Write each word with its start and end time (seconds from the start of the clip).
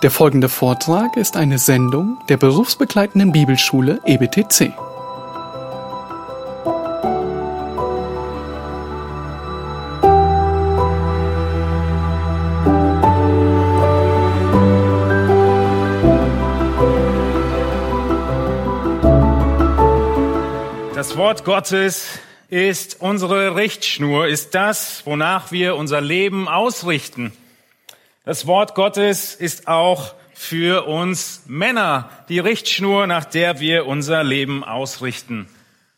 Der 0.00 0.12
folgende 0.12 0.48
Vortrag 0.48 1.16
ist 1.16 1.36
eine 1.36 1.58
Sendung 1.58 2.18
der 2.28 2.36
berufsbegleitenden 2.36 3.32
Bibelschule 3.32 4.00
EBTC. 4.06 4.72
Das 20.94 21.16
Wort 21.16 21.44
Gottes 21.44 22.20
ist 22.48 23.00
unsere 23.00 23.56
Richtschnur, 23.56 24.28
ist 24.28 24.54
das, 24.54 25.02
wonach 25.06 25.50
wir 25.50 25.74
unser 25.74 26.00
Leben 26.00 26.46
ausrichten. 26.46 27.32
Das 28.28 28.46
Wort 28.46 28.74
Gottes 28.74 29.34
ist 29.34 29.68
auch 29.68 30.14
für 30.34 30.86
uns 30.86 31.44
Männer 31.46 32.10
die 32.28 32.40
Richtschnur, 32.40 33.06
nach 33.06 33.24
der 33.24 33.58
wir 33.58 33.86
unser 33.86 34.22
Leben 34.22 34.64
ausrichten. 34.64 35.48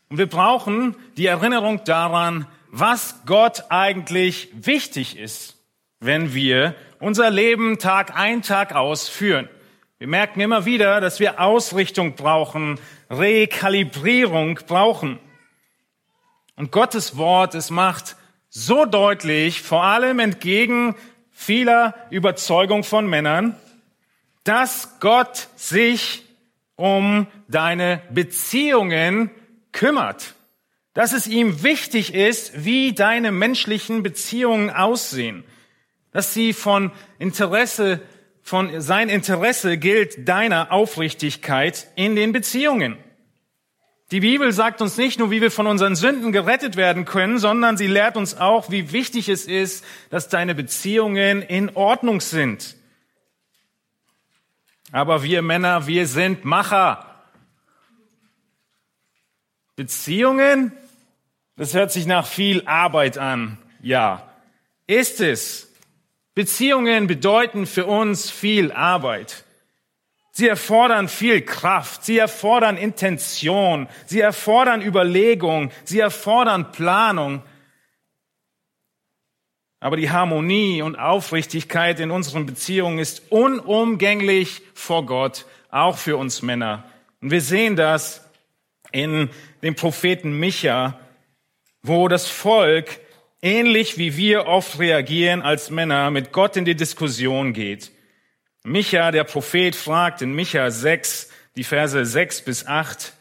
Und 0.07 0.17
wir 0.17 0.27
brauchen 0.27 0.95
die 1.17 1.25
Erinnerung 1.25 1.83
daran, 1.83 2.47
was 2.69 3.15
Gott 3.25 3.65
eigentlich 3.67 4.47
wichtig 4.53 5.17
ist, 5.17 5.57
wenn 5.99 6.33
wir 6.33 6.73
unser 7.01 7.29
Leben 7.29 7.79
Tag 7.79 8.15
ein, 8.15 8.41
Tag 8.43 8.75
aus 8.75 9.09
führen. 9.09 9.49
Wir 9.97 10.07
merken 10.07 10.39
immer 10.39 10.63
wieder, 10.63 11.01
dass 11.01 11.19
wir 11.19 11.41
Ausrichtung 11.41 12.15
brauchen, 12.15 12.79
Rekalibrierung 13.09 14.57
brauchen. 14.67 15.19
Und 16.55 16.71
Gottes 16.71 17.17
Wort, 17.17 17.55
es 17.55 17.71
macht 17.71 18.15
so 18.47 18.85
deutlich, 18.85 19.61
vor 19.61 19.83
allem 19.83 20.19
entgegen 20.19 20.95
vieler 21.41 21.95
Überzeugung 22.11 22.83
von 22.83 23.07
Männern, 23.07 23.55
dass 24.43 24.99
Gott 24.99 25.47
sich 25.55 26.23
um 26.75 27.25
deine 27.47 28.01
Beziehungen 28.11 29.31
kümmert. 29.71 30.35
Dass 30.93 31.13
es 31.13 31.25
ihm 31.25 31.63
wichtig 31.63 32.13
ist, 32.13 32.63
wie 32.63 32.93
deine 32.93 33.31
menschlichen 33.31 34.03
Beziehungen 34.03 34.69
aussehen. 34.69 35.43
Dass 36.11 36.33
sie 36.33 36.53
von 36.53 36.91
Interesse, 37.17 38.01
von 38.43 38.79
sein 38.79 39.09
Interesse 39.09 39.77
gilt 39.77 40.27
deiner 40.27 40.71
Aufrichtigkeit 40.71 41.87
in 41.95 42.15
den 42.15 42.33
Beziehungen. 42.33 42.97
Die 44.11 44.19
Bibel 44.19 44.51
sagt 44.51 44.81
uns 44.81 44.97
nicht 44.97 45.19
nur, 45.19 45.31
wie 45.31 45.39
wir 45.39 45.51
von 45.51 45.67
unseren 45.67 45.95
Sünden 45.95 46.33
gerettet 46.33 46.75
werden 46.75 47.05
können, 47.05 47.39
sondern 47.39 47.77
sie 47.77 47.87
lehrt 47.87 48.17
uns 48.17 48.35
auch, 48.35 48.69
wie 48.69 48.91
wichtig 48.91 49.29
es 49.29 49.45
ist, 49.45 49.85
dass 50.09 50.27
deine 50.27 50.53
Beziehungen 50.53 51.41
in 51.41 51.73
Ordnung 51.77 52.19
sind. 52.19 52.75
Aber 54.91 55.23
wir 55.23 55.41
Männer, 55.41 55.87
wir 55.87 56.07
sind 56.07 56.43
Macher. 56.43 57.23
Beziehungen, 59.77 60.73
das 61.55 61.73
hört 61.73 61.93
sich 61.93 62.05
nach 62.05 62.27
viel 62.27 62.67
Arbeit 62.67 63.17
an. 63.17 63.57
Ja, 63.81 64.29
ist 64.87 65.21
es. 65.21 65.71
Beziehungen 66.35 67.07
bedeuten 67.07 67.65
für 67.65 67.85
uns 67.85 68.29
viel 68.29 68.73
Arbeit. 68.73 69.45
Sie 70.31 70.47
erfordern 70.47 71.09
viel 71.09 71.41
Kraft, 71.41 72.05
sie 72.05 72.17
erfordern 72.17 72.77
Intention, 72.77 73.89
sie 74.05 74.21
erfordern 74.21 74.81
Überlegung, 74.81 75.71
sie 75.83 75.99
erfordern 75.99 76.71
Planung. 76.71 77.43
Aber 79.81 79.97
die 79.97 80.09
Harmonie 80.09 80.81
und 80.81 80.95
Aufrichtigkeit 80.95 81.99
in 81.99 82.11
unseren 82.11 82.45
Beziehungen 82.45 82.99
ist 82.99 83.23
unumgänglich 83.29 84.61
vor 84.73 85.05
Gott, 85.05 85.45
auch 85.69 85.97
für 85.97 86.15
uns 86.15 86.41
Männer. 86.41 86.85
Und 87.19 87.31
wir 87.31 87.41
sehen 87.41 87.75
das 87.75 88.25
in 88.91 89.29
dem 89.63 89.75
Propheten 89.75 90.39
Micha, 90.39 90.99
wo 91.81 92.07
das 92.07 92.27
Volk 92.27 92.99
ähnlich 93.41 93.97
wie 93.97 94.15
wir 94.17 94.45
oft 94.45 94.79
reagieren 94.79 95.41
als 95.41 95.71
Männer 95.71 96.11
mit 96.11 96.31
Gott 96.31 96.55
in 96.55 96.65
die 96.65 96.75
Diskussion 96.75 97.53
geht. 97.53 97.91
Micha, 98.63 99.11
der 99.11 99.23
Prophet, 99.23 99.75
fragt 99.75 100.21
in 100.21 100.33
Micha 100.33 100.69
6, 100.69 101.29
die 101.55 101.63
Verse 101.63 102.05
6 102.05 102.41
bis 102.43 102.67
8, 102.67 103.13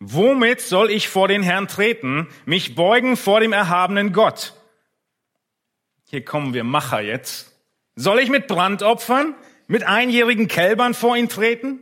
Womit 0.00 0.62
soll 0.62 0.90
ich 0.90 1.08
vor 1.08 1.28
den 1.28 1.42
Herrn 1.42 1.68
treten, 1.68 2.28
mich 2.46 2.74
beugen 2.74 3.18
vor 3.18 3.40
dem 3.40 3.52
erhabenen 3.52 4.14
Gott? 4.14 4.54
Hier 6.08 6.24
kommen 6.24 6.54
wir 6.54 6.64
Macher 6.64 7.02
jetzt. 7.02 7.52
Soll 7.96 8.18
ich 8.20 8.30
mit 8.30 8.46
Brandopfern, 8.46 9.34
mit 9.66 9.84
einjährigen 9.84 10.48
Kälbern 10.48 10.94
vor 10.94 11.16
ihn 11.16 11.28
treten? 11.28 11.80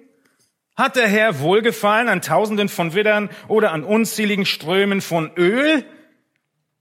Hat 0.77 0.97
der 0.97 1.07
Herr 1.07 1.39
Wohlgefallen 1.39 2.09
an 2.09 2.21
Tausenden 2.21 2.69
von 2.69 2.93
Widdern 2.95 3.31
oder 3.47 3.71
an 3.73 3.85
unzähligen 3.85 4.47
Strömen 4.47 5.01
von 5.01 5.31
Öl? 5.37 5.85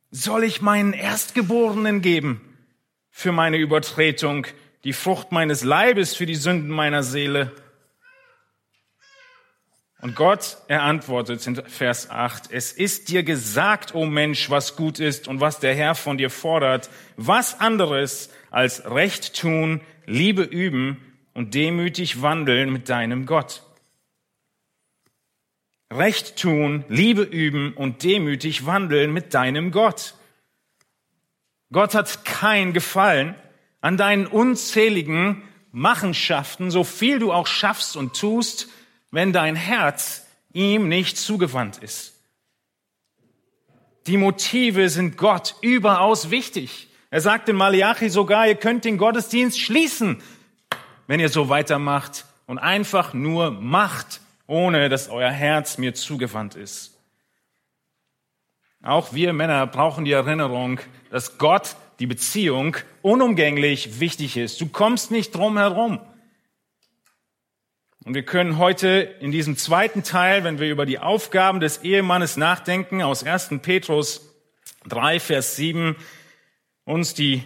Soll 0.09 0.43
ich 0.43 0.61
meinen 0.61 0.93
Erstgeborenen 0.93 2.01
geben 2.01 2.57
für 3.11 3.31
meine 3.31 3.57
Übertretung, 3.57 4.47
die 4.87 4.93
Frucht 4.93 5.33
meines 5.33 5.65
Leibes 5.65 6.15
für 6.15 6.25
die 6.25 6.35
Sünden 6.35 6.69
meiner 6.69 7.03
Seele? 7.03 7.51
Und 9.99 10.15
Gott, 10.15 10.59
er 10.69 10.83
antwortet 10.83 11.45
in 11.45 11.57
Vers 11.57 12.09
8, 12.09 12.49
es 12.53 12.71
ist 12.71 13.09
dir 13.09 13.23
gesagt, 13.23 13.93
o 13.93 14.03
oh 14.03 14.05
Mensch, 14.05 14.49
was 14.49 14.77
gut 14.77 15.01
ist 15.01 15.27
und 15.27 15.41
was 15.41 15.59
der 15.59 15.75
Herr 15.75 15.93
von 15.93 16.17
dir 16.17 16.29
fordert, 16.29 16.89
was 17.17 17.59
anderes 17.59 18.29
als 18.49 18.89
Recht 18.89 19.37
tun, 19.37 19.81
Liebe 20.05 20.43
üben 20.43 21.03
und 21.33 21.53
demütig 21.53 22.21
wandeln 22.21 22.71
mit 22.71 22.87
deinem 22.87 23.25
Gott. 23.25 23.63
Recht 25.91 26.37
tun, 26.37 26.85
Liebe 26.87 27.23
üben 27.23 27.73
und 27.73 28.03
demütig 28.03 28.65
wandeln 28.65 29.11
mit 29.11 29.33
deinem 29.33 29.71
Gott. 29.71 30.13
Gott 31.73 31.93
hat 31.93 32.23
kein 32.23 32.71
Gefallen 32.71 33.35
an 33.87 33.95
deinen 33.95 34.27
unzähligen 34.27 35.43
Machenschaften, 35.71 36.71
so 36.71 36.83
viel 36.83 37.19
du 37.19 37.31
auch 37.31 37.47
schaffst 37.47 37.95
und 37.95 38.19
tust, 38.19 38.67
wenn 39.11 39.31
dein 39.31 39.55
Herz 39.55 40.27
ihm 40.51 40.89
nicht 40.89 41.17
zugewandt 41.17 41.77
ist. 41.77 42.13
Die 44.07 44.17
Motive 44.17 44.89
sind 44.89 45.15
Gott 45.15 45.55
überaus 45.61 46.31
wichtig. 46.31 46.89
Er 47.11 47.21
sagt 47.21 47.47
in 47.47 47.55
Malachi 47.55 48.09
sogar, 48.09 48.45
ihr 48.45 48.55
könnt 48.55 48.83
den 48.83 48.97
Gottesdienst 48.97 49.57
schließen, 49.57 50.21
wenn 51.07 51.21
ihr 51.21 51.29
so 51.29 51.47
weitermacht 51.47 52.25
und 52.45 52.59
einfach 52.59 53.13
nur 53.13 53.51
macht, 53.51 54.19
ohne 54.47 54.89
dass 54.89 55.07
euer 55.07 55.31
Herz 55.31 55.77
mir 55.77 55.93
zugewandt 55.93 56.55
ist. 56.55 56.97
Auch 58.83 59.13
wir 59.13 59.31
Männer 59.31 59.65
brauchen 59.65 60.03
die 60.03 60.11
Erinnerung, 60.11 60.81
dass 61.09 61.37
Gott 61.37 61.77
die 61.99 62.07
Beziehung 62.07 62.77
unumgänglich 63.01 63.99
wichtig 63.99 64.37
ist. 64.37 64.61
Du 64.61 64.67
kommst 64.67 65.11
nicht 65.11 65.33
drum 65.33 65.57
herum. 65.57 65.99
Und 68.03 68.13
wir 68.13 68.23
können 68.23 68.57
heute 68.57 69.15
in 69.19 69.31
diesem 69.31 69.57
zweiten 69.57 70.03
Teil, 70.03 70.43
wenn 70.43 70.59
wir 70.59 70.69
über 70.69 70.85
die 70.85 70.99
Aufgaben 70.99 71.59
des 71.59 71.79
Ehemannes 71.83 72.37
nachdenken, 72.37 73.01
aus 73.01 73.23
1. 73.23 73.49
Petrus 73.61 74.33
3, 74.87 75.19
Vers 75.19 75.57
7, 75.57 75.97
uns 76.85 77.13
die 77.13 77.43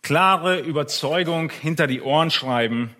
klare 0.00 0.60
Überzeugung 0.60 1.50
hinter 1.50 1.86
die 1.86 2.00
Ohren 2.00 2.30
schreiben. 2.30 2.96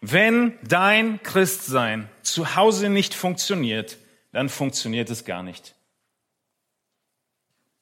Wenn 0.00 0.58
dein 0.66 1.22
Christsein 1.22 2.08
zu 2.22 2.56
Hause 2.56 2.88
nicht 2.88 3.12
funktioniert, 3.12 3.98
dann 4.32 4.48
funktioniert 4.48 5.10
es 5.10 5.24
gar 5.24 5.42
nicht. 5.42 5.74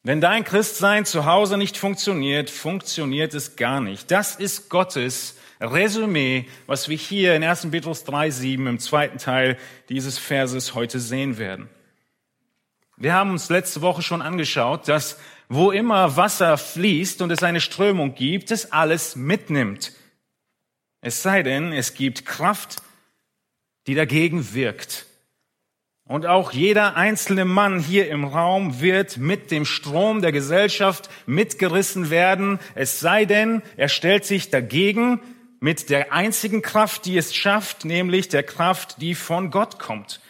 Wenn 0.06 0.20
dein 0.20 0.44
Christsein 0.44 1.04
zu 1.04 1.26
Hause 1.26 1.58
nicht 1.58 1.76
funktioniert, 1.76 2.48
funktioniert 2.48 3.34
es 3.34 3.56
gar 3.56 3.80
nicht. 3.80 4.08
Das 4.12 4.36
ist 4.36 4.68
Gottes 4.68 5.36
Resümee, 5.60 6.46
was 6.68 6.88
wir 6.88 6.96
hier 6.96 7.34
in 7.34 7.42
1. 7.42 7.72
Petrus 7.72 8.06
3,7 8.06 8.68
im 8.68 8.78
zweiten 8.78 9.18
Teil 9.18 9.58
dieses 9.88 10.16
Verses 10.16 10.74
heute 10.76 11.00
sehen 11.00 11.38
werden. 11.38 11.68
Wir 12.96 13.14
haben 13.14 13.32
uns 13.32 13.48
letzte 13.48 13.82
Woche 13.82 14.00
schon 14.00 14.22
angeschaut, 14.22 14.86
dass 14.86 15.18
wo 15.48 15.72
immer 15.72 16.16
Wasser 16.16 16.56
fließt 16.56 17.20
und 17.20 17.32
es 17.32 17.42
eine 17.42 17.60
Strömung 17.60 18.14
gibt, 18.14 18.52
es 18.52 18.70
alles 18.70 19.16
mitnimmt. 19.16 19.90
Es 21.00 21.24
sei 21.24 21.42
denn, 21.42 21.72
es 21.72 21.94
gibt 21.94 22.24
Kraft, 22.24 22.76
die 23.88 23.96
dagegen 23.96 24.54
wirkt. 24.54 25.06
Und 26.08 26.24
auch 26.24 26.52
jeder 26.52 26.94
einzelne 26.94 27.44
Mann 27.44 27.80
hier 27.80 28.08
im 28.08 28.24
Raum 28.24 28.80
wird 28.80 29.16
mit 29.16 29.50
dem 29.50 29.64
Strom 29.64 30.22
der 30.22 30.30
Gesellschaft 30.30 31.10
mitgerissen 31.26 32.10
werden, 32.10 32.60
es 32.76 33.00
sei 33.00 33.24
denn, 33.24 33.62
er 33.76 33.88
stellt 33.88 34.24
sich 34.24 34.50
dagegen 34.50 35.20
mit 35.58 35.90
der 35.90 36.12
einzigen 36.12 36.62
Kraft, 36.62 37.06
die 37.06 37.16
es 37.16 37.34
schafft, 37.34 37.84
nämlich 37.84 38.28
der 38.28 38.44
Kraft, 38.44 39.00
die 39.00 39.16
von 39.16 39.50
Gott 39.50 39.80
kommt, 39.80 40.20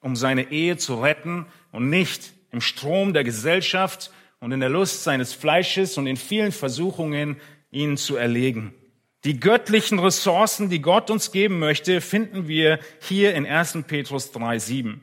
um 0.00 0.16
seine 0.16 0.50
Ehe 0.50 0.78
zu 0.78 1.02
retten 1.02 1.44
und 1.70 1.90
nicht 1.90 2.32
im 2.50 2.62
Strom 2.62 3.12
der 3.12 3.24
Gesellschaft 3.24 4.10
und 4.40 4.52
in 4.52 4.60
der 4.60 4.70
Lust 4.70 5.04
seines 5.04 5.34
Fleisches 5.34 5.98
und 5.98 6.06
in 6.06 6.16
vielen 6.16 6.52
Versuchungen 6.52 7.36
ihn 7.70 7.98
zu 7.98 8.16
erlegen. 8.16 8.72
Die 9.26 9.40
göttlichen 9.40 9.98
Ressourcen, 9.98 10.70
die 10.70 10.80
Gott 10.80 11.10
uns 11.10 11.32
geben 11.32 11.58
möchte, 11.58 12.00
finden 12.00 12.46
wir 12.46 12.78
hier 13.00 13.34
in 13.34 13.44
1. 13.44 13.78
Petrus 13.88 14.32
3,7. 14.32 15.00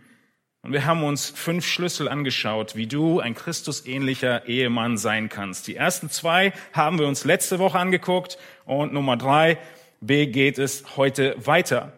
Und 0.61 0.71
wir 0.71 0.85
haben 0.85 1.03
uns 1.03 1.29
fünf 1.29 1.67
Schlüssel 1.67 2.07
angeschaut, 2.07 2.77
wie 2.77 2.87
du 2.87 3.19
ein 3.19 3.35
Christusähnlicher 3.35 4.47
Ehemann 4.47 4.97
sein 4.97 5.27
kannst. 5.27 5.67
Die 5.67 5.75
ersten 5.75 6.09
zwei 6.09 6.53
haben 6.71 6.99
wir 6.99 7.07
uns 7.07 7.25
letzte 7.25 7.59
Woche 7.59 7.77
angeguckt 7.77 8.37
und 8.63 8.93
Nummer 8.93 9.17
drei, 9.17 9.57
B 9.99 10.27
geht 10.27 10.57
es 10.57 10.95
heute 10.95 11.35
weiter. 11.45 11.91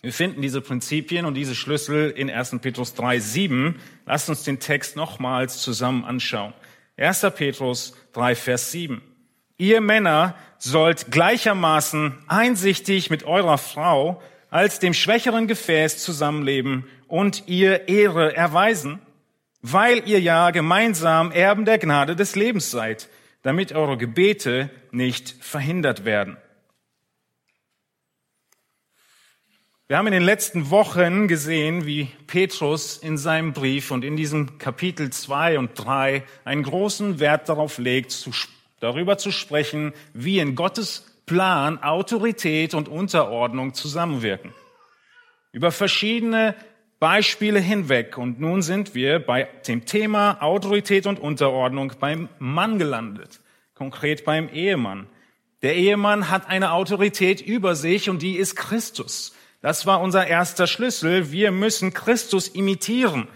Wir 0.00 0.12
finden 0.12 0.42
diese 0.42 0.60
Prinzipien 0.60 1.26
und 1.26 1.34
diese 1.34 1.56
Schlüssel 1.56 2.10
in 2.10 2.30
1. 2.30 2.60
Petrus 2.60 2.94
3,7. 2.94 3.74
Lasst 4.06 4.28
uns 4.28 4.44
den 4.44 4.60
Text 4.60 4.94
nochmals 4.94 5.60
zusammen 5.60 6.04
anschauen. 6.04 6.52
1. 6.96 7.26
Petrus 7.34 7.96
3, 8.12 8.36
Vers 8.36 8.70
7. 8.70 9.02
Ihr 9.60 9.80
Männer 9.80 10.36
sollt 10.58 11.10
gleichermaßen 11.10 12.16
einsichtig 12.28 13.10
mit 13.10 13.24
eurer 13.24 13.58
Frau 13.58 14.22
als 14.50 14.78
dem 14.78 14.94
schwächeren 14.94 15.48
Gefäß 15.48 15.98
zusammenleben 15.98 16.84
und 17.08 17.48
ihr 17.48 17.88
Ehre 17.88 18.36
erweisen, 18.36 19.00
weil 19.60 20.08
ihr 20.08 20.20
ja 20.20 20.52
gemeinsam 20.52 21.32
Erben 21.32 21.64
der 21.64 21.78
Gnade 21.78 22.14
des 22.14 22.36
Lebens 22.36 22.70
seid, 22.70 23.08
damit 23.42 23.72
eure 23.72 23.96
Gebete 23.96 24.70
nicht 24.92 25.34
verhindert 25.40 26.04
werden. 26.04 26.36
Wir 29.88 29.96
haben 29.96 30.06
in 30.06 30.12
den 30.12 30.22
letzten 30.22 30.70
Wochen 30.70 31.26
gesehen, 31.26 31.84
wie 31.84 32.10
Petrus 32.28 32.96
in 32.98 33.18
seinem 33.18 33.54
Brief 33.54 33.90
und 33.90 34.04
in 34.04 34.16
diesem 34.16 34.58
Kapitel 34.58 35.10
2 35.10 35.58
und 35.58 35.70
3 35.74 36.22
einen 36.44 36.62
großen 36.62 37.18
Wert 37.18 37.48
darauf 37.48 37.78
legt, 37.78 38.12
darüber 38.80 39.18
zu 39.18 39.30
sprechen, 39.30 39.92
wie 40.12 40.38
in 40.38 40.54
Gottes 40.54 41.04
Plan 41.26 41.82
Autorität 41.82 42.74
und 42.74 42.88
Unterordnung 42.88 43.74
zusammenwirken. 43.74 44.54
Über 45.52 45.70
verschiedene 45.72 46.54
Beispiele 46.98 47.60
hinweg. 47.60 48.18
Und 48.18 48.40
nun 48.40 48.62
sind 48.62 48.94
wir 48.94 49.20
bei 49.20 49.48
dem 49.66 49.84
Thema 49.86 50.42
Autorität 50.42 51.06
und 51.06 51.20
Unterordnung 51.20 51.92
beim 52.00 52.28
Mann 52.38 52.78
gelandet, 52.78 53.40
konkret 53.74 54.24
beim 54.24 54.48
Ehemann. 54.48 55.06
Der 55.62 55.76
Ehemann 55.76 56.30
hat 56.30 56.48
eine 56.48 56.72
Autorität 56.72 57.40
über 57.40 57.74
sich 57.74 58.10
und 58.10 58.22
die 58.22 58.36
ist 58.36 58.56
Christus. 58.56 59.34
Das 59.60 59.86
war 59.86 60.00
unser 60.00 60.26
erster 60.26 60.66
Schlüssel. 60.66 61.32
Wir 61.32 61.50
müssen 61.50 61.92
Christus 61.92 62.48
imitieren. 62.48 63.28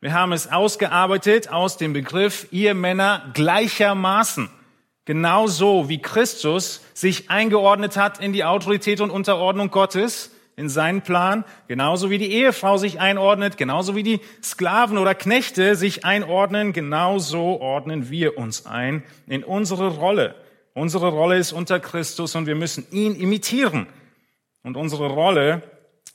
Wir 0.00 0.12
haben 0.12 0.32
es 0.32 0.50
ausgearbeitet 0.50 1.50
aus 1.50 1.76
dem 1.76 1.92
Begriff 1.92 2.46
ihr 2.52 2.74
Männer 2.74 3.30
gleichermaßen. 3.34 4.48
Genauso 5.08 5.88
wie 5.88 6.02
Christus 6.02 6.82
sich 6.92 7.30
eingeordnet 7.30 7.96
hat 7.96 8.20
in 8.20 8.34
die 8.34 8.44
Autorität 8.44 9.00
und 9.00 9.08
Unterordnung 9.08 9.70
Gottes, 9.70 10.32
in 10.54 10.68
seinen 10.68 11.00
Plan, 11.00 11.46
genauso 11.66 12.10
wie 12.10 12.18
die 12.18 12.30
Ehefrau 12.30 12.76
sich 12.76 13.00
einordnet, 13.00 13.56
genauso 13.56 13.96
wie 13.96 14.02
die 14.02 14.20
Sklaven 14.44 14.98
oder 14.98 15.14
Knechte 15.14 15.76
sich 15.76 16.04
einordnen, 16.04 16.74
genauso 16.74 17.58
ordnen 17.58 18.10
wir 18.10 18.36
uns 18.36 18.66
ein 18.66 19.02
in 19.26 19.44
unsere 19.44 19.88
Rolle. 19.96 20.34
Unsere 20.74 21.08
Rolle 21.08 21.38
ist 21.38 21.52
unter 21.52 21.80
Christus 21.80 22.36
und 22.36 22.46
wir 22.46 22.54
müssen 22.54 22.86
ihn 22.90 23.14
imitieren. 23.14 23.86
Und 24.62 24.76
unsere 24.76 25.06
Rolle 25.06 25.62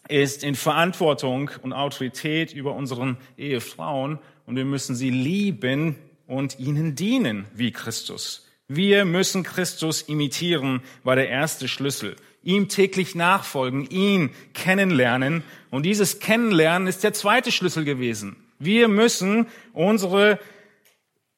ist 0.08 0.44
in 0.44 0.54
Verantwortung 0.54 1.50
und 1.64 1.74
Autorität 1.74 2.54
über 2.54 2.76
unseren 2.76 3.18
Ehefrauen 3.38 4.20
und 4.46 4.56
wir 4.56 4.66
müssen 4.66 4.94
sie 4.94 5.10
lieben 5.10 5.96
und 6.28 6.60
ihnen 6.60 6.94
dienen 6.94 7.48
wie 7.56 7.72
Christus. 7.72 8.43
Wir 8.68 9.06
müssen 9.06 9.44
Christus 9.44 10.02
imitieren, 10.04 10.82
war 11.04 11.16
der 11.16 11.30
erste 11.30 11.68
Schlüssel 11.68 12.16
ihm 12.44 12.68
täglich 12.68 13.16
nachfolgen, 13.16 13.90
ihn 13.90 14.30
kennenlernen. 14.54 15.44
Und 15.72 15.84
dieses 15.84 16.20
Kennenlernen 16.20 16.88
ist 16.88 17.04
der 17.04 17.14
zweite 17.14 17.52
Schlüssel 17.52 17.86
gewesen. 17.86 18.36
Wir 18.60 18.88
müssen 18.88 19.48
unsere, 19.72 20.40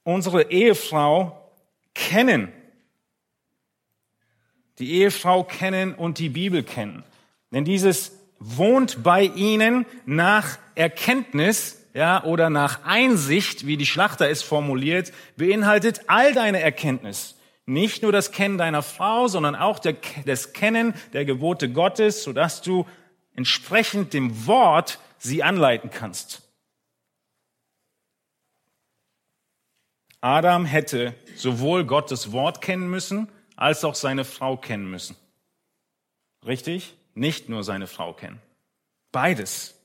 unsere 0.04 0.51
Ehefrau 0.51 1.51
kennen. 1.94 2.51
Die 4.80 4.94
Ehefrau 4.94 5.44
kennen 5.44 5.94
und 5.94 6.19
die 6.19 6.30
Bibel 6.30 6.63
kennen. 6.63 7.04
Denn 7.51 7.63
dieses 7.63 8.19
wohnt 8.39 9.04
bei 9.04 9.24
ihnen 9.24 9.86
nach 10.06 10.57
Erkenntnis, 10.74 11.85
ja, 11.95 12.25
oder 12.25 12.50
nach 12.50 12.83
Einsicht, 12.83 13.65
wie 13.65 13.77
die 13.77 13.86
Schlachter 13.86 14.30
es 14.30 14.44
formuliert, 14.44 15.13
beinhaltet 15.38 16.01
all 16.07 16.33
deine 16.33 16.59
Erkenntnis. 16.59 17.38
Nicht 17.65 18.03
nur 18.03 18.12
das 18.12 18.33
Kennen 18.33 18.57
deiner 18.57 18.83
Frau, 18.83 19.30
sondern 19.30 19.56
auch 19.56 19.80
das 19.80 20.51
Kennen 20.51 20.94
der 21.13 21.24
Gebote 21.24 21.71
Gottes, 21.71 22.21
sodass 22.24 22.62
du 22.62 22.86
entsprechend 23.33 24.13
dem 24.13 24.45
Wort 24.45 25.00
sie 25.19 25.42
anleiten 25.42 25.89
kannst. 25.89 26.42
Adam 30.19 30.65
hätte 30.65 31.15
sowohl 31.38 31.86
Gottes 31.86 32.33
Wort 32.33 32.59
kennen 32.59 32.89
müssen, 32.89 33.30
als 33.56 33.86
auch 33.86 33.95
seine 33.95 34.25
Frau 34.25 34.57
kennen 34.57 34.91
müssen. 34.91 35.15
Richtig? 36.45 36.98
Nicht 37.13 37.48
nur 37.48 37.63
seine 37.63 37.88
Frau 37.88 38.12
kennen. 38.12 38.41
Beides. 39.13 39.75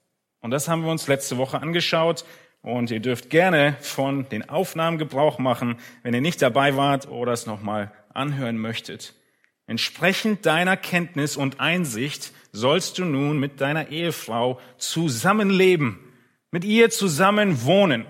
Und 0.41 0.51
das 0.51 0.69
haben 0.69 0.85
wir 0.85 0.91
uns 0.91 1.07
letzte 1.07 1.39
Woche 1.39 1.61
angeschaut. 1.61 2.25
Und 2.63 2.91
ihr 2.91 3.01
dürft 3.01 3.31
gerne 3.31 3.77
von 3.81 4.29
den 4.29 4.49
Aufnahmen 4.49 4.99
Gebrauch 4.99 5.39
machen, 5.39 5.79
wenn 6.03 6.13
ihr 6.13 6.21
nicht 6.21 6.43
dabei 6.43 6.77
wart 6.77 7.09
oder 7.09 7.33
es 7.33 7.47
nochmal 7.47 7.91
anhören 8.13 8.59
möchtet. 8.59 9.15
Entsprechend 9.67 10.47
deiner 10.47 10.77
Kenntnis 10.77 11.37
und 11.37 11.61
Einsicht 11.61 12.33
sollst 12.53 12.99
du 12.99 13.05
nun 13.05 13.39
mit 13.39 13.61
deiner 13.61 13.89
Ehefrau 13.89 14.61
zusammenleben, 14.79 16.01
mit 16.51 16.65
ihr 16.65 16.91
zusammen 16.91 17.65
wohnen. 17.65 18.05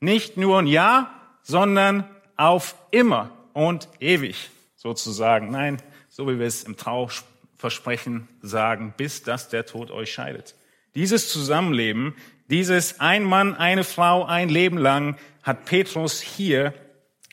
Nicht 0.00 0.36
nur 0.36 0.58
ein 0.58 0.66
Jahr, 0.66 1.14
sondern 1.42 2.04
auf 2.36 2.74
immer 2.90 3.30
und 3.52 3.88
ewig 4.00 4.50
sozusagen. 4.76 5.50
Nein, 5.50 5.78
so 6.08 6.28
wie 6.28 6.38
wir 6.38 6.46
es 6.46 6.64
im 6.64 6.76
Trauversprechen 6.76 8.28
sagen, 8.42 8.92
bis 8.96 9.22
dass 9.22 9.48
der 9.48 9.66
Tod 9.66 9.90
euch 9.90 10.12
scheidet. 10.12 10.54
Dieses 10.94 11.30
Zusammenleben 11.30 12.14
dieses 12.48 12.98
ein 12.98 13.24
Mann, 13.24 13.54
eine 13.54 13.84
Frau, 13.84 14.24
ein 14.24 14.48
Leben 14.48 14.78
lang 14.78 15.16
hat 15.42 15.66
Petrus 15.66 16.20
hier 16.20 16.72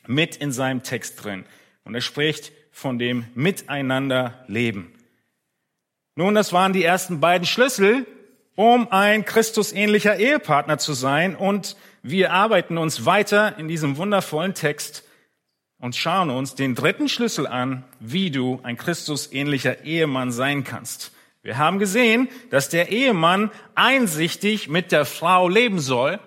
mit 0.07 0.35
in 0.35 0.51
seinem 0.51 0.83
Text 0.83 1.23
drin. 1.23 1.45
Und 1.85 1.95
er 1.95 2.01
spricht 2.01 2.51
von 2.71 2.99
dem 2.99 3.25
Miteinanderleben. 3.33 4.91
Nun, 6.15 6.35
das 6.35 6.51
waren 6.51 6.73
die 6.73 6.83
ersten 6.83 7.21
beiden 7.21 7.47
Schlüssel, 7.47 8.05
um 8.55 8.91
ein 8.91 9.23
Christusähnlicher 9.23 10.17
Ehepartner 10.17 10.77
zu 10.77 10.93
sein. 10.93 11.35
Und 11.35 11.77
wir 12.03 12.33
arbeiten 12.33 12.77
uns 12.77 13.05
weiter 13.05 13.57
in 13.57 13.69
diesem 13.69 13.95
wundervollen 13.95 14.53
Text 14.53 15.03
und 15.79 15.95
schauen 15.95 16.29
uns 16.29 16.55
den 16.55 16.75
dritten 16.75 17.07
Schlüssel 17.07 17.47
an, 17.47 17.85
wie 18.01 18.31
du 18.31 18.59
ein 18.63 18.75
Christusähnlicher 18.75 19.83
Ehemann 19.85 20.31
sein 20.31 20.65
kannst. 20.65 21.14
Wir 21.45 21.59
haben 21.59 21.77
gesehen, 21.77 22.27
dass 22.49 22.69
der 22.69 22.89
Ehemann 22.89 23.51
einsichtig 23.75 24.67
mit 24.67 24.91
der 24.91 25.05
Frau 25.05 25.47
leben 25.47 25.77
soll. 25.79 26.19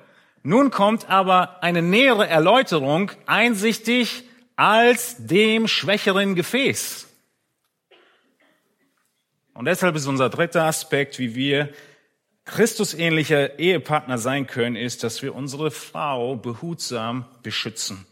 Nun 0.45 0.71
kommt 0.71 1.11
aber 1.11 1.61
eine 1.61 1.83
nähere 1.83 2.29
Erläuterung, 2.29 3.11
einsichtig 3.27 4.23
als 4.55 5.17
dem 5.19 5.67
schwächeren 5.67 6.37
Gefäß. 6.37 7.09
Und 9.55 9.65
deshalb 9.65 9.97
ist 9.97 10.07
unser 10.07 10.31
dritter 10.31 10.67
Aspekt, 10.67 11.19
wie 11.19 11.35
wir 11.35 11.71
Christusähnlicher 12.45 13.59
Ehepartner 13.59 14.19
sein 14.19 14.47
können, 14.47 14.77
ist, 14.77 15.03
dass 15.03 15.21
wir 15.21 15.35
unsere 15.35 15.73
Frau 15.73 16.37
behutsam 16.37 17.25
beschützen. 17.43 18.07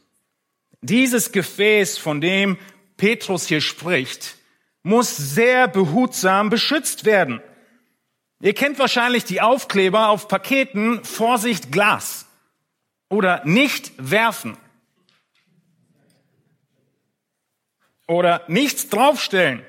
Dieses 0.80 1.30
Gefäß, 1.30 1.98
von 1.98 2.20
dem 2.20 2.58
Petrus 2.96 3.46
hier 3.46 3.60
spricht, 3.60 4.35
muss 4.86 5.16
sehr 5.16 5.66
behutsam 5.66 6.48
beschützt 6.48 7.04
werden. 7.04 7.42
Ihr 8.40 8.54
kennt 8.54 8.78
wahrscheinlich 8.78 9.24
die 9.24 9.40
Aufkleber 9.40 10.10
auf 10.10 10.28
Paketen 10.28 11.04
Vorsicht 11.04 11.72
Glas 11.72 12.28
oder 13.08 13.44
nicht 13.44 13.92
werfen 13.98 14.56
oder 18.06 18.44
nichts 18.46 18.88
draufstellen. 18.88 19.66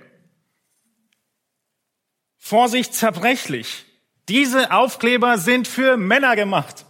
Vorsicht 2.37 2.93
zerbrechlich. 2.93 3.85
Diese 4.29 4.71
Aufkleber 4.71 5.39
sind 5.39 5.67
für 5.67 5.97
Männer 5.97 6.35
gemacht. 6.35 6.85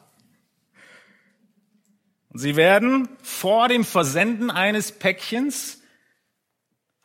Sie 2.33 2.57
werden 2.57 3.07
vor 3.23 3.69
dem 3.69 3.85
Versenden 3.85 4.51
eines 4.51 4.91
Päckchens 4.91 5.76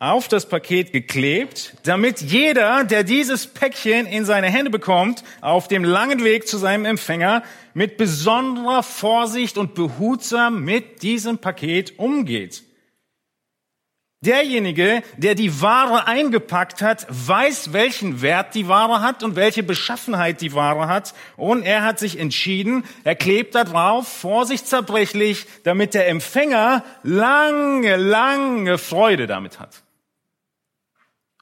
auf 0.03 0.27
das 0.27 0.49
Paket 0.49 0.93
geklebt, 0.93 1.75
damit 1.85 2.21
jeder, 2.21 2.83
der 2.83 3.05
dieses 3.05 3.47
Päckchen 3.47 4.07
in 4.07 4.25
seine 4.25 4.49
Hände 4.49 4.69
bekommt, 4.69 5.23
auf 5.41 5.69
dem 5.69 5.85
langen 5.85 6.25
Weg 6.25 6.49
zu 6.49 6.59
seinem 6.59 6.87
Empfänger 6.87 7.45
mit 7.73 7.99
besonderer 7.99 8.83
Vorsicht 8.83 9.59
und 9.59 9.75
behutsam 9.75 10.65
mit 10.65 11.03
diesem 11.05 11.39
Paket 11.39 12.01
umgeht. 12.01 12.65
Derjenige, 14.25 15.05
der 15.19 15.37
die 15.37 15.61
Ware 15.61 16.09
eingepackt 16.09 16.83
hat, 16.83 17.07
weiß, 17.09 17.73
welchen 17.73 18.23
Wert 18.23 18.57
die 18.57 18.67
Ware 18.67 19.03
hat 19.03 19.23
und 19.23 19.37
welche 19.37 19.63
Beschaffenheit 19.63 20.41
die 20.41 20.53
Ware 20.53 20.89
hat. 20.89 21.15
Und 21.37 21.63
er 21.63 21.85
hat 21.85 22.01
sich 22.01 22.19
entschieden, 22.19 22.85
er 23.05 23.15
klebt 23.15 23.55
da 23.55 23.63
drauf, 23.63 24.09
vorsicht 24.09 24.67
zerbrechlich, 24.67 25.47
damit 25.63 25.95
der 25.95 26.09
Empfänger 26.09 26.85
lange, 27.05 27.95
lange 27.95 28.79
Freude 28.79 29.29
damit 29.29 29.61
hat. 29.61 29.82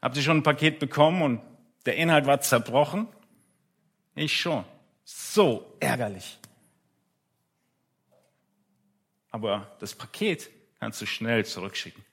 Habt 0.03 0.17
ihr 0.17 0.23
schon 0.23 0.39
ein 0.39 0.43
Paket 0.43 0.79
bekommen 0.79 1.23
und 1.23 1.41
der 1.87 1.97
Inhalt 1.97 2.27
war 2.27 2.41
zerbrochen? 2.41 3.09
Ich 4.15 4.39
schon. 4.39 4.65
So 5.05 5.77
ärgerlich. 5.81 6.39
Aber 9.31 9.77
das 9.81 9.95
Paket 9.95 10.51
kannst 10.79 11.01
du 11.01 11.07
schnell 11.07 11.45
zurückschicken 11.45 12.05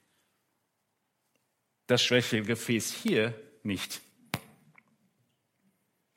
das 1.88 2.04
schwächere 2.04 2.44
Gefäß 2.44 2.94
hier 2.94 3.34
nicht. 3.64 4.02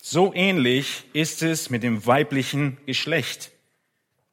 So 0.03 0.35
ähnlich 0.35 1.05
ist 1.12 1.43
es 1.43 1.71
mit 1.71 1.83
dem 1.83 2.05
weiblichen 2.07 2.79
Geschlecht. 2.87 3.53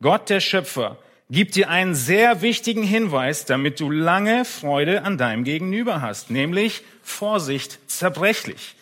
Gott, 0.01 0.29
der 0.29 0.39
Schöpfer, 0.39 0.97
gibt 1.29 1.55
dir 1.55 1.69
einen 1.69 1.95
sehr 1.95 2.41
wichtigen 2.41 2.83
Hinweis, 2.83 3.45
damit 3.45 3.79
du 3.79 3.89
lange 3.89 4.45
Freude 4.45 5.03
an 5.03 5.17
deinem 5.17 5.43
Gegenüber 5.43 6.01
hast, 6.01 6.31
nämlich 6.31 6.83
Vorsicht, 7.03 7.79
zerbrechlich. 7.87 8.75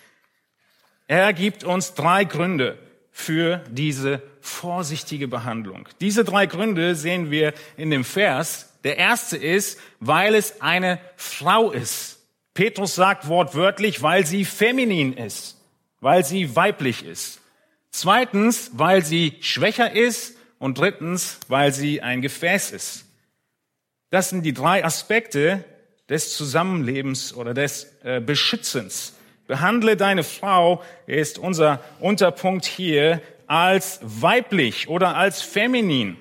Er 1.07 1.33
gibt 1.33 1.63
uns 1.63 1.93
drei 1.93 2.23
Gründe 2.23 2.77
für 3.11 3.63
diese 3.69 4.21
vorsichtige 4.41 5.27
Behandlung. 5.27 5.87
Diese 6.01 6.23
drei 6.23 6.45
Gründe 6.45 6.95
sehen 6.95 7.31
wir 7.31 7.53
in 7.77 7.89
dem 7.89 8.03
Vers. 8.03 8.73
Der 8.83 8.97
erste 8.97 9.37
ist, 9.37 9.79
weil 9.99 10.35
es 10.35 10.61
eine 10.61 10.99
Frau 11.15 11.71
ist. 11.71 12.19
Petrus 12.53 12.95
sagt 12.95 13.27
wortwörtlich, 13.27 14.01
weil 14.01 14.25
sie 14.25 14.45
feminin 14.45 15.13
ist, 15.13 15.59
weil 15.99 16.23
sie 16.23 16.55
weiblich 16.55 17.05
ist. 17.05 17.41
Zweitens, 17.91 18.71
weil 18.73 19.03
sie 19.03 19.37
schwächer 19.41 19.91
ist. 19.91 20.35
Und 20.65 20.79
drittens, 20.79 21.37
weil 21.47 21.71
sie 21.71 22.01
ein 22.01 22.23
Gefäß 22.23 22.71
ist. 22.71 23.05
Das 24.09 24.31
sind 24.31 24.41
die 24.41 24.51
drei 24.51 24.83
Aspekte 24.83 25.63
des 26.09 26.35
Zusammenlebens 26.35 27.35
oder 27.35 27.53
des 27.53 27.95
äh, 28.03 28.19
Beschützens. 28.19 29.13
Behandle 29.45 29.95
deine 29.95 30.23
Frau, 30.23 30.81
ist 31.05 31.37
unser 31.37 31.83
Unterpunkt 31.99 32.65
hier, 32.65 33.21
als 33.45 33.99
weiblich 34.01 34.87
oder 34.87 35.15
als 35.15 35.43
feminin. 35.43 36.17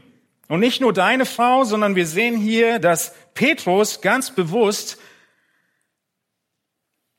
Und 0.49 0.61
nicht 0.61 0.83
nur 0.83 0.93
deine 0.93 1.25
Frau, 1.25 1.65
sondern 1.65 1.97
wir 1.97 2.07
sehen 2.07 2.37
hier, 2.37 2.79
dass 2.79 3.15
Petrus 3.33 4.03
ganz 4.03 4.31
bewusst 4.31 4.99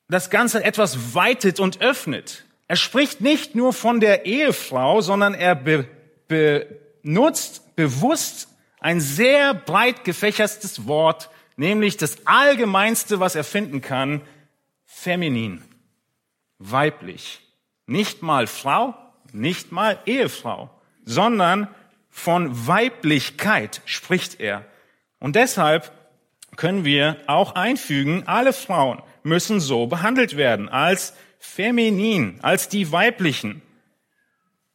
das 0.09 0.29
Ganze 0.29 0.63
etwas 0.63 1.15
weitet 1.15 1.59
und 1.59 1.81
öffnet. 1.81 2.45
Er 2.67 2.75
spricht 2.75 3.19
nicht 3.19 3.55
nur 3.55 3.73
von 3.73 3.99
der 3.99 4.27
Ehefrau, 4.27 5.01
sondern 5.01 5.33
er 5.33 5.55
be 5.55 6.84
benutzt 7.05 7.75
bewusst 7.75 8.47
ein 8.79 8.99
sehr 8.99 9.53
breit 9.53 10.03
gefächertes 10.03 10.87
Wort, 10.87 11.29
nämlich 11.55 11.97
das 11.97 12.25
allgemeinste, 12.25 13.19
was 13.19 13.35
er 13.35 13.43
finden 13.43 13.81
kann, 13.81 14.21
feminin, 14.85 15.63
weiblich. 16.57 17.41
Nicht 17.85 18.23
mal 18.23 18.47
Frau, 18.47 18.95
nicht 19.31 19.71
mal 19.71 19.99
Ehefrau, 20.07 20.71
sondern 21.03 21.67
von 22.09 22.67
Weiblichkeit 22.67 23.81
spricht 23.85 24.39
er. 24.39 24.65
Und 25.19 25.35
deshalb 25.35 25.91
können 26.55 26.85
wir 26.85 27.17
auch 27.27 27.53
einfügen, 27.53 28.23
alle 28.25 28.51
Frauen 28.51 28.99
müssen 29.21 29.59
so 29.59 29.85
behandelt 29.85 30.37
werden, 30.37 30.69
als 30.69 31.13
feminin, 31.37 32.39
als 32.41 32.67
die 32.67 32.91
weiblichen. 32.91 33.61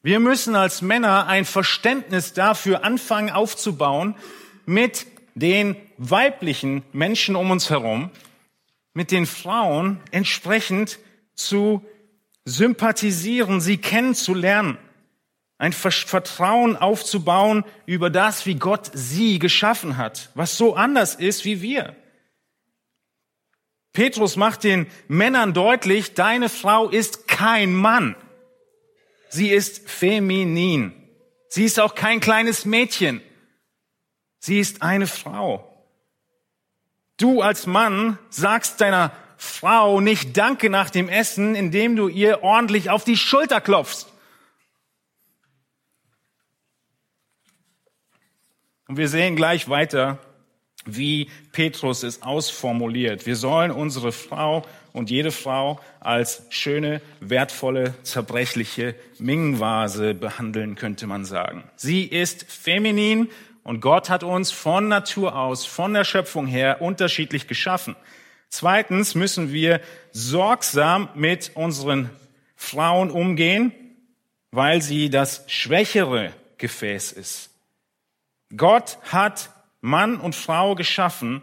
Wir 0.02 0.18
müssen 0.18 0.54
als 0.54 0.80
Männer 0.80 1.26
ein 1.26 1.44
Verständnis 1.44 2.32
dafür 2.32 2.84
anfangen 2.84 3.30
aufzubauen, 3.30 4.14
mit 4.64 5.06
den 5.34 5.76
weiblichen 5.98 6.82
Menschen 6.92 7.36
um 7.36 7.50
uns 7.50 7.68
herum, 7.68 8.10
mit 8.94 9.10
den 9.10 9.26
Frauen 9.26 10.00
entsprechend 10.10 10.98
zu 11.34 11.84
sympathisieren, 12.44 13.60
sie 13.60 13.76
kennenzulernen, 13.76 14.78
ein 15.58 15.74
Vertrauen 15.74 16.76
aufzubauen 16.76 17.64
über 17.84 18.08
das, 18.08 18.46
wie 18.46 18.54
Gott 18.54 18.90
sie 18.94 19.38
geschaffen 19.38 19.98
hat, 19.98 20.30
was 20.34 20.56
so 20.56 20.74
anders 20.74 21.14
ist 21.14 21.44
wie 21.44 21.60
wir. 21.60 21.94
Petrus 23.92 24.36
macht 24.36 24.64
den 24.64 24.86
Männern 25.08 25.52
deutlich, 25.52 26.14
deine 26.14 26.48
Frau 26.48 26.88
ist 26.88 27.28
kein 27.28 27.74
Mann. 27.74 28.16
Sie 29.30 29.48
ist 29.50 29.88
feminin. 29.88 30.92
Sie 31.48 31.64
ist 31.64 31.80
auch 31.80 31.94
kein 31.94 32.20
kleines 32.20 32.64
Mädchen. 32.64 33.22
Sie 34.40 34.58
ist 34.58 34.82
eine 34.82 35.06
Frau. 35.06 35.66
Du 37.16 37.40
als 37.40 37.66
Mann 37.66 38.18
sagst 38.30 38.80
deiner 38.80 39.12
Frau 39.36 40.00
nicht 40.00 40.36
Danke 40.36 40.68
nach 40.68 40.90
dem 40.90 41.08
Essen, 41.08 41.54
indem 41.54 41.96
du 41.96 42.08
ihr 42.08 42.42
ordentlich 42.42 42.90
auf 42.90 43.04
die 43.04 43.16
Schulter 43.16 43.60
klopfst. 43.60 44.06
Und 48.88 48.96
wir 48.96 49.08
sehen 49.08 49.36
gleich 49.36 49.68
weiter, 49.68 50.18
wie 50.84 51.30
Petrus 51.52 52.02
es 52.02 52.22
ausformuliert. 52.22 53.26
Wir 53.26 53.36
sollen 53.36 53.70
unsere 53.70 54.12
Frau 54.12 54.66
und 54.92 55.10
jede 55.10 55.30
Frau 55.30 55.80
als 56.00 56.42
schöne, 56.50 57.00
wertvolle, 57.20 57.94
zerbrechliche 58.02 58.94
Mingvase 59.18 60.14
behandeln, 60.14 60.74
könnte 60.74 61.06
man 61.06 61.24
sagen. 61.24 61.64
Sie 61.76 62.04
ist 62.04 62.50
feminin 62.50 63.28
und 63.62 63.80
Gott 63.80 64.08
hat 64.10 64.22
uns 64.24 64.50
von 64.50 64.88
Natur 64.88 65.36
aus, 65.36 65.66
von 65.66 65.94
der 65.94 66.04
Schöpfung 66.04 66.46
her 66.46 66.80
unterschiedlich 66.80 67.46
geschaffen. 67.46 67.96
Zweitens 68.48 69.14
müssen 69.14 69.52
wir 69.52 69.80
sorgsam 70.12 71.08
mit 71.14 71.52
unseren 71.54 72.10
Frauen 72.56 73.10
umgehen, 73.10 73.72
weil 74.50 74.82
sie 74.82 75.08
das 75.08 75.44
schwächere 75.46 76.32
Gefäß 76.58 77.12
ist. 77.12 77.50
Gott 78.56 78.98
hat 79.12 79.50
Mann 79.80 80.16
und 80.16 80.34
Frau 80.34 80.74
geschaffen 80.74 81.42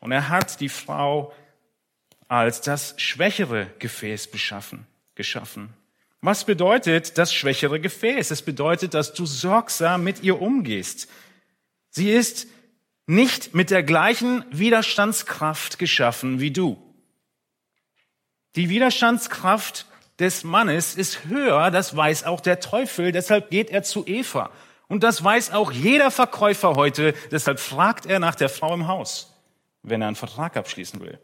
und 0.00 0.12
er 0.12 0.28
hat 0.28 0.60
die 0.60 0.68
Frau 0.68 1.32
als 2.28 2.60
das 2.60 2.94
schwächere 2.98 3.68
Gefäß 3.78 4.28
beschaffen, 4.28 4.86
geschaffen. 5.14 5.72
Was 6.20 6.44
bedeutet 6.44 7.16
das 7.16 7.32
schwächere 7.32 7.80
Gefäß? 7.80 8.30
Es 8.30 8.42
bedeutet, 8.42 8.94
dass 8.94 9.14
du 9.14 9.24
sorgsam 9.24 10.04
mit 10.04 10.22
ihr 10.22 10.40
umgehst. 10.40 11.08
Sie 11.90 12.10
ist 12.10 12.48
nicht 13.06 13.54
mit 13.54 13.70
der 13.70 13.82
gleichen 13.82 14.44
Widerstandskraft 14.50 15.78
geschaffen 15.78 16.40
wie 16.40 16.50
du. 16.50 16.76
Die 18.56 18.68
Widerstandskraft 18.68 19.86
des 20.18 20.44
Mannes 20.44 20.96
ist 20.96 21.24
höher, 21.26 21.70
das 21.70 21.96
weiß 21.96 22.24
auch 22.24 22.40
der 22.40 22.60
Teufel, 22.60 23.12
deshalb 23.12 23.50
geht 23.50 23.70
er 23.70 23.84
zu 23.84 24.04
Eva 24.06 24.50
und 24.88 25.04
das 25.04 25.22
weiß 25.22 25.52
auch 25.52 25.70
jeder 25.70 26.10
Verkäufer 26.10 26.74
heute. 26.74 27.14
Deshalb 27.30 27.60
fragt 27.60 28.04
er 28.04 28.18
nach 28.18 28.34
der 28.34 28.48
Frau 28.48 28.74
im 28.74 28.88
Haus, 28.88 29.32
wenn 29.82 30.02
er 30.02 30.08
einen 30.08 30.16
Vertrag 30.16 30.56
abschließen 30.56 31.00
will. 31.00 31.18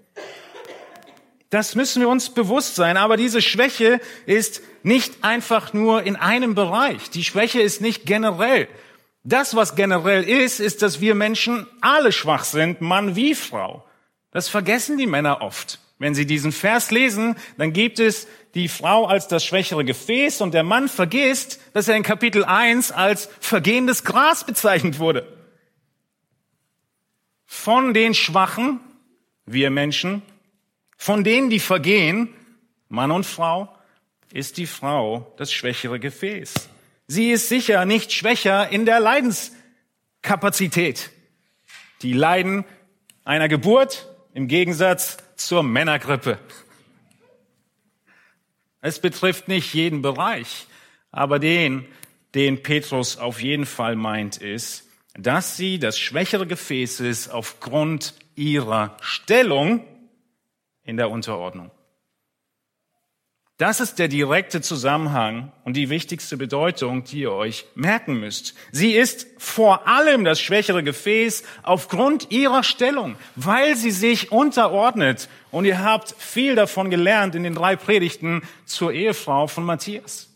Das 1.50 1.74
müssen 1.74 2.00
wir 2.00 2.08
uns 2.08 2.30
bewusst 2.30 2.74
sein. 2.74 2.96
Aber 2.96 3.16
diese 3.16 3.42
Schwäche 3.42 4.00
ist 4.26 4.62
nicht 4.82 5.22
einfach 5.22 5.72
nur 5.72 6.02
in 6.02 6.16
einem 6.16 6.54
Bereich. 6.54 7.10
Die 7.10 7.24
Schwäche 7.24 7.60
ist 7.60 7.80
nicht 7.80 8.06
generell. 8.06 8.68
Das, 9.22 9.56
was 9.56 9.74
generell 9.74 10.22
ist, 10.22 10.60
ist, 10.60 10.82
dass 10.82 11.00
wir 11.00 11.14
Menschen 11.14 11.66
alle 11.80 12.12
schwach 12.12 12.44
sind, 12.44 12.80
Mann 12.80 13.16
wie 13.16 13.34
Frau. 13.34 13.84
Das 14.32 14.48
vergessen 14.48 14.98
die 14.98 15.06
Männer 15.06 15.40
oft. 15.40 15.78
Wenn 15.98 16.14
sie 16.14 16.26
diesen 16.26 16.52
Vers 16.52 16.90
lesen, 16.90 17.36
dann 17.56 17.72
gibt 17.72 17.98
es 17.98 18.26
die 18.54 18.68
Frau 18.68 19.06
als 19.06 19.28
das 19.28 19.44
schwächere 19.44 19.84
Gefäß 19.84 20.40
und 20.40 20.52
der 20.52 20.62
Mann 20.62 20.88
vergisst, 20.88 21.60
dass 21.72 21.88
er 21.88 21.96
in 21.96 22.02
Kapitel 22.02 22.44
1 22.44 22.92
als 22.92 23.30
vergehendes 23.40 24.04
Gras 24.04 24.44
bezeichnet 24.44 24.98
wurde. 24.98 25.26
Von 27.46 27.94
den 27.94 28.12
Schwachen, 28.14 28.80
wir 29.46 29.70
Menschen, 29.70 30.22
von 31.04 31.23
denen, 31.23 31.50
die 31.50 31.61
vergehen, 31.61 32.30
Mann 32.88 33.11
und 33.11 33.26
Frau, 33.26 33.68
ist 34.32 34.56
die 34.56 34.66
Frau 34.66 35.34
das 35.37 35.52
schwächere 35.52 36.00
Gefäß. 36.00 36.70
Sie 37.06 37.30
ist 37.30 37.50
sicher 37.50 37.84
nicht 37.84 38.11
schwächer 38.11 38.70
in 38.70 38.87
der 38.87 39.00
Leidenskapazität. 39.00 41.11
Die 42.00 42.14
Leiden 42.14 42.64
einer 43.23 43.49
Geburt 43.49 44.08
im 44.32 44.49
Gegensatz 44.49 45.18
zur 45.37 45.62
Männergrippe. 45.62 46.38
Es 48.80 48.99
betrifft 48.99 49.46
nicht 49.46 49.75
jeden 49.75 50.00
Bereich, 50.00 50.66
aber 51.11 51.38
den, 51.38 51.84
den 52.34 52.62
Petrus 52.62 53.18
auf 53.18 53.42
jeden 53.42 53.66
Fall 53.66 53.94
meint, 53.94 54.38
ist, 54.38 54.88
dass 55.18 55.58
sie 55.58 55.78
das 55.78 55.99
schwächere 55.99 56.46
Gefäß 56.46 57.00
ist 57.00 57.28
aufgrund 57.28 58.14
ihrer 58.37 58.96
Stellung 59.02 59.84
in 60.85 60.97
der 60.97 61.11
Unterordnung. 61.11 61.71
Das 63.57 63.79
ist 63.79 64.00
der 64.00 64.09
direkte 64.09 64.61
Zusammenhang 64.61 65.53
und 65.64 65.76
die 65.76 65.88
wichtigste 65.88 66.37
Bedeutung, 66.37 67.05
die 67.05 67.21
ihr 67.21 67.31
euch 67.31 67.67
merken 67.76 68.19
müsst. 68.19 68.55
Sie 68.73 68.93
ist 68.93 69.29
vor 69.38 69.87
allem 69.87 70.25
das 70.25 70.41
schwächere 70.41 70.83
Gefäß 70.83 71.45
aufgrund 71.62 72.33
ihrer 72.33 72.64
Stellung, 72.64 73.14
weil 73.37 73.76
sie 73.76 73.93
sich 73.93 74.33
unterordnet. 74.33 75.29
Und 75.53 75.67
ihr 75.67 75.85
habt 75.85 76.17
viel 76.19 76.57
davon 76.57 76.91
gelernt 76.91 77.37
in 77.37 77.45
den 77.45 77.55
drei 77.55 77.76
Predigten 77.76 78.43
zur 78.64 78.93
Ehefrau 78.93 79.47
von 79.47 79.64
Matthias. 79.64 80.31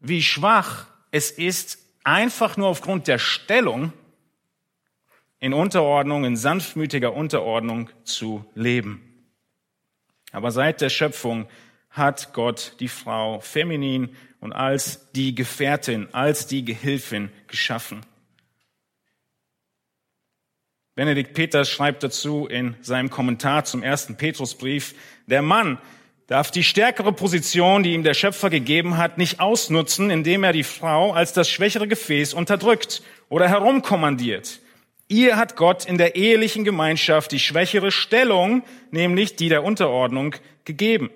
Wie 0.00 0.22
schwach 0.22 0.86
es 1.10 1.30
ist, 1.30 1.78
einfach 2.04 2.56
nur 2.56 2.68
aufgrund 2.68 3.06
der 3.06 3.18
Stellung 3.18 3.92
in 5.40 5.52
Unterordnung, 5.52 6.24
in 6.24 6.36
sanftmütiger 6.36 7.12
Unterordnung 7.12 7.90
zu 8.04 8.46
leben. 8.54 9.11
Aber 10.32 10.50
seit 10.50 10.80
der 10.80 10.88
Schöpfung 10.90 11.46
hat 11.90 12.32
Gott 12.32 12.76
die 12.80 12.88
Frau 12.88 13.40
feminin 13.40 14.16
und 14.40 14.52
als 14.52 15.12
die 15.12 15.34
Gefährtin, 15.34 16.08
als 16.12 16.46
die 16.46 16.64
Gehilfin 16.64 17.30
geschaffen. 17.46 18.00
Benedikt 20.94 21.32
Peters 21.34 21.70
schreibt 21.70 22.02
dazu 22.02 22.46
in 22.46 22.76
seinem 22.82 23.08
Kommentar 23.08 23.64
zum 23.64 23.82
ersten 23.82 24.16
Petrusbrief, 24.16 24.94
der 25.26 25.40
Mann 25.40 25.78
darf 26.26 26.50
die 26.50 26.64
stärkere 26.64 27.12
Position, 27.12 27.82
die 27.82 27.94
ihm 27.94 28.02
der 28.02 28.14
Schöpfer 28.14 28.50
gegeben 28.50 28.96
hat, 28.96 29.16
nicht 29.16 29.40
ausnutzen, 29.40 30.10
indem 30.10 30.44
er 30.44 30.52
die 30.52 30.64
Frau 30.64 31.12
als 31.12 31.32
das 31.32 31.48
schwächere 31.48 31.88
Gefäß 31.88 32.34
unterdrückt 32.34 33.02
oder 33.28 33.48
herumkommandiert. 33.48 34.60
Ihr 35.12 35.36
hat 35.36 35.56
Gott 35.56 35.84
in 35.84 35.98
der 35.98 36.16
ehelichen 36.16 36.64
Gemeinschaft 36.64 37.32
die 37.32 37.38
schwächere 37.38 37.90
Stellung, 37.90 38.62
nämlich 38.90 39.36
die 39.36 39.50
der 39.50 39.62
Unterordnung, 39.62 40.34
gegeben. 40.64 41.10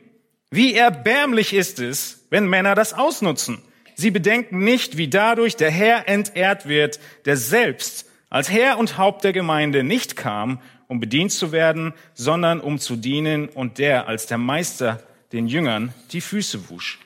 Wie 0.51 0.75
erbärmlich 0.75 1.55
ist 1.55 1.79
es, 1.79 2.27
wenn 2.29 2.47
Männer 2.47 2.75
das 2.75 2.93
ausnutzen. 2.93 3.63
Sie 3.95 4.11
bedenken 4.11 4.59
nicht, 4.59 4.99
wie 4.99 5.09
dadurch 5.09 5.57
der 5.57 5.71
Herr 5.71 6.11
entehrt 6.11 6.69
wird, 6.69 7.01
der 7.25 7.39
selbst 7.39 8.05
als 8.29 8.51
Herr 8.51 8.77
und 8.77 8.99
Haupt 8.99 9.25
der 9.25 9.33
Gemeinde 9.33 9.83
nicht 9.83 10.15
kam, 10.15 10.61
um 10.89 11.01
bedient 11.01 11.33
zu 11.33 11.51
werden, 11.51 11.95
sondern 12.13 12.61
um 12.61 12.79
zu 12.79 12.97
dienen 12.97 13.49
und 13.49 13.79
der 13.79 14.09
als 14.09 14.27
der 14.27 14.37
Meister 14.37 15.03
den 15.33 15.47
Jüngern 15.47 15.95
die 16.13 16.21
Füße 16.21 16.69
wusch. 16.69 16.99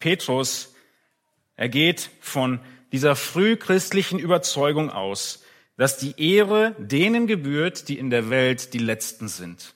Petrus, 0.00 0.74
er 1.56 1.70
geht 1.70 2.10
von 2.20 2.60
dieser 2.92 3.16
frühchristlichen 3.16 4.18
Überzeugung 4.18 4.90
aus, 4.90 5.42
dass 5.76 5.96
die 5.96 6.14
Ehre 6.16 6.74
denen 6.78 7.26
gebührt, 7.26 7.88
die 7.88 7.98
in 7.98 8.10
der 8.10 8.30
Welt 8.30 8.74
die 8.74 8.78
Letzten 8.78 9.28
sind. 9.28 9.74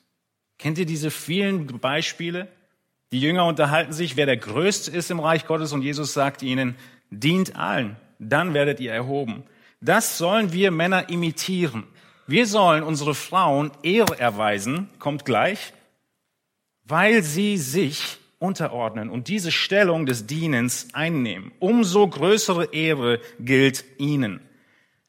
Kennt 0.58 0.78
ihr 0.78 0.86
diese 0.86 1.10
vielen 1.10 1.66
Beispiele? 1.80 2.48
Die 3.12 3.20
Jünger 3.20 3.46
unterhalten 3.46 3.92
sich, 3.92 4.16
wer 4.16 4.26
der 4.26 4.36
Größte 4.36 4.90
ist 4.90 5.10
im 5.10 5.20
Reich 5.20 5.46
Gottes 5.46 5.72
und 5.72 5.82
Jesus 5.82 6.14
sagt 6.14 6.42
ihnen, 6.42 6.76
dient 7.10 7.56
allen, 7.56 7.96
dann 8.18 8.54
werdet 8.54 8.80
ihr 8.80 8.92
erhoben. 8.92 9.44
Das 9.80 10.18
sollen 10.18 10.52
wir 10.52 10.70
Männer 10.70 11.08
imitieren. 11.08 11.84
Wir 12.26 12.46
sollen 12.46 12.82
unsere 12.82 13.14
Frauen 13.14 13.70
Ehre 13.82 14.18
erweisen, 14.18 14.88
kommt 14.98 15.24
gleich, 15.24 15.72
weil 16.84 17.22
sie 17.22 17.58
sich 17.58 18.18
unterordnen 18.42 19.08
und 19.08 19.28
diese 19.28 19.52
Stellung 19.52 20.04
des 20.04 20.26
Dienens 20.26 20.88
einnehmen. 20.92 21.52
Umso 21.60 22.06
größere 22.06 22.74
Ehre 22.74 23.20
gilt 23.38 23.84
ihnen. 23.98 24.40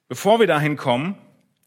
Bevor 0.07 0.39
wir 0.39 0.47
dahin 0.47 0.77
kommen, 0.77 1.17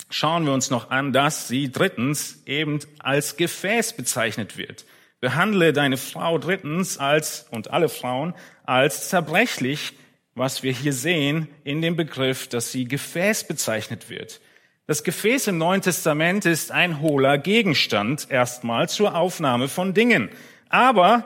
schauen 0.09 0.47
wir 0.47 0.53
uns 0.53 0.71
noch 0.71 0.91
an, 0.91 1.13
dass 1.13 1.49
sie 1.49 1.71
drittens 1.71 2.43
eben 2.47 2.79
als 3.01 3.37
Gefäß 3.37 3.95
bezeichnet 3.95 4.57
wird. 4.57 4.87
Behandle 5.21 5.73
deine 5.73 5.97
Frau 5.97 6.39
drittens 6.39 6.99
als, 6.99 7.47
und 7.51 7.71
alle 7.71 7.89
Frauen, 7.89 8.35
als 8.65 9.09
zerbrechlich, 9.09 9.95
was 10.35 10.63
wir 10.63 10.73
hier 10.73 10.93
sehen 10.93 11.49
in 11.65 11.83
dem 11.83 11.97
Begriff, 11.97 12.47
dass 12.47 12.71
sie 12.71 12.87
Gefäß 12.87 13.49
bezeichnet 13.49 14.11
wird. 14.11 14.41
Das 14.87 15.03
Gefäß 15.03 15.49
im 15.49 15.59
Neuen 15.59 15.83
Testament 15.83 16.47
ist 16.47 16.71
ein 16.71 17.01
hohler 17.01 17.39
Gegenstand 17.39 18.31
erstmal 18.31 18.89
zur 18.89 19.17
Aufnahme 19.17 19.67
von 19.67 19.95
Dingen. 19.95 20.29
Aber 20.69 21.25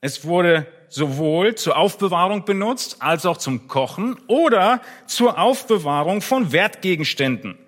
es 0.00 0.24
wurde 0.24 0.66
sowohl 0.88 1.54
zur 1.54 1.76
Aufbewahrung 1.76 2.44
benutzt 2.44 2.96
als 3.00 3.26
auch 3.26 3.38
zum 3.38 3.68
Kochen 3.68 4.16
oder 4.26 4.80
zur 5.06 5.38
Aufbewahrung 5.38 6.22
von 6.22 6.52
Wertgegenständen. 6.52 7.58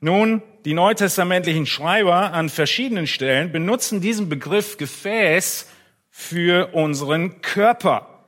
Nun, 0.00 0.42
die 0.64 0.74
neutestamentlichen 0.74 1.66
Schreiber 1.66 2.32
an 2.32 2.48
verschiedenen 2.48 3.06
Stellen 3.06 3.50
benutzen 3.50 4.00
diesen 4.00 4.28
Begriff 4.28 4.76
Gefäß 4.76 5.68
für 6.10 6.74
unseren 6.74 7.40
Körper. 7.40 8.24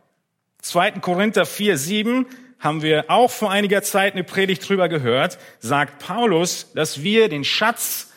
2. 0.62 0.92
Korinther 0.92 1.46
4, 1.46 1.76
7 1.76 2.26
haben 2.58 2.82
wir 2.82 3.06
auch 3.08 3.30
vor 3.30 3.50
einiger 3.50 3.82
Zeit 3.82 4.14
eine 4.14 4.24
Predigt 4.24 4.68
drüber 4.68 4.88
gehört, 4.88 5.38
sagt 5.60 5.98
Paulus, 5.98 6.72
dass 6.74 7.02
wir 7.02 7.28
den 7.28 7.44
Schatz 7.44 8.12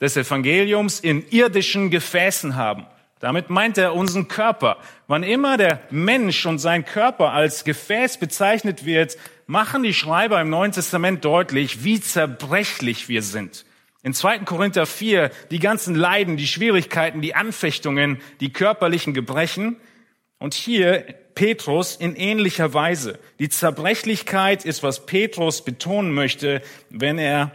des 0.00 0.16
Evangeliums 0.16 1.00
in 1.00 1.26
irdischen 1.30 1.90
Gefäßen 1.90 2.56
haben. 2.56 2.86
Damit 3.24 3.48
meint 3.48 3.78
er 3.78 3.94
unseren 3.94 4.28
Körper. 4.28 4.76
Wann 5.06 5.22
immer 5.22 5.56
der 5.56 5.80
Mensch 5.88 6.44
und 6.44 6.58
sein 6.58 6.84
Körper 6.84 7.32
als 7.32 7.64
Gefäß 7.64 8.18
bezeichnet 8.18 8.84
wird, 8.84 9.16
machen 9.46 9.82
die 9.82 9.94
Schreiber 9.94 10.38
im 10.42 10.50
Neuen 10.50 10.72
Testament 10.72 11.24
deutlich, 11.24 11.84
wie 11.84 12.02
zerbrechlich 12.02 13.08
wir 13.08 13.22
sind. 13.22 13.64
In 14.02 14.12
2. 14.12 14.40
Korinther 14.40 14.84
4 14.84 15.30
die 15.50 15.58
ganzen 15.58 15.94
Leiden, 15.94 16.36
die 16.36 16.46
Schwierigkeiten, 16.46 17.22
die 17.22 17.34
Anfechtungen, 17.34 18.20
die 18.40 18.52
körperlichen 18.52 19.14
Gebrechen. 19.14 19.76
Und 20.38 20.52
hier 20.52 21.06
Petrus 21.34 21.96
in 21.96 22.16
ähnlicher 22.16 22.74
Weise. 22.74 23.18
Die 23.38 23.48
Zerbrechlichkeit 23.48 24.66
ist, 24.66 24.82
was 24.82 25.06
Petrus 25.06 25.64
betonen 25.64 26.12
möchte, 26.12 26.60
wenn 26.90 27.16
er 27.16 27.52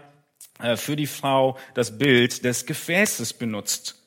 äh, 0.64 0.78
für 0.78 0.96
die 0.96 1.06
Frau 1.06 1.60
das 1.76 2.00
Bild 2.00 2.44
des 2.44 2.66
Gefäßes 2.66 3.34
benutzt. 3.34 3.99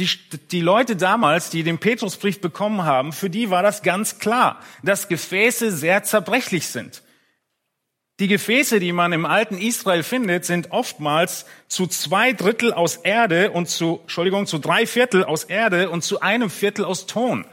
Die, 0.00 0.08
die 0.50 0.62
Leute 0.62 0.96
damals, 0.96 1.50
die 1.50 1.62
den 1.62 1.78
Petrusbrief 1.78 2.40
bekommen 2.40 2.84
haben, 2.84 3.12
für 3.12 3.28
die 3.28 3.50
war 3.50 3.62
das 3.62 3.82
ganz 3.82 4.18
klar, 4.18 4.58
dass 4.82 5.08
Gefäße 5.08 5.70
sehr 5.70 6.02
zerbrechlich 6.02 6.68
sind. 6.68 7.02
Die 8.18 8.26
Gefäße, 8.26 8.80
die 8.80 8.92
man 8.92 9.12
im 9.12 9.26
alten 9.26 9.58
Israel 9.58 10.02
findet, 10.02 10.46
sind 10.46 10.72
oftmals 10.72 11.44
zu 11.68 11.86
zwei 11.86 12.32
Drittel 12.32 12.72
aus 12.72 12.96
Erde 12.96 13.50
und 13.50 13.68
zu, 13.68 14.00
Entschuldigung, 14.02 14.46
zu 14.46 14.58
drei 14.58 14.86
Viertel 14.86 15.22
aus 15.22 15.44
Erde 15.44 15.90
und 15.90 16.02
zu 16.02 16.20
einem 16.20 16.48
Viertel 16.48 16.84
aus 16.86 17.06
Ton. 17.06 17.46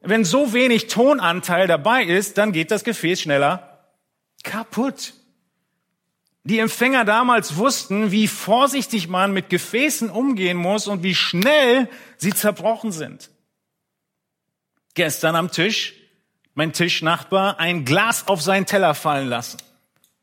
Wenn 0.00 0.24
so 0.24 0.54
wenig 0.54 0.86
Tonanteil 0.86 1.66
dabei 1.66 2.04
ist, 2.04 2.38
dann 2.38 2.52
geht 2.52 2.70
das 2.70 2.82
Gefäß 2.82 3.20
schneller 3.20 3.86
kaputt. 4.42 5.12
Die 6.48 6.60
Empfänger 6.60 7.04
damals 7.04 7.56
wussten, 7.56 8.10
wie 8.10 8.26
vorsichtig 8.26 9.06
man 9.06 9.34
mit 9.34 9.50
Gefäßen 9.50 10.08
umgehen 10.08 10.56
muss 10.56 10.86
und 10.86 11.02
wie 11.02 11.14
schnell 11.14 11.90
sie 12.16 12.32
zerbrochen 12.32 12.90
sind. 12.90 13.28
Gestern 14.94 15.36
am 15.36 15.50
Tisch, 15.50 15.92
mein 16.54 16.72
Tischnachbar, 16.72 17.60
ein 17.60 17.84
Glas 17.84 18.28
auf 18.28 18.40
seinen 18.40 18.64
Teller 18.64 18.94
fallen 18.94 19.28
lassen. 19.28 19.58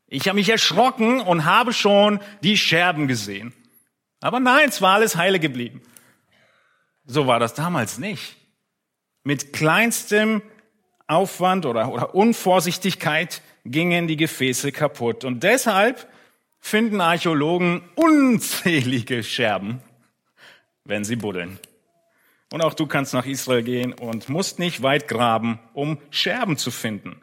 Ich 0.08 0.26
habe 0.26 0.34
mich 0.34 0.48
erschrocken 0.48 1.20
und 1.20 1.44
habe 1.44 1.72
schon 1.72 2.18
die 2.42 2.58
Scherben 2.58 3.06
gesehen. 3.06 3.52
Aber 4.20 4.40
nein, 4.40 4.68
es 4.68 4.82
war 4.82 4.94
alles 4.94 5.14
heile 5.14 5.38
geblieben. 5.38 5.80
So 7.04 7.28
war 7.28 7.38
das 7.38 7.54
damals 7.54 7.98
nicht. 7.98 8.34
Mit 9.22 9.52
kleinstem 9.52 10.42
Aufwand 11.06 11.66
oder, 11.66 11.92
oder 11.92 12.16
Unvorsichtigkeit 12.16 13.42
gingen 13.64 14.08
die 14.08 14.16
Gefäße 14.16 14.72
kaputt. 14.72 15.24
Und 15.24 15.44
deshalb 15.44 16.08
finden 16.66 17.00
Archäologen 17.00 17.80
unzählige 17.94 19.22
Scherben, 19.22 19.80
wenn 20.84 21.04
sie 21.04 21.14
buddeln. 21.14 21.60
Und 22.52 22.60
auch 22.60 22.74
du 22.74 22.88
kannst 22.88 23.14
nach 23.14 23.24
Israel 23.24 23.62
gehen 23.62 23.92
und 23.92 24.28
musst 24.28 24.58
nicht 24.58 24.82
weit 24.82 25.06
graben, 25.06 25.60
um 25.74 25.98
Scherben 26.10 26.56
zu 26.56 26.72
finden. 26.72 27.22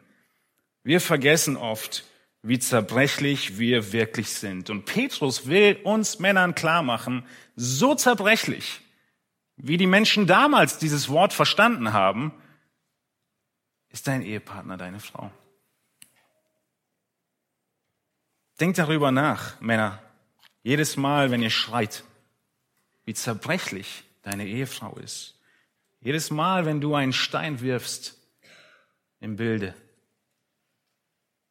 Wir 0.82 0.98
vergessen 0.98 1.58
oft, 1.58 2.04
wie 2.40 2.58
zerbrechlich 2.58 3.58
wir 3.58 3.92
wirklich 3.92 4.30
sind. 4.30 4.70
Und 4.70 4.86
Petrus 4.86 5.46
will 5.46 5.78
uns 5.84 6.18
Männern 6.20 6.54
klar 6.54 6.82
machen, 6.82 7.26
so 7.54 7.94
zerbrechlich, 7.94 8.80
wie 9.56 9.76
die 9.76 9.86
Menschen 9.86 10.26
damals 10.26 10.78
dieses 10.78 11.10
Wort 11.10 11.34
verstanden 11.34 11.92
haben, 11.92 12.32
ist 13.90 14.08
dein 14.08 14.22
Ehepartner 14.22 14.78
deine 14.78 15.00
Frau. 15.00 15.30
Denkt 18.64 18.78
darüber 18.78 19.12
nach, 19.12 19.60
Männer, 19.60 20.02
jedes 20.62 20.96
Mal, 20.96 21.30
wenn 21.30 21.42
ihr 21.42 21.50
schreit, 21.50 22.02
wie 23.04 23.12
zerbrechlich 23.12 24.04
deine 24.22 24.46
Ehefrau 24.46 24.96
ist. 25.04 25.38
Jedes 26.00 26.30
Mal, 26.30 26.64
wenn 26.64 26.80
du 26.80 26.94
einen 26.94 27.12
Stein 27.12 27.60
wirfst 27.60 28.16
im 29.20 29.36
Bilde. 29.36 29.74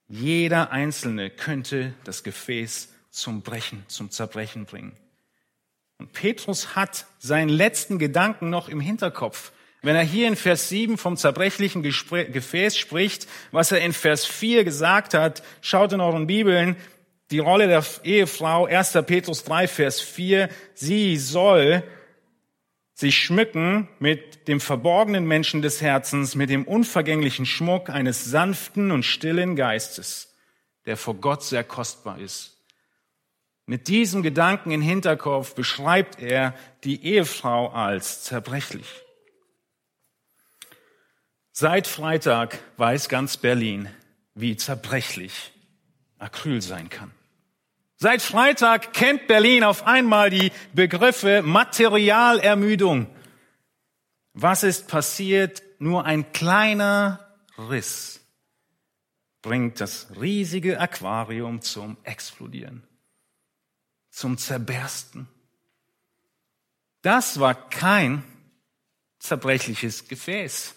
Jeder 0.08 0.71
Einzelne 0.71 1.30
könnte 1.30 1.93
das 2.04 2.23
Gefäß 2.23 2.91
zum 3.12 3.43
Brechen, 3.43 3.84
zum 3.89 4.10
Zerbrechen 4.10 4.65
bringen. 4.65 4.97
Und 5.99 6.13
Petrus 6.13 6.76
hat 6.76 7.06
seinen 7.19 7.49
letzten 7.49 7.99
Gedanken 7.99 8.49
noch 8.49 8.69
im 8.69 8.80
Hinterkopf. 8.80 9.52
Wenn 9.84 9.97
er 9.97 10.04
hier 10.04 10.30
in 10.30 10.38
Vers 10.38 10.69
7 10.69 10.97
vom 10.97 11.17
zerbrechlichen 11.17 11.84
Gefäß 11.84 12.78
spricht, 12.78 13.28
was 13.52 13.71
er 13.73 13.82
in 13.82 13.91
Vers 13.91 14.26
4 14.26 14.63
gesagt 14.63 15.13
hat, 15.13 15.43
schaut 15.62 15.91
in 15.91 15.99
euren 15.99 16.26
Bibeln, 16.26 16.78
die 17.34 17.39
Rolle 17.39 17.67
der 17.67 17.84
Ehefrau, 18.04 18.67
1. 18.67 18.93
Petrus 19.08 19.43
3, 19.43 19.67
Vers 19.67 20.00
4, 20.00 20.50
sie 20.76 21.17
soll 21.17 21.84
sich 22.93 23.17
schmücken 23.17 23.89
mit 23.98 24.48
dem 24.48 24.60
verborgenen 24.60 25.26
Menschen 25.26 25.63
des 25.63 25.82
Herzens, 25.82 26.36
mit 26.36 26.52
dem 26.52 26.63
unvergänglichen 26.63 27.48
Schmuck 27.48 27.89
eines 27.89 28.24
sanften 28.24 28.91
und 28.91 29.02
stillen 29.02 29.56
Geistes, 29.56 30.36
der 30.86 30.96
vor 30.96 31.15
Gott 31.15 31.43
sehr 31.43 31.63
kostbar 31.63 32.19
ist. 32.19 32.63
Mit 33.65 33.88
diesem 33.88 34.22
Gedanken 34.22 34.69
im 34.69 34.84
Hinterkopf 34.84 35.56
beschreibt 35.56 36.22
er 36.22 36.54
die 36.84 37.04
Ehefrau 37.04 37.69
als 37.69 38.24
zerbrechlich. 38.24 38.88
Seit 41.52 41.88
Freitag 41.88 42.60
weiß 42.78 43.10
ganz 43.10 43.38
Berlin, 43.38 43.89
wie 44.36 44.56
zerbrechlich 44.56 45.52
Acryl 46.19 46.62
sein 46.62 46.89
kann. 46.89 47.12
Seit 48.04 48.22
Freitag 48.22 48.92
kennt 48.92 49.28
Berlin 49.28 49.63
auf 49.63 49.88
einmal 49.88 50.30
die 50.30 50.52
Begriffe 50.74 51.42
Materialermüdung. 51.42 53.08
Was 54.34 54.63
ist 54.63 54.89
passiert? 54.89 55.63
Nur 55.80 56.04
ein 56.04 56.34
kleiner 56.34 57.26
Riss 57.58 58.20
bringt 59.42 59.80
das 59.80 60.08
riesige 60.20 60.82
Aquarium 60.82 61.62
zum 61.62 61.96
Explodieren 62.04 62.84
zum 64.10 64.38
Zerbersten. 64.38 65.30
Das 67.04 67.39
war 67.39 67.56
kein 67.70 68.22
zerbrechliches 69.20 70.10
Gefäß. 70.10 70.76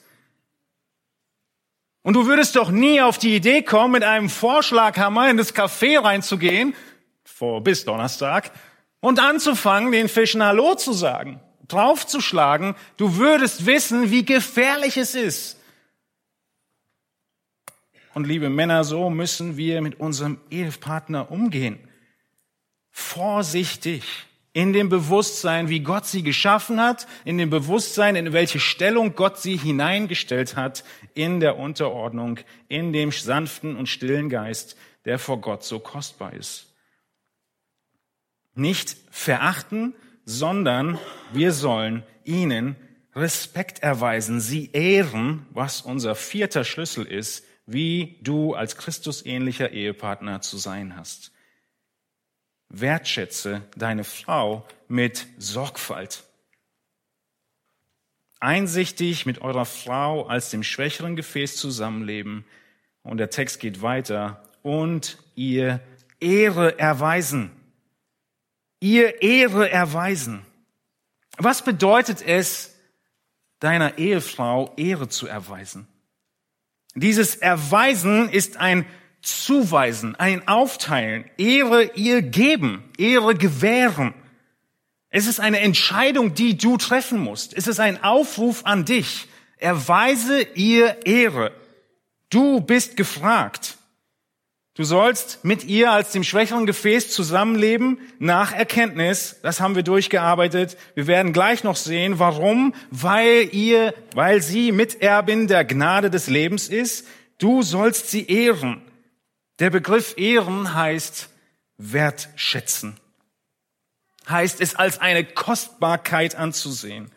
Und 2.03 2.15
du 2.15 2.27
würdest 2.27 2.55
doch 2.55 2.71
nie 2.71 3.01
auf 3.01 3.19
die 3.19 3.35
Idee 3.35 3.62
kommen, 3.62 3.95
mit 3.95 4.05
einem 4.05 4.31
Vorschlaghammer 4.31 5.29
in 5.29 5.37
das 5.37 5.57
Café 5.57 6.01
reinzugehen, 6.01 6.73
vor 7.37 7.62
bis 7.62 7.85
Donnerstag, 7.85 8.51
und 9.01 9.20
anzufangen, 9.20 9.92
den 9.92 10.09
Fischen 10.09 10.42
Hallo 10.42 10.75
zu 10.75 10.94
sagen, 10.94 11.38
draufzuschlagen. 11.68 12.75
Du 12.96 13.18
würdest 13.18 13.66
wissen, 13.66 14.11
wie 14.11 14.25
gefährlich 14.25 14.96
es 14.96 15.14
ist. 15.14 15.61
Und 18.14 18.27
liebe 18.27 18.49
Männer, 18.49 18.85
so 18.85 19.11
müssen 19.11 19.59
wir 19.59 19.83
mit 19.83 20.01
unserem 20.01 20.38
Ehepartner 20.49 21.31
umgehen 21.31 21.79
vorsichtig 22.90 24.05
in 24.55 24.72
dem 24.72 24.88
Bewusstsein, 24.88 25.68
wie 25.68 25.81
Gott 25.81 26.07
sie 26.07 26.22
geschaffen 26.22 26.81
hat, 26.81 27.07
in 27.27 27.37
dem 27.37 27.51
Bewusstsein, 27.51 28.16
in 28.16 28.33
welche 28.33 28.61
Stellung 28.61 29.14
Gott 29.14 29.37
sie 29.38 29.59
hineingestellt 29.59 30.57
hat, 30.57 30.83
in 31.12 31.40
der 31.40 31.59
Unterordnung, 31.59 32.40
in 32.68 32.94
dem 32.94 33.12
sanften 33.12 33.77
und 33.77 33.90
stillen 33.90 34.31
Geist, 34.31 34.79
der 35.05 35.18
vor 35.18 35.42
Gott 35.42 35.62
so 35.62 35.79
kostbar 35.79 36.33
ist. 36.33 36.72
Nicht 38.57 38.97
verachten, 39.11 39.95
sondern 40.25 40.99
wir 41.33 41.53
sollen 41.53 42.03
ihnen 42.25 42.75
Respekt 43.14 43.83
erweisen, 43.83 44.40
sie 44.40 44.71
ehren, 44.73 45.47
was 45.51 45.81
unser 45.81 46.14
vierter 46.14 46.64
Schlüssel 46.64 47.07
ist, 47.07 47.45
wie 47.64 48.19
du 48.23 48.55
als 48.55 48.77
Christusähnlicher 48.77 49.71
Ehepartner 49.71 50.40
zu 50.40 50.59
sein 50.59 50.97
hast. 50.97 51.33
Wertschätze 52.69 53.62
deine 53.77 54.05
Frau 54.05 54.66
mit 54.88 55.27
Sorgfalt. 55.38 56.25
Einsichtig 58.38 59.25
mit 59.25 59.40
eurer 59.40 59.64
Frau 59.64 60.27
als 60.27 60.51
dem 60.51 60.62
schwächeren 60.62 61.16
Gefäß 61.16 61.57
zusammenleben. 61.57 62.45
Und 63.03 63.16
der 63.19 63.31
Text 63.31 63.61
geht 63.61 63.81
weiter. 63.83 64.42
Und 64.62 65.19
ihr 65.37 65.81
Ehre 66.21 66.79
erweisen. 66.79 67.51
Ihr 68.81 69.23
Ehre 69.23 69.71
erweisen. 69.71 70.45
Was 71.39 71.65
bedeutet 71.65 72.23
es, 72.23 72.75
deiner 73.61 73.99
Ehefrau 73.99 74.73
Ehre 74.77 75.09
zu 75.09 75.27
erweisen? 75.27 75.87
Dieses 76.95 77.37
Erweisen 77.37 78.29
ist 78.31 78.57
ein 78.57 78.87
zuweisen, 79.21 80.15
ein 80.17 80.47
Aufteilen, 80.49 81.29
Ehre 81.37 81.85
ihr 81.95 82.23
geben, 82.23 82.85
Ehre 82.97 83.35
gewähren. 83.35 84.15
Es 85.11 85.27
ist 85.27 85.41
eine 85.41 85.61
Entscheidung, 85.61 86.35
die 86.35 86.57
du 86.57 86.77
treffen 86.77 87.21
musst. 87.21 87.55
Es 87.55 87.67
ist 87.67 87.81
ein 87.81 88.03
Aufruf 88.03 88.65
an 88.65 88.85
dich. 88.85 89.29
Erweise 89.57 90.43
ihr 90.55 91.07
Ehre. 91.07 91.53
Du 92.31 92.61
bist 92.61 92.97
gefragt. 92.97 93.79
Du 94.77 94.85
sollst 94.85 95.43
mit 95.43 95.65
ihr 95.65 95.91
als 95.91 96.12
dem 96.12 96.23
schwächeren 96.23 96.67
Gefäß 96.67 97.11
zusammenleben 97.11 97.99
nach 98.19 98.53
Erkenntnis. 98.53 99.37
Das 99.43 99.59
haben 99.59 99.75
wir 99.75 99.83
durchgearbeitet. 99.83 100.77
Wir 100.95 101.07
werden 101.07 101.33
gleich 101.33 101.65
noch 101.65 101.77
sehen, 101.77 102.19
warum. 102.19 102.75
Weil 102.91 103.49
ihr, 103.53 103.95
weil 104.15 104.43
sie 104.43 104.73
Miterbin 104.73 105.47
der 105.49 105.65
Gnade 105.65 106.11
des 106.11 106.27
Lebens 106.27 106.69
ist. 106.69 107.07
Du 107.39 107.62
sollst 107.62 108.11
sie 108.11 108.27
ehren. 108.27 108.83
Der 109.61 109.71
Begriff 109.71 110.15
Ehren 110.19 110.75
heißt 110.75 111.31
wertschätzen, 111.79 112.99
heißt 114.29 114.61
es 114.61 114.75
als 114.75 114.99
eine 115.01 115.25
Kostbarkeit 115.25 116.35
anzusehen, 116.35 117.11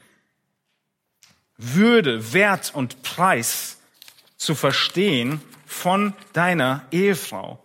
Würde, 1.57 2.31
Wert 2.31 2.71
und 2.73 3.03
Preis 3.03 3.77
zu 4.37 4.55
verstehen 4.55 5.41
von 5.69 6.13
deiner 6.33 6.87
Ehefrau. 6.89 7.63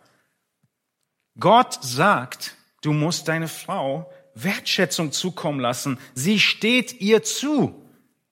Gott 1.40 1.78
sagt, 1.82 2.54
du 2.82 2.92
musst 2.92 3.28
deine 3.28 3.48
Frau 3.48 4.12
Wertschätzung 4.34 5.10
zukommen 5.10 5.58
lassen. 5.58 5.98
Sie 6.14 6.38
steht 6.38 7.00
ihr 7.00 7.22
zu 7.22 7.82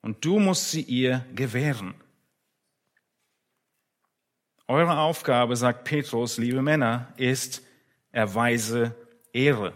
und 0.02 0.24
du 0.24 0.38
musst 0.38 0.70
sie 0.70 0.82
ihr 0.82 1.24
gewähren. 1.34 1.94
Eure 4.68 4.98
Aufgabe, 4.98 5.56
sagt 5.56 5.84
Petrus, 5.84 6.36
liebe 6.36 6.60
Männer, 6.60 7.12
ist, 7.16 7.62
erweise 8.10 8.94
Ehre. 9.32 9.72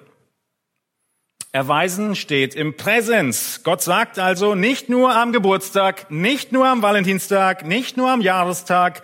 Erweisen 1.52 2.16
steht 2.16 2.54
im 2.54 2.76
Präsens. 2.76 3.62
Gott 3.62 3.80
sagt 3.80 4.18
also 4.18 4.54
nicht 4.54 4.90
nur 4.90 5.14
am 5.14 5.32
Geburtstag, 5.32 6.10
nicht 6.10 6.52
nur 6.52 6.66
am 6.66 6.82
Valentinstag, 6.82 7.64
nicht 7.64 7.96
nur 7.96 8.10
am 8.10 8.20
Jahrestag. 8.20 9.02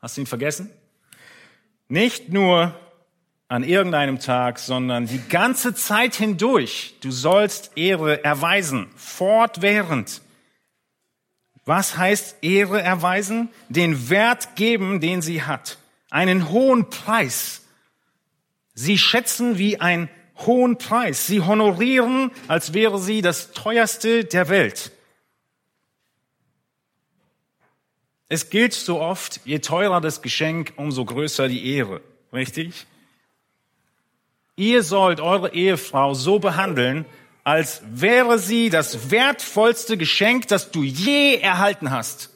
Hast 0.00 0.16
du 0.16 0.20
ihn 0.20 0.26
vergessen? 0.26 0.70
Nicht 1.88 2.32
nur 2.32 2.74
an 3.48 3.64
irgendeinem 3.64 4.20
Tag, 4.20 4.58
sondern 4.58 5.06
die 5.06 5.20
ganze 5.28 5.74
Zeit 5.74 6.14
hindurch. 6.14 6.94
Du 7.00 7.10
sollst 7.10 7.72
Ehre 7.76 8.22
erweisen, 8.22 8.88
fortwährend. 8.94 10.20
Was 11.64 11.96
heißt 11.96 12.36
Ehre 12.42 12.80
erweisen? 12.80 13.48
Den 13.68 14.10
Wert 14.10 14.54
geben, 14.56 15.00
den 15.00 15.22
sie 15.22 15.42
hat. 15.42 15.78
Einen 16.10 16.50
hohen 16.50 16.90
Preis. 16.90 17.62
Sie 18.74 18.98
schätzen 18.98 19.58
wie 19.58 19.80
einen 19.80 20.08
hohen 20.46 20.78
Preis. 20.78 21.26
Sie 21.26 21.40
honorieren, 21.40 22.30
als 22.46 22.74
wäre 22.74 22.98
sie 22.98 23.22
das 23.22 23.52
teuerste 23.52 24.24
der 24.24 24.48
Welt. 24.48 24.92
Es 28.28 28.50
gilt 28.50 28.74
so 28.74 29.00
oft, 29.00 29.40
je 29.44 29.58
teurer 29.58 30.00
das 30.00 30.20
Geschenk, 30.20 30.74
umso 30.76 31.04
größer 31.04 31.48
die 31.48 31.74
Ehre. 31.74 32.02
Richtig? 32.32 32.86
Ihr 34.56 34.82
sollt 34.82 35.20
eure 35.20 35.54
Ehefrau 35.54 36.14
so 36.14 36.38
behandeln, 36.38 37.06
als 37.44 37.80
wäre 37.88 38.38
sie 38.38 38.68
das 38.68 39.10
wertvollste 39.10 39.96
Geschenk, 39.96 40.48
das 40.48 40.70
du 40.70 40.82
je 40.82 41.36
erhalten 41.36 41.90
hast. 41.90 42.30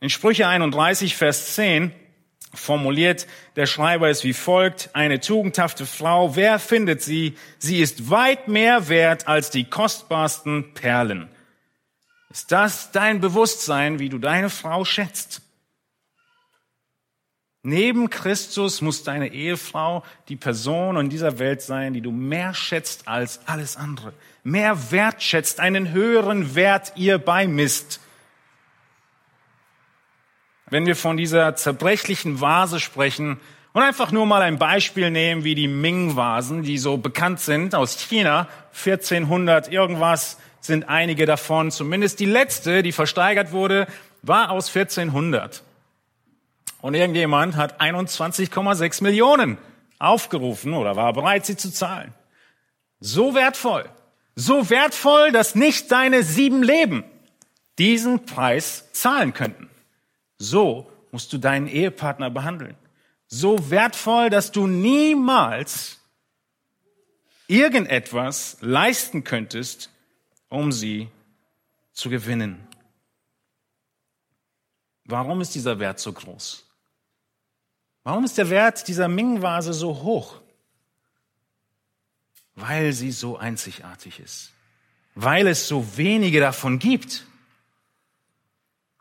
In 0.00 0.10
Sprüche 0.10 0.46
31, 0.46 1.16
Vers 1.16 1.54
10 1.54 1.92
formuliert 2.52 3.26
der 3.56 3.66
Schreiber 3.66 4.10
es 4.10 4.24
wie 4.24 4.34
folgt, 4.34 4.90
eine 4.92 5.20
tugendhafte 5.20 5.86
Frau, 5.86 6.36
wer 6.36 6.58
findet 6.58 7.00
sie? 7.00 7.36
Sie 7.58 7.78
ist 7.78 8.10
weit 8.10 8.48
mehr 8.48 8.88
wert 8.88 9.28
als 9.28 9.48
die 9.48 9.64
kostbarsten 9.64 10.74
Perlen. 10.74 11.30
Ist 12.32 12.50
das 12.50 12.90
dein 12.92 13.20
Bewusstsein, 13.20 13.98
wie 13.98 14.08
du 14.08 14.18
deine 14.18 14.48
Frau 14.48 14.86
schätzt? 14.86 15.42
Neben 17.62 18.08
Christus 18.08 18.80
muss 18.80 19.04
deine 19.04 19.28
Ehefrau 19.28 20.02
die 20.28 20.36
Person 20.36 20.96
in 20.96 21.10
dieser 21.10 21.38
Welt 21.38 21.60
sein, 21.60 21.92
die 21.92 22.00
du 22.00 22.10
mehr 22.10 22.54
schätzt 22.54 23.06
als 23.06 23.40
alles 23.46 23.76
andere. 23.76 24.14
Mehr 24.44 24.90
wertschätzt, 24.90 25.60
einen 25.60 25.92
höheren 25.92 26.54
Wert 26.54 26.94
ihr 26.96 27.18
beimisst. 27.18 28.00
Wenn 30.70 30.86
wir 30.86 30.96
von 30.96 31.18
dieser 31.18 31.54
zerbrechlichen 31.54 32.40
Vase 32.40 32.80
sprechen 32.80 33.38
Und 33.74 33.82
einfach 33.82 34.12
nur 34.12 34.26
mal 34.26 34.42
ein 34.42 34.58
Beispiel 34.58 35.10
nehmen, 35.10 35.44
wie 35.44 35.54
die 35.54 35.68
Ming-Vasen, 35.68 36.62
die 36.62 36.76
so 36.76 36.98
bekannt 36.98 37.40
sind 37.40 37.74
aus 37.74 37.98
China, 37.98 38.48
1400 38.74 39.72
irgendwas 39.72 40.38
sind 40.62 40.88
einige 40.88 41.26
davon. 41.26 41.70
Zumindest 41.70 42.20
die 42.20 42.26
letzte, 42.26 42.82
die 42.82 42.92
versteigert 42.92 43.52
wurde, 43.52 43.86
war 44.22 44.50
aus 44.50 44.74
1400. 44.74 45.62
Und 46.80 46.94
irgendjemand 46.94 47.56
hat 47.56 47.80
21,6 47.80 49.02
Millionen 49.02 49.58
aufgerufen 49.98 50.74
oder 50.74 50.96
war 50.96 51.12
bereit, 51.12 51.46
sie 51.46 51.56
zu 51.56 51.70
zahlen. 51.70 52.14
So 53.00 53.34
wertvoll. 53.34 53.84
So 54.34 54.70
wertvoll, 54.70 55.30
dass 55.30 55.54
nicht 55.54 55.92
deine 55.92 56.22
sieben 56.22 56.62
Leben 56.62 57.04
diesen 57.78 58.24
Preis 58.24 58.90
zahlen 58.92 59.34
könnten. 59.34 59.68
So 60.38 60.90
musst 61.10 61.32
du 61.32 61.38
deinen 61.38 61.68
Ehepartner 61.68 62.30
behandeln. 62.30 62.74
So 63.28 63.70
wertvoll, 63.70 64.30
dass 64.30 64.50
du 64.50 64.66
niemals 64.66 65.98
irgendetwas 67.46 68.56
leisten 68.60 69.24
könntest, 69.24 69.91
um 70.52 70.70
sie 70.70 71.08
zu 71.92 72.10
gewinnen. 72.10 72.66
Warum 75.04 75.40
ist 75.40 75.54
dieser 75.54 75.78
Wert 75.78 75.98
so 75.98 76.12
groß? 76.12 76.66
Warum 78.04 78.24
ist 78.24 78.36
der 78.36 78.50
Wert 78.50 78.86
dieser 78.86 79.08
Ming-Vase 79.08 79.72
so 79.72 80.02
hoch? 80.02 80.40
Weil 82.54 82.92
sie 82.92 83.12
so 83.12 83.38
einzigartig 83.38 84.20
ist. 84.20 84.52
Weil 85.14 85.46
es 85.46 85.68
so 85.68 85.96
wenige 85.96 86.40
davon 86.40 86.78
gibt. 86.78 87.26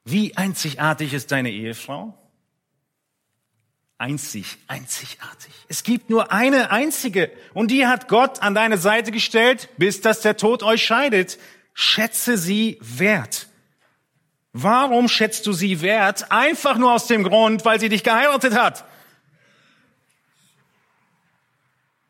Wie 0.05 0.37
einzigartig 0.37 1.13
ist 1.13 1.31
deine 1.31 1.51
Ehefrau? 1.51 2.17
Einzig, 4.01 4.57
einzigartig. 4.67 5.53
Es 5.67 5.83
gibt 5.83 6.09
nur 6.09 6.31
eine 6.31 6.71
einzige 6.71 7.31
und 7.53 7.69
die 7.69 7.85
hat 7.85 8.07
Gott 8.07 8.41
an 8.41 8.55
deine 8.55 8.79
Seite 8.79 9.11
gestellt, 9.11 9.69
bis 9.77 10.01
dass 10.01 10.21
der 10.21 10.37
Tod 10.37 10.63
euch 10.63 10.83
scheidet. 10.83 11.37
Schätze 11.75 12.35
sie 12.35 12.79
wert. 12.81 13.45
Warum 14.53 15.07
schätzt 15.07 15.45
du 15.45 15.53
sie 15.53 15.81
wert? 15.81 16.31
Einfach 16.31 16.79
nur 16.79 16.91
aus 16.91 17.05
dem 17.05 17.21
Grund, 17.21 17.63
weil 17.63 17.79
sie 17.79 17.89
dich 17.89 18.03
geheiratet 18.03 18.55
hat. 18.55 18.85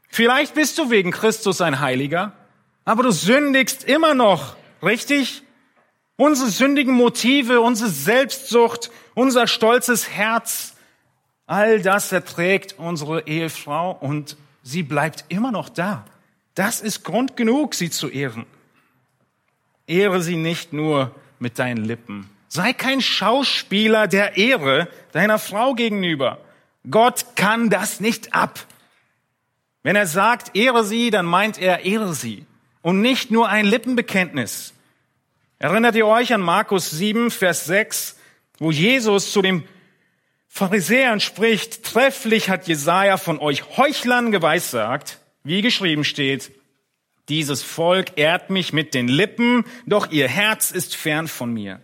Vielleicht 0.08 0.54
bist 0.54 0.78
du 0.78 0.92
wegen 0.92 1.12
Christus 1.12 1.60
ein 1.60 1.82
Heiliger, 1.82 2.32
aber 2.86 3.04
du 3.04 3.12
sündigst 3.12 3.84
immer 3.84 4.14
noch, 4.14 4.56
richtig? 4.82 5.44
Unsere 6.16 6.52
sündigen 6.52 6.94
Motive, 6.94 7.60
unsere 7.60 7.90
Selbstsucht, 7.90 8.92
unser 9.14 9.46
stolzes 9.46 10.08
Herz, 10.08 10.78
all 11.52 11.82
das 11.82 12.14
erträgt 12.14 12.76
unsere 12.78 13.28
Ehefrau 13.28 13.92
und 13.92 14.38
sie 14.64 14.84
bleibt 14.84 15.26
immer 15.28 15.52
noch 15.52 15.68
da. 15.68 16.06
Das 16.56 16.80
ist 16.80 17.04
Grund 17.04 17.36
genug, 17.36 17.76
sie 17.76 17.90
zu 17.90 18.08
ehren. 18.08 18.46
Ehre 19.86 20.22
sie 20.22 20.38
nicht 20.38 20.72
nur 20.72 21.14
mit 21.40 21.60
deinen 21.60 21.84
Lippen. 21.84 22.30
Sei 22.48 22.72
kein 22.72 23.02
Schauspieler 23.02 24.08
der 24.08 24.38
Ehre 24.38 24.88
deiner 25.12 25.40
Frau 25.40 25.74
gegenüber. 25.74 26.38
Gott 26.90 27.36
kann 27.36 27.70
das 27.70 28.00
nicht 28.00 28.34
ab. 28.34 28.66
Wenn 29.84 29.98
er 29.98 30.08
sagt, 30.08 30.56
ehre 30.56 30.86
sie, 30.86 31.10
dann 31.10 31.26
meint 31.26 31.58
er, 31.58 31.84
ehre 31.84 32.14
sie. 32.14 32.46
Und 32.82 33.02
nicht 33.02 33.30
nur 33.30 33.50
ein 33.50 33.66
Lippenbekenntnis. 33.66 34.74
Erinnert 35.60 35.96
ihr 35.96 36.08
euch 36.08 36.34
an 36.34 36.42
Markus 36.42 36.92
7, 36.92 37.30
Vers 37.30 37.66
6, 37.66 38.18
wo 38.58 38.72
Jesus 38.72 39.34
zu 39.34 39.42
dem 39.42 39.66
Pharisäern 40.54 41.22
spricht, 41.22 41.86
trefflich 41.86 42.50
hat 42.50 42.68
Jesaja 42.68 43.16
von 43.16 43.40
euch 43.40 43.78
Heuchlern 43.78 44.34
geweissagt, 44.34 45.20
wie 45.44 45.62
geschrieben 45.62 46.04
steht, 46.04 46.52
dieses 47.30 47.64
Volk 47.64 48.18
ehrt 48.18 48.50
mich 48.50 48.74
mit 48.74 48.94
den 48.94 49.08
Lippen, 49.08 49.64
doch 49.86 50.12
ihr 50.12 50.28
Herz 50.28 50.70
ist 50.70 50.94
fern 50.94 51.30
von 51.30 51.54
mir. 51.54 51.82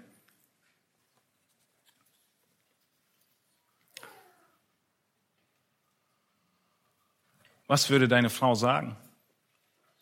Was 7.68 7.90
würde 7.90 8.10
deine 8.10 8.30
Frau 8.30 8.54
sagen? 8.54 8.98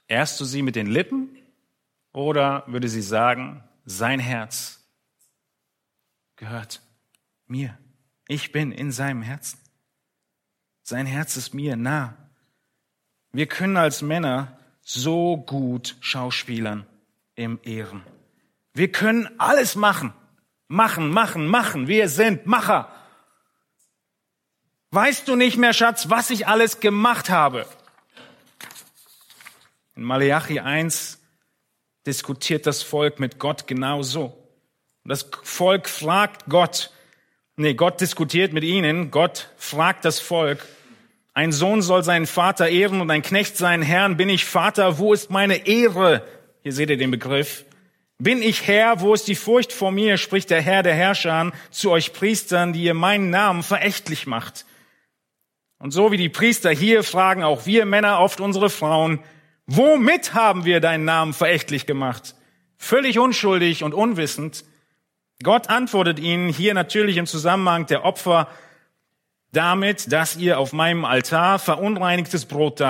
Ehrst 0.08 0.40
du 0.42 0.44
sie 0.46 0.64
mit 0.64 0.76
den 0.76 0.88
Lippen 0.88 1.38
oder 2.14 2.64
würde 2.66 2.90
sie 2.90 3.04
sagen, 3.04 3.64
sein 3.86 4.20
Herz 4.20 4.84
gehört 6.36 6.82
mir. 7.46 7.78
Ich 8.28 8.52
bin 8.52 8.72
in 8.72 8.92
seinem 8.92 9.22
Herzen. 9.22 9.60
Sein 10.84 11.06
Herz 11.06 11.36
ist 11.38 11.54
mir 11.54 11.76
nah. 11.76 12.16
Wir 13.32 13.48
können 13.48 13.78
als 13.78 14.02
Männer 14.02 14.58
so 14.82 15.38
gut 15.38 15.96
schauspielern 16.00 16.86
im 17.36 17.60
Ehren. 17.64 18.04
Wir 18.74 18.92
können 18.92 19.30
alles 19.40 19.76
machen. 19.76 20.14
Machen, 20.68 21.10
machen, 21.10 21.48
machen. 21.48 21.88
Wir 21.88 22.10
sind 22.10 22.46
Macher. 22.46 22.92
Weißt 24.92 25.28
du 25.28 25.36
nicht 25.36 25.58
mehr, 25.58 25.74
Schatz, 25.74 26.10
was 26.10 26.30
ich 26.30 26.48
alles 26.48 26.80
gemacht 26.80 27.30
habe? 27.30 27.68
In 29.96 30.04
Malachi 30.04 30.60
1 30.60 31.20
diskutiert 32.06 32.66
das 32.66 32.84
Volk 32.84 33.20
mit 33.20 33.40
Gott 33.40 33.68
genauso. 33.68 34.26
Und 35.04 35.10
das 35.10 35.30
Volk 35.44 35.90
fragt 35.90 36.46
Gott, 36.48 36.92
nee, 37.58 37.74
Gott 37.74 38.02
diskutiert 38.02 38.54
mit 38.54 38.64
ihnen, 38.64 39.12
Gott 39.12 39.50
fragt 39.58 40.06
das 40.06 40.20
Volk, 40.20 40.66
ein 41.34 41.52
Sohn 41.52 41.82
soll 41.82 42.04
seinen 42.04 42.28
Vater 42.28 42.70
ehren 42.70 43.02
und 43.02 43.12
ein 43.12 43.22
Knecht 43.22 43.58
seinen 43.58 43.84
Herrn. 43.84 44.16
Bin 44.16 44.30
ich 44.30 44.46
Vater? 44.46 45.00
Wo 45.00 45.12
ist 45.12 45.30
meine 45.30 45.68
Ehre? 45.68 46.26
Hier 46.64 46.72
seht 46.72 46.90
ihr 46.90 46.98
den 46.98 47.12
Begriff. 47.12 47.66
Bin 48.18 48.42
ich 48.42 48.68
Herr? 48.68 49.02
Wo 49.02 49.14
ist 49.14 49.28
die 49.28 49.36
Furcht 49.36 49.74
vor 49.74 49.92
mir? 49.92 50.16
Spricht 50.16 50.50
der 50.50 50.62
Herr 50.62 50.82
der 50.82 50.96
Herrscher 50.96 51.52
zu 51.72 51.92
euch 51.92 52.14
Priestern, 52.14 52.72
die 52.72 52.84
ihr 52.84 52.94
meinen 52.94 53.32
Namen 53.32 53.64
verächtlich 53.64 54.28
macht. 54.28 54.66
Und 55.78 55.92
so 55.92 56.14
wie 56.14 56.18
die 56.18 56.30
Priester 56.30 56.72
hier 56.72 57.04
fragen 57.04 57.44
auch 57.44 57.66
wir 57.66 57.86
Männer 57.86 58.22
oft 58.22 58.40
unsere 58.40 58.70
Frauen, 58.70 59.20
womit 59.66 60.34
haben 60.34 60.64
wir 60.64 60.80
deinen 60.80 61.04
Namen 61.04 61.34
verächtlich 61.34 61.86
gemacht? 61.86 62.36
Völlig 62.78 63.20
unschuldig 63.20 63.84
und 63.84 63.94
unwissend. 63.94 64.64
Gott 65.44 65.70
antwortet 65.70 66.20
ihnen 66.20 66.50
hier 66.50 66.74
natürlich 66.74 67.18
im 67.18 67.26
Zusammenhang 67.26 67.86
der 67.88 68.06
Opfer 68.06 68.48
damit, 69.52 70.12
dass 70.12 70.38
ihr 70.38 70.60
auf 70.60 70.74
meinem 70.74 71.06
Altar 71.06 71.60
verunreinigtes 71.60 72.46
Brot 72.46 72.82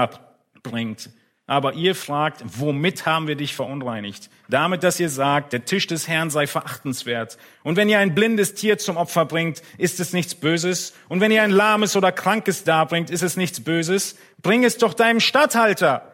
bringt. 0.64 1.10
Aber 1.48 1.74
ihr 1.74 1.94
fragt, 1.94 2.44
womit 2.44 3.06
haben 3.06 3.28
wir 3.28 3.36
dich 3.36 3.54
verunreinigt? 3.54 4.32
Damit, 4.50 4.82
dass 4.82 5.00
ihr 5.00 5.10
sagt, 5.10 5.54
der 5.54 5.64
Tisch 5.64 5.86
des 5.86 6.08
Herrn 6.08 6.32
sei 6.32 6.48
verachtenswert. 6.48 7.38
Und 7.64 7.76
wenn 7.76 7.88
ihr 7.88 8.00
ein 8.00 8.16
blindes 8.16 8.56
Tier 8.56 8.80
zum 8.80 8.98
Opfer 8.98 9.26
bringt, 9.26 9.62
ist 9.78 10.00
es 10.00 10.12
nichts 10.12 10.34
Böses. 10.34 10.96
Und 11.08 11.22
wenn 11.22 11.32
ihr 11.32 11.44
ein 11.44 11.52
lahmes 11.52 11.96
oder 11.96 12.12
krankes 12.12 12.64
darbringt, 12.64 13.12
ist 13.12 13.22
es 13.22 13.38
nichts 13.38 13.64
Böses. 13.64 14.18
Bring 14.42 14.64
es 14.64 14.80
doch 14.80 14.96
deinem 14.96 15.20
Statthalter. 15.20 16.12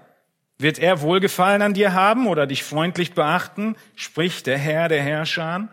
Wird 0.57 0.79
er 0.79 1.01
Wohlgefallen 1.01 1.61
an 1.61 1.73
dir 1.73 1.93
haben 1.93 2.27
oder 2.27 2.45
dich 2.45 2.63
freundlich 2.63 3.13
beachten? 3.13 3.77
Spricht 3.95 4.47
der 4.47 4.57
Herr 4.57 4.89
der 4.89 5.01
Herrscher. 5.01 5.69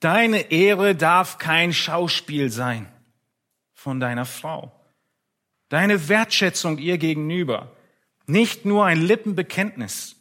Deine 0.00 0.50
Ehre 0.52 0.94
darf 0.94 1.38
kein 1.38 1.72
Schauspiel 1.72 2.50
sein 2.50 2.90
von 3.74 4.00
deiner 4.00 4.26
Frau. 4.26 4.72
Deine 5.68 6.08
Wertschätzung 6.08 6.78
ihr 6.78 6.98
gegenüber. 6.98 7.76
Nicht 8.26 8.64
nur 8.64 8.84
ein 8.84 9.00
Lippenbekenntnis. 9.00 10.16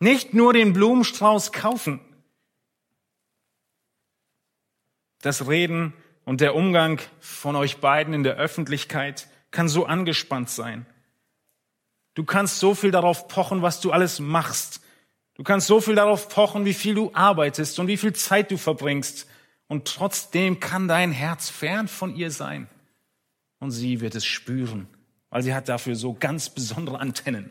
Nicht 0.00 0.34
nur 0.34 0.52
den 0.52 0.72
Blumenstrauß 0.72 1.52
kaufen. 1.52 2.00
Das 5.20 5.48
Reden 5.48 5.92
und 6.24 6.40
der 6.40 6.54
Umgang 6.54 7.00
von 7.20 7.56
euch 7.56 7.78
beiden 7.78 8.14
in 8.14 8.22
der 8.22 8.36
Öffentlichkeit 8.36 9.28
kann 9.50 9.68
so 9.68 9.86
angespannt 9.86 10.50
sein. 10.50 10.86
Du 12.14 12.24
kannst 12.24 12.58
so 12.58 12.74
viel 12.74 12.90
darauf 12.90 13.28
pochen, 13.28 13.62
was 13.62 13.80
du 13.80 13.92
alles 13.92 14.20
machst. 14.20 14.80
Du 15.38 15.44
kannst 15.44 15.68
so 15.68 15.80
viel 15.80 15.94
darauf 15.94 16.28
pochen, 16.28 16.64
wie 16.64 16.74
viel 16.74 16.96
du 16.96 17.12
arbeitest 17.14 17.78
und 17.78 17.86
wie 17.86 17.96
viel 17.96 18.12
Zeit 18.12 18.50
du 18.50 18.58
verbringst. 18.58 19.26
Und 19.68 19.86
trotzdem 19.86 20.58
kann 20.58 20.88
dein 20.88 21.12
Herz 21.12 21.48
fern 21.48 21.86
von 21.86 22.16
ihr 22.16 22.30
sein 22.30 22.68
und 23.60 23.70
sie 23.70 24.00
wird 24.00 24.16
es 24.16 24.26
spüren, 24.26 24.88
weil 25.30 25.42
sie 25.42 25.54
hat 25.54 25.68
dafür 25.68 25.94
so 25.94 26.12
ganz 26.12 26.50
besondere 26.50 26.98
Antennen. 26.98 27.50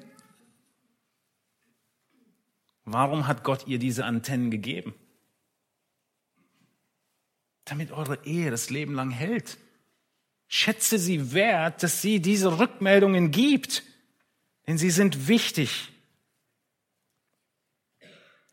Warum 2.84 3.28
hat 3.28 3.44
Gott 3.44 3.68
ihr 3.68 3.80
diese 3.80 4.04
Antennen 4.04 4.52
gegeben? 4.52 4.94
Damit 7.66 7.92
eure 7.92 8.26
Ehe 8.26 8.52
das 8.52 8.70
Leben 8.70 8.96
lang 8.96 9.12
hält. 9.12 9.58
Schätze 10.48 10.98
sie 10.98 11.34
wert, 11.34 11.84
dass 11.84 12.02
sie 12.02 12.22
diese 12.22 12.60
Rückmeldungen 12.60 13.32
gibt, 13.32 13.84
denn 14.66 14.78
sie 14.78 14.90
sind 14.90 15.28
wichtig. 15.28 15.90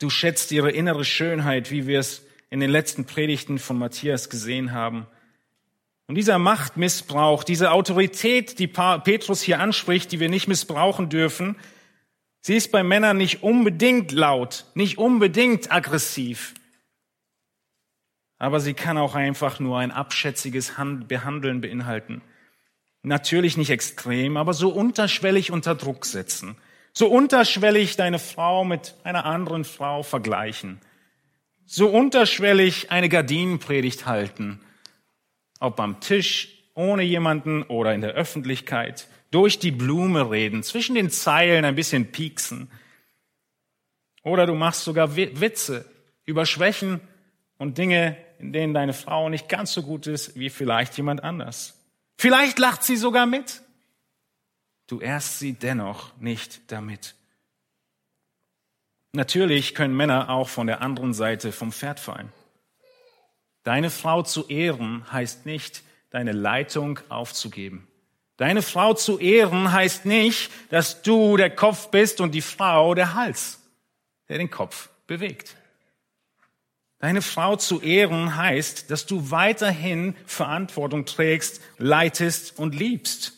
Du 0.01 0.11
schätzt 0.11 0.51
ihre 0.53 0.71
innere 0.71 1.05
Schönheit, 1.05 1.71
wie 1.71 1.87
wir 1.87 2.01
es 2.01 2.23
in 2.51 2.61
den 2.61 2.71
letzten 2.71 3.05
Predigten 3.05 3.59
von 3.59 3.79
Matthias 3.79 4.31
gesehen 4.31 4.73
haben. 4.73 5.07
Und 6.07 6.17
dieser 6.17 6.39
Machtmissbrauch, 6.39 7.45
diese 7.45 7.71
Autorität, 7.71 8.59
die 8.59 8.67
Petrus 8.67 9.41
hier 9.41 9.61
anspricht, 9.61 10.13
die 10.13 10.21
wir 10.21 10.29
nicht 10.29 10.49
missbrauchen 10.49 11.09
dürfen, 11.09 11.57
sie 12.41 12.57
ist 12.57 12.71
bei 12.73 12.83
Männern 12.83 13.17
nicht 13.17 13.43
unbedingt 13.43 14.13
laut, 14.13 14.67
nicht 14.75 14.99
unbedingt 14.99 15.73
aggressiv. 15.73 16.55
Aber 18.39 18.61
sie 18.61 18.75
kann 18.75 18.99
auch 18.99 19.15
einfach 19.15 19.61
nur 19.61 19.79
ein 19.79 19.91
abschätziges 19.91 20.75
Behandeln 21.09 21.61
beinhalten. 21.63 22.21
Natürlich 23.03 23.57
nicht 23.57 23.71
extrem, 23.71 24.37
aber 24.37 24.53
so 24.53 24.69
unterschwellig 24.71 25.51
unter 25.51 25.75
Druck 25.75 26.05
setzen. 26.05 26.57
So 26.95 27.09
unterschwellig 27.09 27.97
deine 27.97 28.19
Frau 28.19 28.65
mit 28.65 28.95
einer 29.05 29.27
anderen 29.27 29.65
Frau 29.65 30.03
vergleichen. 30.03 30.81
So 31.67 31.89
unterschwellig 31.89 32.91
eine 32.91 33.09
Gardinenpredigt 33.09 34.07
halten 34.07 34.61
ob 35.65 35.81
am 35.81 36.01
Tisch, 36.01 36.49
ohne 36.75 37.03
jemanden 37.03 37.63
oder 37.63 37.95
in 37.95 38.03
der 38.03 38.13
Öffentlichkeit, 38.13 39.09
durch 39.31 39.59
die 39.59 39.71
Blume 39.71 40.31
reden, 40.31 40.63
zwischen 40.63 40.95
den 40.95 41.11
Zeilen 41.11 41.65
ein 41.65 41.75
bisschen 41.75 42.13
pieksen. 42.13 42.71
Oder 44.23 44.47
du 44.47 44.55
machst 44.55 44.85
sogar 44.85 45.17
Witze 45.17 45.85
über 46.25 46.47
Schwächen 46.47 47.01
und 47.59 47.79
Dinge, 47.79 48.17
in 48.39 48.53
denen 48.53 48.75
deine 48.75 48.93
Frau 48.93 49.29
nicht 49.29 49.49
ganz 49.49 49.73
so 49.73 49.83
gut 49.83 50.07
ist 50.07 50.39
wie 50.39 50.51
vielleicht 50.51 50.97
jemand 50.97 51.25
anders. 51.25 51.81
Vielleicht 52.19 52.59
lacht 52.59 52.83
sie 52.83 52.97
sogar 52.97 53.27
mit. 53.27 53.63
Du 54.87 55.01
ehrst 55.01 55.39
sie 55.39 55.55
dennoch 55.55 56.17
nicht 56.19 56.71
damit. 56.71 57.15
Natürlich 59.13 59.75
können 59.75 59.97
Männer 59.97 60.29
auch 60.29 60.49
von 60.49 60.67
der 60.67 60.83
anderen 60.83 61.15
Seite 61.15 61.53
vom 61.53 61.73
Pferd 61.73 62.01
fallen. 62.01 62.33
Deine 63.63 63.91
Frau 63.91 64.23
zu 64.23 64.49
ehren 64.49 65.11
heißt 65.11 65.47
nicht, 65.47 65.83
deine 66.11 66.33
Leitung 66.33 67.01
aufzugeben. 67.09 67.89
Deine 68.37 68.63
Frau 68.63 68.95
zu 68.95 69.19
ehren 69.19 69.73
heißt 69.73 70.05
nicht, 70.05 70.51
dass 70.71 71.03
du 71.03 71.37
der 71.37 71.51
Kopf 71.51 71.91
bist 71.91 72.21
und 72.21 72.33
die 72.33 72.43
Frau 72.43 72.95
der 72.95 73.15
Hals, 73.15 73.61
der 74.29 74.39
den 74.39 74.51
Kopf 74.51 74.91
bewegt. 75.07 75.57
Deine 76.99 77.23
Frau 77.23 77.57
zu 77.57 77.81
ehren 77.81 78.37
heißt, 78.37 78.91
dass 78.91 79.07
du 79.07 79.31
weiterhin 79.31 80.17
Verantwortung 80.27 81.05
trägst, 81.05 81.61
leitest 81.79 82.59
und 82.59 82.75
liebst. 82.75 83.35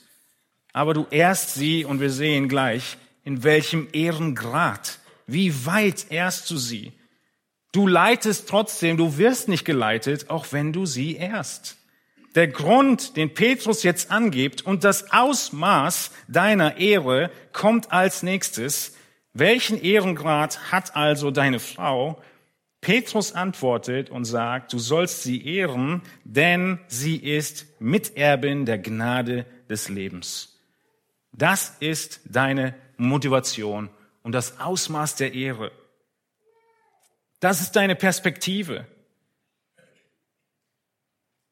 Aber 0.76 0.92
du 0.92 1.06
ehrst 1.10 1.54
sie 1.54 1.84
und 1.84 2.00
wir 2.00 2.10
sehen 2.10 2.48
gleich, 2.48 2.98
in 3.24 3.42
welchem 3.42 3.88
Ehrengrad, 3.92 4.98
wie 5.26 5.66
weit 5.66 6.06
ehrst 6.10 6.50
du 6.50 6.56
sie, 6.56 6.92
Du 7.76 7.86
leitest 7.86 8.48
trotzdem, 8.48 8.96
du 8.96 9.18
wirst 9.18 9.50
nicht 9.50 9.66
geleitet, 9.66 10.30
auch 10.30 10.46
wenn 10.50 10.72
du 10.72 10.86
sie 10.86 11.16
ehrst. 11.16 11.76
Der 12.34 12.48
Grund, 12.48 13.18
den 13.18 13.34
Petrus 13.34 13.82
jetzt 13.82 14.10
angibt 14.10 14.64
und 14.64 14.82
das 14.82 15.12
Ausmaß 15.12 16.10
deiner 16.26 16.78
Ehre 16.78 17.30
kommt 17.52 17.92
als 17.92 18.22
nächstes. 18.22 18.94
Welchen 19.34 19.78
Ehrengrad 19.78 20.72
hat 20.72 20.96
also 20.96 21.30
deine 21.30 21.60
Frau? 21.60 22.22
Petrus 22.80 23.34
antwortet 23.34 24.08
und 24.08 24.24
sagt, 24.24 24.72
du 24.72 24.78
sollst 24.78 25.22
sie 25.22 25.46
ehren, 25.46 26.00
denn 26.24 26.78
sie 26.86 27.16
ist 27.16 27.66
Miterbin 27.78 28.64
der 28.64 28.78
Gnade 28.78 29.44
des 29.68 29.90
Lebens. 29.90 30.55
Das 31.36 31.76
ist 31.80 32.20
deine 32.24 32.74
Motivation 32.96 33.90
und 34.22 34.32
das 34.32 34.58
Ausmaß 34.58 35.16
der 35.16 35.34
Ehre. 35.34 35.70
Das 37.40 37.60
ist 37.60 37.76
deine 37.76 37.94
Perspektive. 37.94 38.86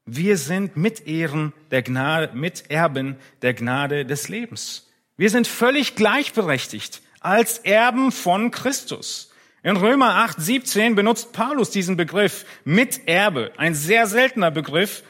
Wir 0.06 0.38
sind 0.38 0.76
Mitehren 0.76 1.52
der 1.70 1.82
Gnade, 1.82 2.34
Miterben 2.34 3.16
der 3.42 3.52
Gnade 3.52 4.06
des 4.06 4.28
Lebens. 4.28 4.90
Wir 5.18 5.28
sind 5.28 5.46
völlig 5.46 5.96
gleichberechtigt 5.96 7.02
als 7.20 7.58
Erben 7.58 8.10
von 8.10 8.50
Christus. 8.50 9.32
In 9.62 9.76
Römer 9.76 10.16
8, 10.16 10.40
17 10.40 10.94
benutzt 10.94 11.32
Paulus 11.32 11.70
diesen 11.70 11.96
Begriff 11.96 12.44
Miterbe, 12.64 13.52
ein 13.56 13.74
sehr 13.74 14.06
seltener 14.06 14.50
Begriff. 14.50 15.02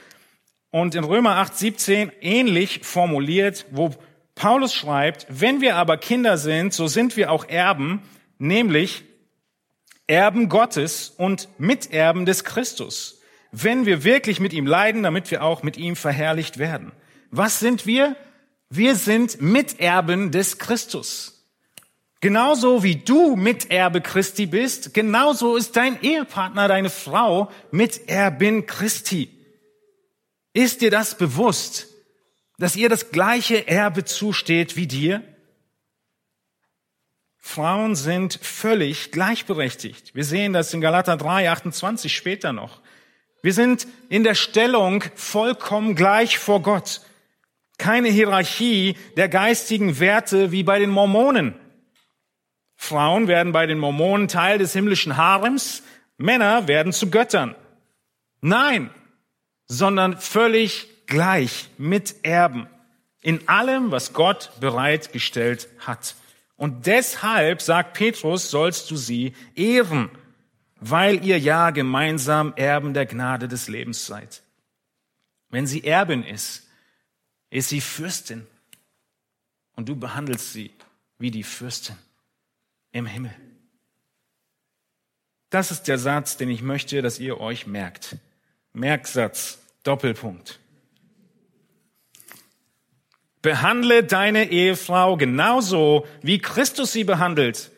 Und 0.70 0.96
in 0.96 1.04
Römer 1.04 1.37
8, 1.37 1.56
17 1.56 2.12
ähnlich 2.20 2.80
formuliert, 2.82 3.66
wo 3.70 3.94
Paulus 4.35 4.75
schreibt, 4.75 5.27
wenn 5.29 5.61
wir 5.61 5.77
aber 5.77 5.97
Kinder 5.97 6.37
sind, 6.38 6.75
so 6.75 6.87
sind 6.87 7.16
wir 7.16 7.31
auch 7.31 7.49
Erben, 7.49 8.03
nämlich 8.38 9.05
Erben 10.07 10.49
Gottes 10.49 11.14
und 11.16 11.49
Miterben 11.59 12.27
des 12.27 12.44
Christus, 12.44 13.20
wenn 13.53 13.87
wir 13.87 14.05
wirklich 14.05 14.40
mit 14.40 14.53
ihm 14.53 14.66
leiden, 14.66 15.03
damit 15.03 15.31
wir 15.31 15.42
auch 15.42 15.62
mit 15.62 15.77
ihm 15.77 15.97
verherrlicht 15.97 16.59
werden. 16.59 16.92
Was 17.31 17.61
sind 17.61 17.87
wir? 17.87 18.16
Wir 18.68 18.97
sind 18.97 19.40
Miterben 19.40 20.31
des 20.31 20.59
Christus. 20.59 21.35
Genauso 22.20 22.83
wie 22.83 22.97
du 22.97 23.37
Miterbe 23.37 24.01
Christi 24.01 24.47
bist, 24.47 24.94
genauso 24.94 25.57
ist 25.57 25.77
dein 25.77 26.01
Ehepartner, 26.03 26.68
deine 26.68 26.90
Frau 26.90 27.51
Miterbin 27.70 28.66
Christi. 28.66 29.31
Ist 30.55 30.81
dir 30.81 30.90
das 30.90 31.18
bewusst, 31.18 31.88
dass 32.59 32.77
ihr 32.77 32.88
das 32.88 33.11
gleiche 33.11 33.67
Erbe 33.67 34.05
zusteht 34.05 34.77
wie 34.77 34.87
dir? 34.87 35.23
Frauen 37.38 37.95
sind 37.95 38.38
völlig 38.40 39.11
gleichberechtigt. 39.12 40.14
Wir 40.14 40.25
sehen 40.25 40.53
das 40.53 40.73
in 40.73 40.81
Galater 40.81 41.17
3, 41.17 41.51
28 41.51 42.14
später 42.14 42.53
noch. 42.53 42.81
Wir 43.43 43.53
sind 43.53 43.87
in 44.09 44.25
der 44.25 44.35
Stellung 44.35 45.05
vollkommen 45.14 45.95
gleich 45.95 46.38
vor 46.38 46.62
Gott. 46.62 47.03
Keine 47.77 48.09
Hierarchie 48.09 48.97
der 49.19 49.29
geistigen 49.29 50.01
Werte 50.01 50.53
wie 50.53 50.62
bei 50.62 50.79
den 50.79 50.88
Mormonen. 50.88 51.55
Frauen 52.77 53.29
werden 53.29 53.53
bei 53.53 53.67
den 53.67 53.79
Mormonen 53.79 54.29
Teil 54.29 54.59
des 54.59 54.73
himmlischen 54.73 55.17
Harems, 55.17 55.83
Männer 56.17 56.69
werden 56.69 56.93
zu 56.93 57.11
Göttern. 57.11 57.55
Nein, 58.40 58.90
sondern 59.67 60.19
völlig 60.19 60.88
gleich 61.07 61.69
mit 61.79 62.25
Erben 62.25 62.69
in 63.21 63.49
allem, 63.49 63.90
was 63.90 64.12
Gott 64.12 64.51
bereitgestellt 64.61 65.69
hat. 65.79 66.14
Und 66.57 66.87
deshalb, 66.87 67.62
sagt 67.62 67.95
Petrus, 67.95 68.51
sollst 68.51 68.90
du 68.90 68.97
sie 68.97 69.35
ehren, 69.55 70.11
weil 70.77 71.25
ihr 71.25 71.38
ja 71.38 71.71
gemeinsam 71.71 72.53
Erben 72.57 72.95
der 72.95 73.07
Gnade 73.07 73.49
des 73.49 73.69
Lebens 73.69 74.07
seid. 74.07 74.43
Wenn 75.49 75.67
sie 75.67 75.85
Erbin 75.85 76.23
ist, 76.23 76.69
ist 77.51 77.71
sie 77.71 77.81
Fürstin. 77.81 78.47
Und 79.77 79.88
du 79.88 79.97
behandelst 79.97 80.53
sie 80.53 80.71
wie 81.19 81.31
die 81.31 81.43
Fürstin 81.43 81.97
im 82.93 83.07
Himmel. 83.07 83.35
Das 85.51 85.71
ist 85.71 85.85
der 85.85 85.99
Satz, 85.99 86.37
den 86.37 86.51
ich 86.51 86.62
möchte, 86.62 87.01
dass 87.01 87.19
ihr 87.19 87.40
euch 87.40 87.67
merkt. 87.67 88.17
Merksatz, 88.73 89.61
Doppelpunkt. 89.85 90.59
Behandle 93.44 94.02
deine 94.02 94.50
Ehefrau 94.50 95.18
genauso, 95.18 96.07
wie 96.22 96.38
Christus 96.38 96.92
sie 96.92 97.04
behandelt. 97.04 97.72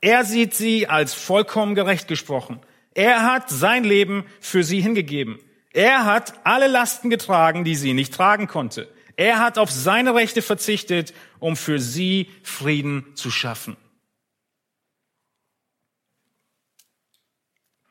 Er 0.00 0.24
sieht 0.24 0.54
sie 0.54 0.86
als 0.86 1.12
vollkommen 1.12 1.74
gerecht 1.74 2.08
gesprochen. 2.08 2.58
Er 2.94 3.30
hat 3.30 3.50
sein 3.50 3.84
Leben 3.84 4.24
für 4.40 4.64
sie 4.64 4.80
hingegeben. 4.80 5.38
Er 5.74 6.06
hat 6.06 6.32
alle 6.44 6.68
Lasten 6.68 7.10
getragen, 7.10 7.64
die 7.64 7.74
sie 7.74 7.92
nicht 7.92 8.14
tragen 8.14 8.46
konnte. 8.46 8.90
Er 9.14 9.40
hat 9.40 9.58
auf 9.58 9.70
seine 9.70 10.14
Rechte 10.14 10.40
verzichtet, 10.40 11.12
um 11.38 11.54
für 11.54 11.78
sie 11.78 12.30
Frieden 12.42 13.04
zu 13.14 13.30
schaffen. 13.30 13.76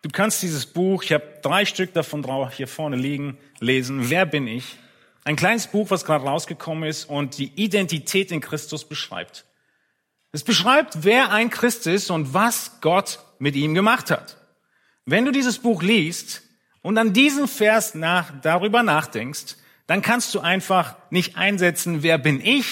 Du 0.01 0.10
kannst 0.10 0.41
dieses 0.41 0.66
Buch, 0.66 1.04
ich 1.04 1.14
habe 1.14 1.39
drei 1.43 1.66
Stück 1.66 1.93
davon 1.93 2.24
drauf 2.24 2.54
hier 2.54 2.68
vorne 2.68 2.95
liegen, 2.95 3.38
lesen. 3.60 4.10
Wer 4.10 4.26
bin 4.26 4.47
ich? 4.47 4.78
Ein 5.30 5.36
kleines 5.36 5.68
Buch, 5.68 5.92
was 5.92 6.06
gerade 6.06 6.26
rausgekommen 6.26 6.90
ist 6.90 7.06
und 7.06 7.38
die 7.38 7.52
Identität 7.54 8.32
in 8.32 8.42
Christus 8.42 8.84
beschreibt. 8.84 9.46
Es 10.32 10.44
beschreibt, 10.44 11.04
wer 11.04 11.32
ein 11.32 11.52
Christ 11.52 11.86
ist 11.86 12.10
und 12.10 12.34
was 12.34 12.82
Gott 12.82 13.20
mit 13.38 13.56
ihm 13.56 13.76
gemacht 13.76 14.10
hat. 14.10 14.38
Wenn 15.06 15.26
du 15.26 15.32
dieses 15.32 15.60
Buch 15.60 15.84
liest 15.84 16.42
und 16.82 16.98
an 16.98 17.14
diesem 17.14 17.48
Vers 17.48 17.94
nach, 17.94 18.42
darüber 18.42 18.82
nachdenkst, 18.82 19.58
dann 19.86 20.02
kannst 20.02 20.34
du 20.34 20.40
einfach 20.40 20.96
nicht 21.12 21.38
einsetzen, 21.38 22.02
wer 22.02 22.18
bin 22.18 22.42
ich, 22.44 22.66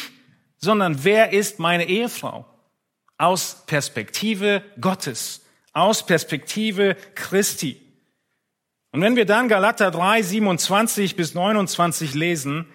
sondern 0.58 1.03
wer 1.03 1.34
ist 1.34 1.60
meine 1.60 1.88
Ehefrau? 1.88 2.47
Aus 3.20 3.66
Perspektive 3.68 4.64
Gottes, 4.82 5.41
aus 5.74 6.08
Perspektive 6.08 6.97
Christi. 7.14 7.86
Und 8.97 9.03
wenn 9.03 9.15
wir 9.15 9.25
dann 9.25 9.47
Galater 9.47 9.91
3, 9.91 10.23
27 10.23 11.15
bis 11.15 11.35
29 11.35 12.15
lesen, 12.15 12.65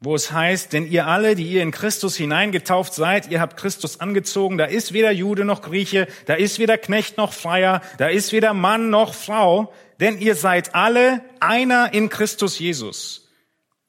wo 0.00 0.16
es 0.16 0.32
heißt, 0.32 0.72
denn 0.72 0.90
ihr 0.90 1.06
alle, 1.06 1.36
die 1.36 1.46
ihr 1.46 1.62
in 1.62 1.70
Christus 1.70 2.16
hineingetauft 2.16 2.92
seid, 2.92 3.30
ihr 3.30 3.40
habt 3.40 3.56
Christus 3.56 4.00
angezogen, 4.00 4.58
da 4.58 4.64
ist 4.64 4.92
weder 4.92 5.12
Jude 5.12 5.44
noch 5.44 5.62
Grieche, 5.62 6.08
da 6.26 6.34
ist 6.34 6.58
weder 6.58 6.78
Knecht 6.78 7.16
noch 7.16 7.32
Freier, 7.32 7.80
da 7.98 8.08
ist 8.08 8.32
weder 8.32 8.52
Mann 8.52 8.90
noch 8.90 9.14
Frau, 9.14 9.72
denn 10.00 10.18
ihr 10.18 10.34
seid 10.34 10.74
alle 10.74 11.22
einer 11.38 11.94
in 11.94 12.08
Christus 12.08 12.58
Jesus. 12.58 13.28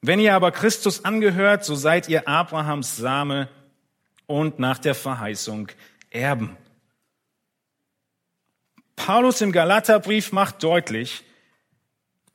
Wenn 0.01 0.19
ihr 0.19 0.35
aber 0.35 0.51
Christus 0.51 1.03
angehört, 1.03 1.65
so 1.65 1.73
seid 1.73 2.07
ihr 2.07 2.27
Abrahams 2.27 2.97
Same 2.97 3.49
und 4.27 4.59
nach 4.59 4.77
der 4.77 4.93
Verheißung 4.93 5.69
Erben. 6.11 6.55
Paulus 9.05 9.41
im 9.41 9.51
Galaterbrief 9.51 10.31
macht 10.31 10.61
deutlich, 10.61 11.23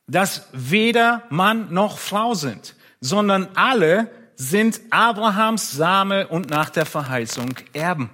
dass 0.05 0.47
weder 0.51 1.23
Mann 1.29 1.73
noch 1.73 1.97
Frau 1.97 2.33
sind, 2.33 2.75
sondern 2.99 3.47
alle 3.55 4.11
sind 4.35 4.81
Abrahams 4.89 5.71
Same 5.71 6.27
und 6.27 6.49
nach 6.49 6.69
der 6.69 6.85
Verheißung 6.85 7.55
Erben. 7.71 8.09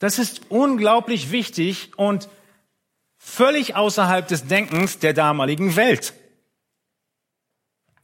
Das 0.00 0.18
ist 0.18 0.50
unglaublich 0.50 1.30
wichtig 1.30 1.92
und 1.96 2.28
völlig 3.16 3.74
außerhalb 3.74 4.28
des 4.28 4.46
Denkens 4.46 4.98
der 4.98 5.14
damaligen 5.14 5.76
Welt. 5.76 6.12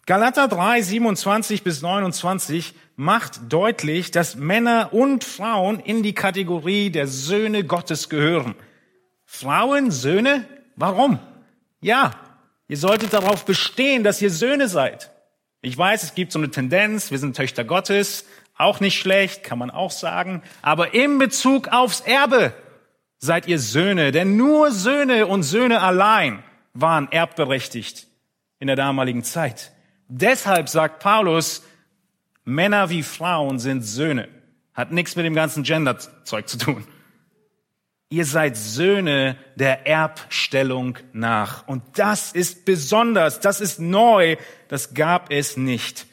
Galater 0.06 0.48
3, 0.48 0.80
27 0.80 1.62
bis 1.62 1.82
29 1.82 2.74
macht 2.96 3.52
deutlich, 3.52 4.12
dass 4.12 4.34
Männer 4.34 4.94
und 4.94 5.24
Frauen 5.24 5.78
in 5.78 6.02
die 6.02 6.14
Kategorie 6.14 6.88
der 6.88 7.06
Söhne 7.06 7.64
Gottes 7.64 8.08
gehören. 8.08 8.54
Frauen, 9.38 9.90
Söhne, 9.90 10.46
warum? 10.76 11.18
Ja, 11.82 12.12
ihr 12.68 12.78
solltet 12.78 13.12
darauf 13.12 13.44
bestehen, 13.44 14.02
dass 14.02 14.22
ihr 14.22 14.30
Söhne 14.30 14.66
seid. 14.66 15.10
Ich 15.60 15.76
weiß, 15.76 16.04
es 16.04 16.14
gibt 16.14 16.32
so 16.32 16.38
eine 16.38 16.50
Tendenz, 16.50 17.10
wir 17.10 17.18
sind 17.18 17.36
Töchter 17.36 17.62
Gottes, 17.62 18.24
auch 18.56 18.80
nicht 18.80 18.98
schlecht, 18.98 19.44
kann 19.44 19.58
man 19.58 19.70
auch 19.70 19.90
sagen, 19.90 20.42
aber 20.62 20.94
in 20.94 21.18
Bezug 21.18 21.68
aufs 21.68 22.00
Erbe 22.00 22.54
seid 23.18 23.46
ihr 23.46 23.58
Söhne, 23.58 24.10
denn 24.10 24.38
nur 24.38 24.70
Söhne 24.70 25.26
und 25.26 25.42
Söhne 25.42 25.82
allein 25.82 26.42
waren 26.72 27.12
erbberechtigt 27.12 28.06
in 28.58 28.68
der 28.68 28.76
damaligen 28.76 29.22
Zeit. 29.22 29.72
Deshalb 30.08 30.70
sagt 30.70 31.02
Paulus, 31.02 31.62
Männer 32.44 32.88
wie 32.88 33.02
Frauen 33.02 33.58
sind 33.58 33.82
Söhne. 33.82 34.28
Hat 34.72 34.92
nichts 34.92 35.14
mit 35.14 35.26
dem 35.26 35.34
ganzen 35.34 35.62
Gender-Zeug 35.62 36.48
zu 36.48 36.56
tun. 36.56 36.86
Ihr 38.08 38.24
seid 38.24 38.56
Söhne 38.56 39.36
der 39.56 39.86
Erbstellung 39.86 40.98
nach. 41.12 41.66
Und 41.66 41.82
das 41.94 42.32
ist 42.32 42.64
besonders, 42.64 43.40
das 43.40 43.60
ist 43.60 43.80
neu, 43.80 44.36
das 44.68 44.94
gab 44.94 45.32
es 45.32 45.56
nicht. 45.56 46.06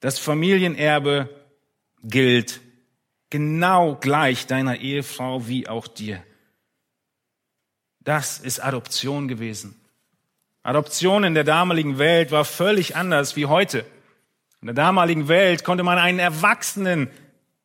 Das 0.00 0.18
Familienerbe 0.18 1.28
gilt 2.02 2.60
genau 3.30 3.96
gleich 3.96 4.46
deiner 4.46 4.76
Ehefrau 4.76 5.46
wie 5.46 5.68
auch 5.68 5.86
dir. 5.86 6.22
Das 8.00 8.38
ist 8.38 8.60
Adoption 8.60 9.28
gewesen. 9.28 9.80
Adoption 10.62 11.24
in 11.24 11.34
der 11.34 11.44
damaligen 11.44 11.98
Welt 11.98 12.30
war 12.30 12.44
völlig 12.44 12.96
anders 12.96 13.36
wie 13.36 13.46
heute. 13.46 13.84
In 14.60 14.66
der 14.66 14.74
damaligen 14.74 15.28
Welt 15.28 15.64
konnte 15.64 15.84
man 15.84 15.98
einen 15.98 16.18
erwachsenen 16.18 17.08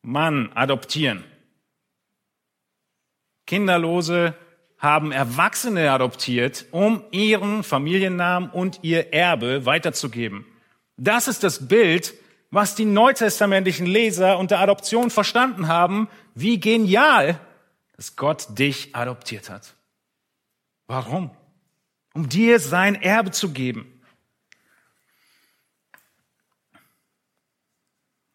Mann 0.01 0.51
adoptieren. 0.55 1.23
Kinderlose 3.45 4.35
haben 4.77 5.11
Erwachsene 5.11 5.91
adoptiert, 5.91 6.65
um 6.71 7.03
ihren 7.11 7.63
Familiennamen 7.63 8.49
und 8.49 8.79
ihr 8.81 9.13
Erbe 9.13 9.65
weiterzugeben. 9.65 10.45
Das 10.97 11.27
ist 11.27 11.43
das 11.43 11.67
Bild, 11.67 12.13
was 12.51 12.75
die 12.75 12.85
neutestamentlichen 12.85 13.85
Leser 13.85 14.37
unter 14.37 14.59
Adoption 14.59 15.09
verstanden 15.09 15.67
haben, 15.67 16.07
wie 16.35 16.59
genial, 16.59 17.39
dass 17.95 18.15
Gott 18.15 18.47
dich 18.57 18.95
adoptiert 18.95 19.49
hat. 19.49 19.73
Warum? 20.87 21.31
Um 22.13 22.29
dir 22.29 22.59
sein 22.59 22.95
Erbe 22.95 23.31
zu 23.31 23.51
geben. 23.51 23.91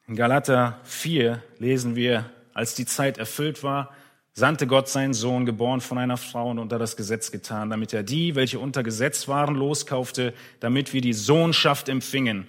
In 0.07 0.17
Galater 0.17 0.81
4 0.85 1.43
lesen 1.59 1.95
wir, 1.95 2.29
als 2.53 2.75
die 2.75 2.85
Zeit 2.85 3.17
erfüllt 3.17 3.63
war, 3.63 3.95
sandte 4.33 4.67
Gott 4.67 4.89
seinen 4.89 5.15
Sohn, 5.15 5.47
geboren 5.47 5.81
von 5.81 5.99
einer 5.99 6.17
Frau 6.17 6.51
und 6.51 6.59
unter 6.59 6.79
das 6.79 6.97
Gesetz 6.97 7.31
getan, 7.31 7.71
damit 7.71 7.93
er 7.93 8.03
die, 8.03 8.35
welche 8.35 8.59
unter 8.59 8.83
Gesetz 8.83 9.29
waren, 9.29 9.55
loskaufte, 9.55 10.35
damit 10.61 10.93
wir 10.93 11.01
die 11.01 11.13
Sohnschaft 11.13 11.89
empfingen. 11.89 12.47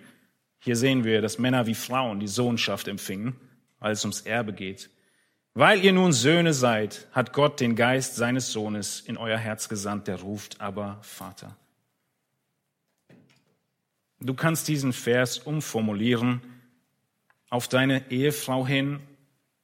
Hier 0.60 0.76
sehen 0.76 1.04
wir, 1.04 1.22
dass 1.22 1.40
Männer 1.40 1.66
wie 1.66 1.76
Frauen 1.76 2.20
die 2.20 2.28
Sohnschaft 2.28 2.88
empfingen, 2.88 3.36
weil 3.80 3.94
es 3.94 4.04
ums 4.04 4.22
Erbe 4.22 4.54
geht. 4.54 4.90
Weil 5.54 5.84
ihr 5.84 5.92
nun 5.92 6.14
Söhne 6.14 6.54
seid, 6.54 7.08
hat 7.12 7.34
Gott 7.34 7.60
den 7.60 7.76
Geist 7.76 8.16
seines 8.16 8.52
Sohnes 8.52 9.02
in 9.02 9.18
euer 9.18 9.38
Herz 9.38 9.68
gesandt, 9.68 10.08
der 10.08 10.22
ruft 10.22 10.62
aber 10.62 11.00
Vater. 11.02 11.58
Du 14.20 14.34
kannst 14.36 14.68
diesen 14.68 14.94
Vers 14.94 15.40
umformulieren 15.40 16.42
auf 17.50 17.68
deine 17.68 18.10
Ehefrau 18.12 18.66
hin 18.66 19.00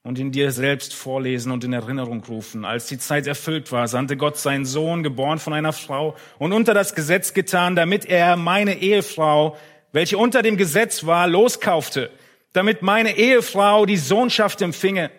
und 0.08 0.18
in 0.18 0.32
dir 0.32 0.52
selbst 0.52 0.94
vorlesen 0.94 1.52
und 1.52 1.64
in 1.64 1.74
Erinnerung 1.74 2.24
rufen. 2.24 2.64
Als 2.64 2.86
die 2.86 2.96
Zeit 2.96 3.26
erfüllt 3.26 3.70
war, 3.72 3.88
sandte 3.88 4.16
Gott 4.16 4.38
seinen 4.38 4.64
Sohn, 4.64 5.02
geboren 5.02 5.38
von 5.38 5.52
einer 5.52 5.74
Frau 5.74 6.16
und 6.38 6.54
unter 6.54 6.72
das 6.72 6.94
Gesetz 6.94 7.34
getan, 7.34 7.76
damit 7.76 8.06
er 8.06 8.36
meine 8.36 8.78
Ehefrau, 8.78 9.58
welche 9.92 10.16
unter 10.16 10.40
dem 10.40 10.56
Gesetz 10.56 11.04
war, 11.04 11.28
loskaufte, 11.28 12.10
damit 12.54 12.80
meine 12.80 13.18
Ehefrau 13.18 13.84
die 13.84 13.98
Sohnschaft 13.98 14.62
empfinge. 14.62 15.10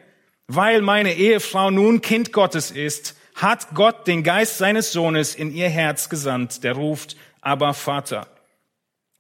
Weil 0.48 0.82
meine 0.82 1.14
Ehefrau 1.14 1.70
nun 1.70 2.02
Kind 2.02 2.34
Gottes 2.34 2.72
ist, 2.72 3.16
hat 3.36 3.76
Gott 3.76 4.08
den 4.08 4.24
Geist 4.24 4.58
seines 4.58 4.92
Sohnes 4.92 5.36
in 5.36 5.54
ihr 5.54 5.70
Herz 5.70 6.10
gesandt, 6.10 6.64
der 6.64 6.74
ruft, 6.74 7.16
aber 7.42 7.76
Vater. 7.76 8.26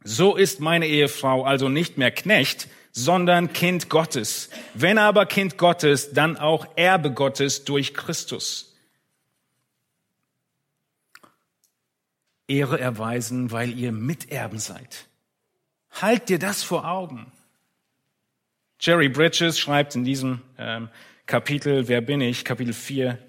So 0.03 0.35
ist 0.35 0.61
meine 0.61 0.87
Ehefrau 0.87 1.43
also 1.43 1.69
nicht 1.69 1.99
mehr 1.99 2.09
Knecht, 2.09 2.69
sondern 2.99 3.53
Kind 3.53 3.89
Gottes. 3.89 4.49
Wenn 4.73 4.97
aber 4.97 5.25
Kind 5.25 5.57
Gottes, 5.57 6.11
dann 6.11 6.37
auch 6.37 6.67
Erbe 6.75 7.11
Gottes 7.11 7.63
durch 7.63 7.93
Christus. 7.93 8.75
Ehre 12.47 12.79
erweisen, 12.79 13.51
weil 13.51 13.77
ihr 13.77 13.91
Miterben 13.91 14.59
seid. 14.59 15.05
Halt 15.91 16.29
dir 16.29 16.39
das 16.39 16.63
vor 16.63 16.87
Augen. 16.89 17.31
Jerry 18.79 19.09
Bridges 19.09 19.59
schreibt 19.59 19.95
in 19.95 20.03
diesem 20.03 20.41
ähm, 20.57 20.89
Kapitel, 21.25 21.87
wer 21.87 22.01
bin 22.01 22.21
ich, 22.21 22.43
Kapitel 22.45 22.73
4, 22.73 23.19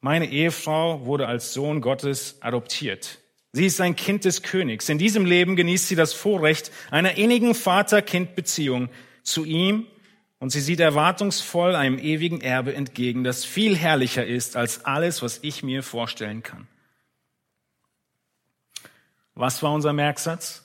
meine 0.00 0.30
Ehefrau 0.30 1.06
wurde 1.06 1.26
als 1.26 1.52
Sohn 1.52 1.80
Gottes 1.80 2.40
adoptiert. 2.40 3.18
Sie 3.52 3.66
ist 3.66 3.80
ein 3.80 3.96
Kind 3.96 4.24
des 4.24 4.42
Königs. 4.42 4.88
In 4.88 4.98
diesem 4.98 5.24
Leben 5.24 5.56
genießt 5.56 5.88
sie 5.88 5.96
das 5.96 6.12
Vorrecht 6.12 6.70
einer 6.90 7.16
innigen 7.16 7.54
Vater-Kind-Beziehung 7.54 8.90
zu 9.22 9.44
ihm 9.44 9.86
und 10.38 10.50
sie 10.50 10.60
sieht 10.60 10.80
erwartungsvoll 10.80 11.74
einem 11.74 11.98
ewigen 11.98 12.40
Erbe 12.40 12.74
entgegen, 12.74 13.24
das 13.24 13.44
viel 13.44 13.76
herrlicher 13.76 14.24
ist 14.26 14.56
als 14.56 14.84
alles, 14.84 15.22
was 15.22 15.40
ich 15.42 15.62
mir 15.62 15.82
vorstellen 15.82 16.42
kann. 16.42 16.68
Was 19.34 19.62
war 19.62 19.72
unser 19.72 19.92
Merksatz? 19.92 20.64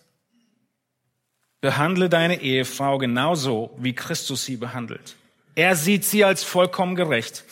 Behandle 1.61 2.09
deine 2.09 2.41
Ehefrau 2.41 2.97
genauso, 2.97 3.73
wie 3.77 3.93
Christus 3.93 4.43
sie 4.43 4.57
behandelt. 4.57 5.15
Er 5.55 5.75
sieht 5.75 6.03
sie 6.03 6.25
als 6.25 6.43
vollkommen 6.43 6.95
gerecht. 6.95 7.45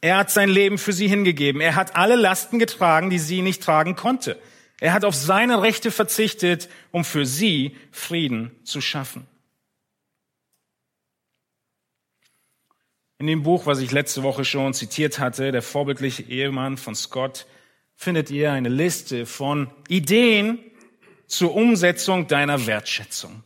Er 0.00 0.16
hat 0.16 0.30
sein 0.30 0.48
Leben 0.48 0.78
für 0.78 0.92
sie 0.92 1.08
hingegeben. 1.08 1.60
Er 1.60 1.74
hat 1.74 1.96
alle 1.96 2.16
Lasten 2.16 2.58
getragen, 2.58 3.10
die 3.10 3.18
sie 3.18 3.42
nicht 3.42 3.62
tragen 3.62 3.96
konnte. 3.96 4.40
Er 4.80 4.94
hat 4.94 5.04
auf 5.04 5.14
seine 5.14 5.60
Rechte 5.60 5.90
verzichtet, 5.90 6.70
um 6.90 7.04
für 7.04 7.26
sie 7.26 7.76
Frieden 7.92 8.50
zu 8.64 8.80
schaffen. 8.80 9.26
In 13.18 13.26
dem 13.26 13.42
Buch, 13.42 13.66
was 13.66 13.80
ich 13.80 13.92
letzte 13.92 14.22
Woche 14.22 14.46
schon 14.46 14.72
zitiert 14.72 15.18
hatte, 15.18 15.52
Der 15.52 15.60
vorbildliche 15.60 16.22
Ehemann 16.22 16.78
von 16.78 16.94
Scott, 16.94 17.46
findet 17.94 18.30
ihr 18.30 18.50
eine 18.50 18.70
Liste 18.70 19.26
von 19.26 19.70
Ideen 19.88 20.58
zur 21.26 21.54
Umsetzung 21.54 22.26
deiner 22.26 22.66
Wertschätzung. 22.66 23.44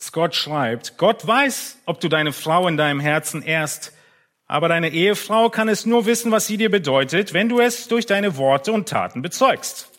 Scott 0.00 0.34
schreibt, 0.34 0.96
Gott 0.96 1.26
weiß, 1.26 1.78
ob 1.84 2.00
du 2.00 2.08
deine 2.08 2.32
Frau 2.32 2.68
in 2.68 2.78
deinem 2.78 3.00
Herzen 3.00 3.42
ehrst 3.42 3.92
aber 4.46 4.68
deine 4.68 4.90
Ehefrau 4.90 5.50
kann 5.50 5.68
es 5.68 5.86
nur 5.86 6.06
wissen, 6.06 6.30
was 6.30 6.46
sie 6.46 6.56
dir 6.56 6.70
bedeutet, 6.70 7.32
wenn 7.32 7.48
du 7.48 7.60
es 7.60 7.88
durch 7.88 8.06
deine 8.06 8.36
Worte 8.36 8.72
und 8.72 8.88
Taten 8.88 9.22
bezeugst. 9.22 9.90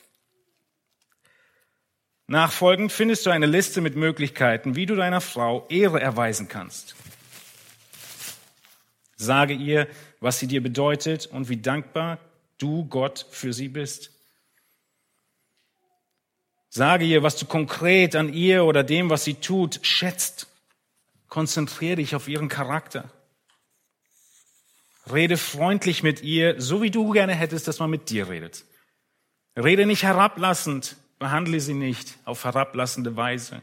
Nachfolgend 2.27 2.91
findest 2.91 3.25
du 3.25 3.29
eine 3.29 3.45
Liste 3.45 3.81
mit 3.81 3.95
Möglichkeiten, 3.95 4.75
wie 4.75 4.85
du 4.85 4.95
deiner 4.95 5.21
Frau 5.21 5.65
Ehre 5.69 6.01
erweisen 6.01 6.47
kannst. 6.47 6.95
Sage 9.15 9.53
ihr, 9.53 9.87
was 10.19 10.39
sie 10.39 10.47
dir 10.47 10.61
bedeutet 10.61 11.25
und 11.25 11.49
wie 11.49 11.57
dankbar 11.57 12.19
du 12.57 12.85
Gott 12.85 13.25
für 13.31 13.53
sie 13.53 13.69
bist. 13.69 14.11
Sage 16.69 17.05
ihr, 17.05 17.23
was 17.23 17.37
du 17.37 17.45
konkret 17.45 18.15
an 18.15 18.31
ihr 18.31 18.65
oder 18.65 18.83
dem, 18.83 19.09
was 19.09 19.23
sie 19.23 19.35
tut, 19.35 19.79
schätzt. 19.81 20.47
Konzentriere 21.29 21.95
dich 21.97 22.13
auf 22.13 22.27
ihren 22.27 22.49
Charakter. 22.49 23.09
Rede 25.11 25.37
freundlich 25.37 26.03
mit 26.03 26.21
ihr, 26.23 26.59
so 26.59 26.81
wie 26.81 26.91
du 26.91 27.11
gerne 27.11 27.33
hättest, 27.33 27.67
dass 27.67 27.79
man 27.79 27.89
mit 27.89 28.09
dir 28.09 28.29
redet. 28.29 28.65
Rede 29.55 29.85
nicht 29.85 30.03
herablassend, 30.03 30.97
behandle 31.19 31.59
sie 31.59 31.73
nicht 31.73 32.17
auf 32.25 32.43
herablassende 32.43 33.15
Weise. 33.15 33.61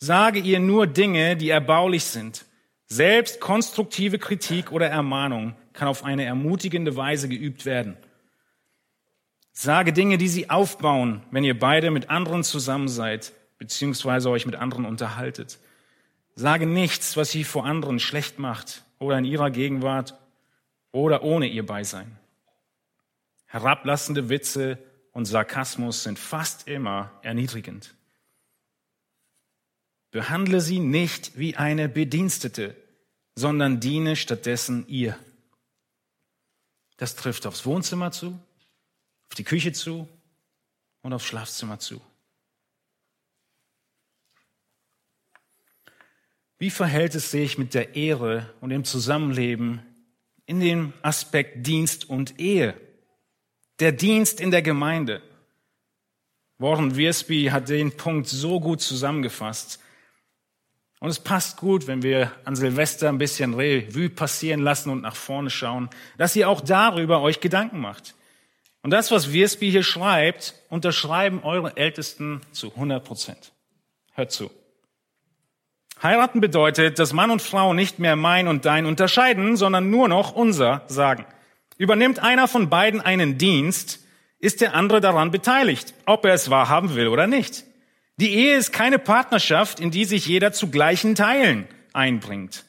Sage 0.00 0.38
ihr 0.38 0.60
nur 0.60 0.86
Dinge, 0.86 1.36
die 1.36 1.50
erbaulich 1.50 2.04
sind. 2.04 2.44
Selbst 2.86 3.40
konstruktive 3.40 4.18
Kritik 4.18 4.72
oder 4.72 4.88
Ermahnung 4.88 5.54
kann 5.72 5.88
auf 5.88 6.04
eine 6.04 6.24
ermutigende 6.24 6.96
Weise 6.96 7.28
geübt 7.28 7.64
werden. 7.64 7.96
Sage 9.52 9.92
Dinge, 9.92 10.18
die 10.18 10.28
sie 10.28 10.50
aufbauen, 10.50 11.22
wenn 11.30 11.44
ihr 11.44 11.58
beide 11.58 11.90
mit 11.90 12.10
anderen 12.10 12.44
zusammen 12.44 12.88
seid, 12.88 13.32
beziehungsweise 13.58 14.30
euch 14.30 14.46
mit 14.46 14.54
anderen 14.54 14.84
unterhaltet. 14.84 15.58
Sage 16.36 16.66
nichts, 16.66 17.16
was 17.16 17.30
sie 17.30 17.42
vor 17.42 17.66
anderen 17.66 17.98
schlecht 17.98 18.38
macht 18.38 18.84
oder 19.00 19.18
in 19.18 19.24
ihrer 19.24 19.50
Gegenwart 19.50 20.14
oder 20.92 21.22
ohne 21.22 21.46
ihr 21.46 21.64
Beisein. 21.64 22.18
Herablassende 23.46 24.28
Witze 24.28 24.78
und 25.12 25.24
Sarkasmus 25.24 26.02
sind 26.02 26.18
fast 26.18 26.68
immer 26.68 27.12
erniedrigend. 27.22 27.94
Behandle 30.10 30.60
sie 30.60 30.80
nicht 30.80 31.38
wie 31.38 31.56
eine 31.56 31.88
Bedienstete, 31.88 32.76
sondern 33.34 33.80
diene 33.80 34.16
stattdessen 34.16 34.86
ihr. 34.88 35.18
Das 36.96 37.14
trifft 37.14 37.46
aufs 37.46 37.64
Wohnzimmer 37.64 38.10
zu, 38.10 38.38
auf 39.28 39.34
die 39.36 39.44
Küche 39.44 39.72
zu 39.72 40.08
und 41.02 41.12
aufs 41.12 41.26
Schlafzimmer 41.26 41.78
zu. 41.78 42.00
Wie 46.58 46.70
verhält 46.70 47.14
es 47.14 47.30
sich 47.30 47.56
mit 47.56 47.72
der 47.72 47.94
Ehre 47.94 48.52
und 48.60 48.70
dem 48.70 48.84
Zusammenleben 48.84 49.80
in 50.48 50.60
dem 50.60 50.94
Aspekt 51.02 51.66
Dienst 51.66 52.08
und 52.08 52.40
Ehe? 52.40 52.74
Der 53.80 53.92
Dienst 53.92 54.40
in 54.40 54.50
der 54.50 54.62
Gemeinde. 54.62 55.22
Warren 56.56 56.96
Wiersbe 56.96 57.52
hat 57.52 57.68
den 57.68 57.92
Punkt 57.96 58.26
so 58.26 58.58
gut 58.58 58.80
zusammengefasst. 58.80 59.78
Und 61.00 61.10
es 61.10 61.20
passt 61.20 61.58
gut, 61.58 61.86
wenn 61.86 62.02
wir 62.02 62.32
an 62.44 62.56
Silvester 62.56 63.08
ein 63.08 63.18
bisschen 63.18 63.54
Revue 63.54 64.08
passieren 64.08 64.60
lassen 64.60 64.90
und 64.90 65.02
nach 65.02 65.14
vorne 65.14 65.50
schauen, 65.50 65.90
dass 66.16 66.34
ihr 66.34 66.48
auch 66.48 66.62
darüber 66.62 67.20
euch 67.20 67.40
Gedanken 67.40 67.78
macht. 67.78 68.14
Und 68.82 68.90
das, 68.90 69.10
was 69.10 69.32
Wiersbe 69.32 69.66
hier 69.66 69.84
schreibt, 69.84 70.54
unterschreiben 70.70 71.42
eure 71.42 71.76
Ältesten 71.76 72.40
zu 72.52 72.70
100 72.70 73.04
Prozent. 73.04 73.52
Hört 74.14 74.32
zu. 74.32 74.50
Heiraten 76.02 76.40
bedeutet, 76.40 76.98
dass 76.98 77.12
Mann 77.12 77.30
und 77.30 77.42
Frau 77.42 77.74
nicht 77.74 77.98
mehr 77.98 78.16
mein 78.16 78.46
und 78.46 78.64
dein 78.64 78.86
unterscheiden, 78.86 79.56
sondern 79.56 79.90
nur 79.90 80.08
noch 80.08 80.32
unser 80.32 80.82
sagen. 80.86 81.26
Übernimmt 81.76 82.20
einer 82.20 82.48
von 82.48 82.68
beiden 82.68 83.00
einen 83.00 83.38
Dienst, 83.38 84.00
ist 84.40 84.60
der 84.60 84.74
andere 84.74 85.00
daran 85.00 85.30
beteiligt, 85.30 85.94
ob 86.06 86.24
er 86.24 86.34
es 86.34 86.50
wahrhaben 86.50 86.94
will 86.94 87.08
oder 87.08 87.26
nicht. 87.26 87.64
Die 88.18 88.34
Ehe 88.34 88.56
ist 88.56 88.72
keine 88.72 88.98
Partnerschaft, 88.98 89.80
in 89.80 89.90
die 89.90 90.04
sich 90.04 90.26
jeder 90.26 90.52
zu 90.52 90.70
gleichen 90.70 91.14
Teilen 91.14 91.66
einbringt. 91.92 92.64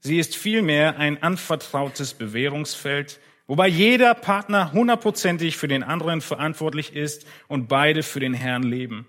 Sie 0.00 0.18
ist 0.18 0.36
vielmehr 0.36 0.98
ein 0.98 1.22
anvertrautes 1.22 2.14
Bewährungsfeld, 2.14 3.20
wobei 3.46 3.68
jeder 3.68 4.14
Partner 4.14 4.72
hundertprozentig 4.72 5.56
für 5.56 5.68
den 5.68 5.82
anderen 5.82 6.20
verantwortlich 6.20 6.94
ist 6.94 7.26
und 7.48 7.68
beide 7.68 8.02
für 8.02 8.20
den 8.20 8.34
Herrn 8.34 8.62
leben. 8.62 9.08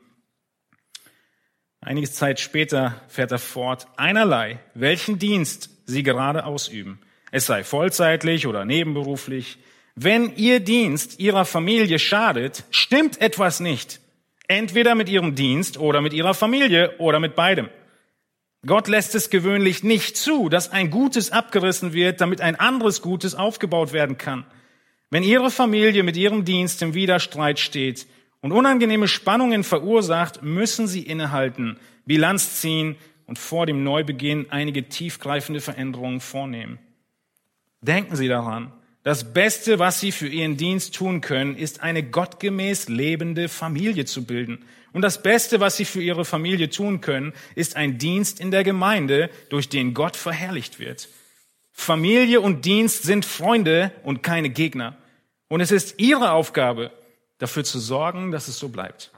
Einige 1.84 2.12
Zeit 2.12 2.40
später 2.40 3.02
fährt 3.08 3.32
er 3.32 3.40
fort, 3.40 3.88
einerlei, 3.98 4.60
welchen 4.76 5.18
Dienst 5.18 5.72
sie 5.88 6.04
gerade 6.04 6.46
ausüben, 6.46 7.00
es 7.32 7.48
sei 7.48 7.64
vollzeitlich 7.64 8.46
oder 8.46 8.66
nebenberuflich. 8.66 9.58
Wenn 9.96 10.36
ihr 10.36 10.60
Dienst 10.60 11.20
ihrer 11.20 11.44
Familie 11.44 11.98
schadet, 11.98 12.66
stimmt 12.70 13.20
etwas 13.20 13.60
nicht. 13.62 14.00
Entweder 14.48 14.96
mit 14.96 15.10
ihrem 15.10 15.34
Dienst 15.34 15.78
oder 15.80 16.02
mit 16.02 16.14
ihrer 16.14 16.36
Familie 16.36 16.98
oder 17.00 17.20
mit 17.20 17.36
beidem. 17.36 17.70
Gott 18.66 18.88
lässt 18.88 19.16
es 19.16 19.32
gewöhnlich 19.32 19.84
nicht 19.84 20.18
zu, 20.18 20.50
dass 20.50 20.72
ein 20.72 20.92
Gutes 20.92 21.32
abgerissen 21.32 21.94
wird, 21.94 22.22
damit 22.22 22.42
ein 22.42 22.56
anderes 22.56 23.02
Gutes 23.02 23.34
aufgebaut 23.34 23.92
werden 23.92 24.20
kann. 24.20 24.46
Wenn 25.10 25.24
ihre 25.24 25.50
Familie 25.50 26.04
mit 26.04 26.16
ihrem 26.16 26.46
Dienst 26.46 26.82
im 26.84 26.94
Widerstreit 26.94 27.60
steht, 27.60 28.06
und 28.42 28.52
unangenehme 28.52 29.08
Spannungen 29.08 29.64
verursacht, 29.64 30.44
müssen 30.44 30.88
sie 30.88 31.02
innehalten, 31.04 31.78
Bilanz 32.06 32.60
ziehen 32.60 32.96
und 33.26 33.40
vor 33.40 33.66
dem 33.66 33.84
Neubeginn 33.84 34.48
einige 34.50 34.90
tiefgreifende 34.90 35.62
Veränderungen 35.62 36.20
vornehmen. 36.20 36.80
Denken 37.82 38.16
Sie 38.16 38.28
daran, 38.28 38.74
das 39.04 39.34
Beste, 39.34 39.80
was 39.80 40.00
Sie 40.00 40.12
für 40.12 40.28
Ihren 40.28 40.58
Dienst 40.58 40.94
tun 40.94 41.22
können, 41.22 41.56
ist 41.56 41.82
eine 41.82 42.04
gottgemäß 42.04 42.90
lebende 42.90 43.50
Familie 43.50 44.06
zu 44.06 44.26
bilden. 44.26 44.64
Und 44.94 45.02
das 45.02 45.24
Beste, 45.24 45.60
was 45.60 45.78
Sie 45.78 45.86
für 45.86 46.02
Ihre 46.02 46.26
Familie 46.26 46.70
tun 46.70 47.02
können, 47.02 47.34
ist 47.56 47.76
ein 47.76 47.98
Dienst 47.98 48.40
in 48.40 48.52
der 48.52 48.64
Gemeinde, 48.64 49.32
durch 49.50 49.70
den 49.70 49.96
Gott 49.96 50.16
verherrlicht 50.16 50.80
wird. 50.80 51.10
Familie 51.72 52.42
und 52.42 52.66
Dienst 52.66 53.04
sind 53.04 53.26
Freunde 53.26 53.92
und 54.04 54.22
keine 54.22 54.50
Gegner. 54.50 54.98
Und 55.48 55.62
es 55.62 55.72
ist 55.72 56.00
Ihre 56.00 56.32
Aufgabe, 56.34 56.92
dafür 57.42 57.64
zu 57.64 57.80
sorgen, 57.80 58.30
dass 58.30 58.48
es 58.48 58.60
so 58.60 58.70
bleibt. 58.70 59.12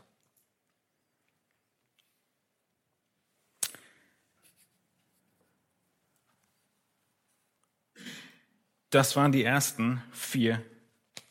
Das 8.90 9.18
waren 9.18 9.34
die 9.34 9.44
ersten 9.44 10.02
vier 10.14 10.64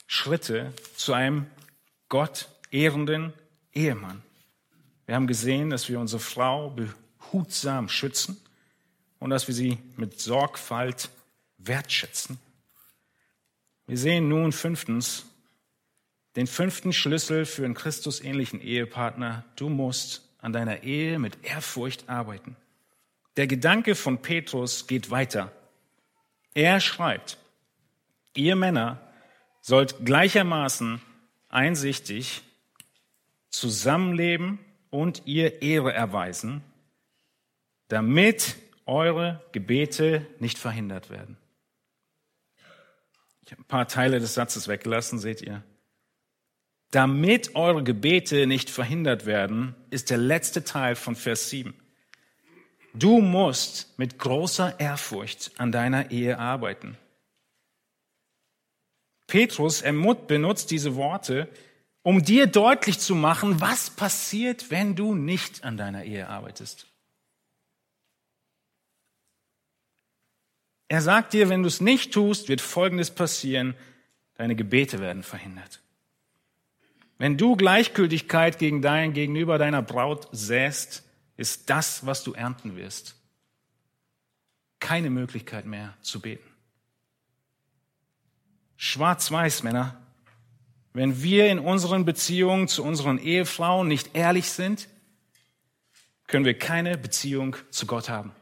Schritte 0.07 0.74
zu 0.95 1.14
einem 1.14 1.47
Gott 2.11 2.49
ehrenden 2.70 3.32
Ehemann. 3.72 4.22
Wir 5.07 5.14
haben 5.14 5.26
gesehen, 5.26 5.70
dass 5.70 5.88
wir 5.88 5.99
unsere 5.99 6.20
Frau 6.20 6.68
behutsam 6.68 7.88
schützen 7.88 8.38
und 9.18 9.30
dass 9.30 9.49
wir 9.49 9.55
sie 9.55 9.78
mit 9.97 10.20
Sorgfalt 10.20 11.09
wertschätzen. 11.57 12.38
Wir 13.86 13.97
sehen 13.97 14.28
nun 14.28 14.53
fünftens, 14.53 15.24
den 16.36 16.46
fünften 16.46 16.92
Schlüssel 16.92 17.44
für 17.44 17.64
einen 17.64 17.74
Christusähnlichen 17.74 18.60
Ehepartner. 18.60 19.44
Du 19.56 19.68
musst 19.68 20.28
an 20.38 20.52
deiner 20.52 20.82
Ehe 20.82 21.18
mit 21.18 21.44
Ehrfurcht 21.44 22.08
arbeiten. 22.08 22.56
Der 23.36 23.46
Gedanke 23.46 23.94
von 23.94 24.20
Petrus 24.20 24.86
geht 24.86 25.10
weiter. 25.10 25.52
Er 26.54 26.80
schreibt, 26.80 27.38
ihr 28.34 28.56
Männer 28.56 29.00
sollt 29.60 30.04
gleichermaßen 30.04 31.00
einsichtig 31.48 32.42
zusammenleben 33.48 34.58
und 34.90 35.22
ihr 35.26 35.62
Ehre 35.62 35.92
erweisen, 35.92 36.62
damit 37.88 38.56
eure 38.84 39.42
Gebete 39.52 40.26
nicht 40.40 40.58
verhindert 40.58 41.10
werden. 41.10 41.36
Ich 43.44 43.52
habe 43.52 43.62
ein 43.62 43.66
paar 43.66 43.88
Teile 43.88 44.18
des 44.18 44.34
Satzes 44.34 44.68
weggelassen, 44.68 45.18
seht 45.18 45.42
ihr. 45.42 45.62
Damit 46.93 47.55
eure 47.55 47.82
Gebete 47.82 48.47
nicht 48.47 48.68
verhindert 48.68 49.24
werden, 49.24 49.74
ist 49.88 50.11
der 50.11 50.18
letzte 50.18 50.62
Teil 50.62 50.95
von 50.95 51.16
Vers 51.16 51.49
7. 51.49 51.74
Du 52.93 53.22
musst 53.22 53.99
mit 53.99 54.18
großer 54.18 54.78
Ehrfurcht 54.78 55.53
an 55.57 55.72
deiner 55.72 56.11
Ehe 56.11 56.38
arbeiten. 56.38 56.99
Petrus 59.26 59.82
benutzt 59.82 60.70
diese 60.70 60.95
Worte, 60.95 61.49
um 62.03 62.22
dir 62.22 62.47
deutlich 62.47 62.99
zu 62.99 63.14
machen, 63.14 63.62
was 63.62 63.88
passiert, 63.88 64.70
wenn 64.70 64.95
du 64.95 65.14
nicht 65.14 65.64
an 65.64 65.78
deiner 65.78 66.05
Ehe 66.05 66.28
arbeitest. 66.28 66.86
Er 70.88 71.01
sagt 71.01 71.32
dir, 71.32 71.49
wenn 71.49 71.62
du 71.62 71.68
es 71.68 71.80
nicht 71.80 72.12
tust, 72.12 72.51
wird 72.51 72.61
Folgendes 72.61 73.11
passieren, 73.11 73.74
deine 74.34 74.55
Gebete 74.55 74.99
werden 74.99 75.22
verhindert. 75.22 75.81
Wenn 77.22 77.36
du 77.36 77.54
Gleichgültigkeit 77.54 78.58
gegen 78.58 78.82
dein, 78.82 79.12
gegenüber 79.12 79.56
deiner 79.56 79.80
Braut 79.80 80.26
säst, 80.32 81.04
ist 81.36 81.70
das, 81.70 82.04
was 82.04 82.24
du 82.24 82.32
ernten 82.32 82.74
wirst. 82.74 83.14
Keine 84.80 85.08
Möglichkeit 85.08 85.64
mehr 85.64 85.94
zu 86.02 86.18
beten. 86.18 86.50
Schwarz-Weiß, 88.76 89.62
Männer. 89.62 90.02
Wenn 90.94 91.22
wir 91.22 91.48
in 91.48 91.60
unseren 91.60 92.04
Beziehungen 92.04 92.66
zu 92.66 92.82
unseren 92.82 93.18
Ehefrauen 93.18 93.86
nicht 93.86 94.16
ehrlich 94.16 94.50
sind, 94.50 94.88
können 96.26 96.44
wir 96.44 96.58
keine 96.58 96.98
Beziehung 96.98 97.54
zu 97.70 97.86
Gott 97.86 98.08
haben. 98.08 98.32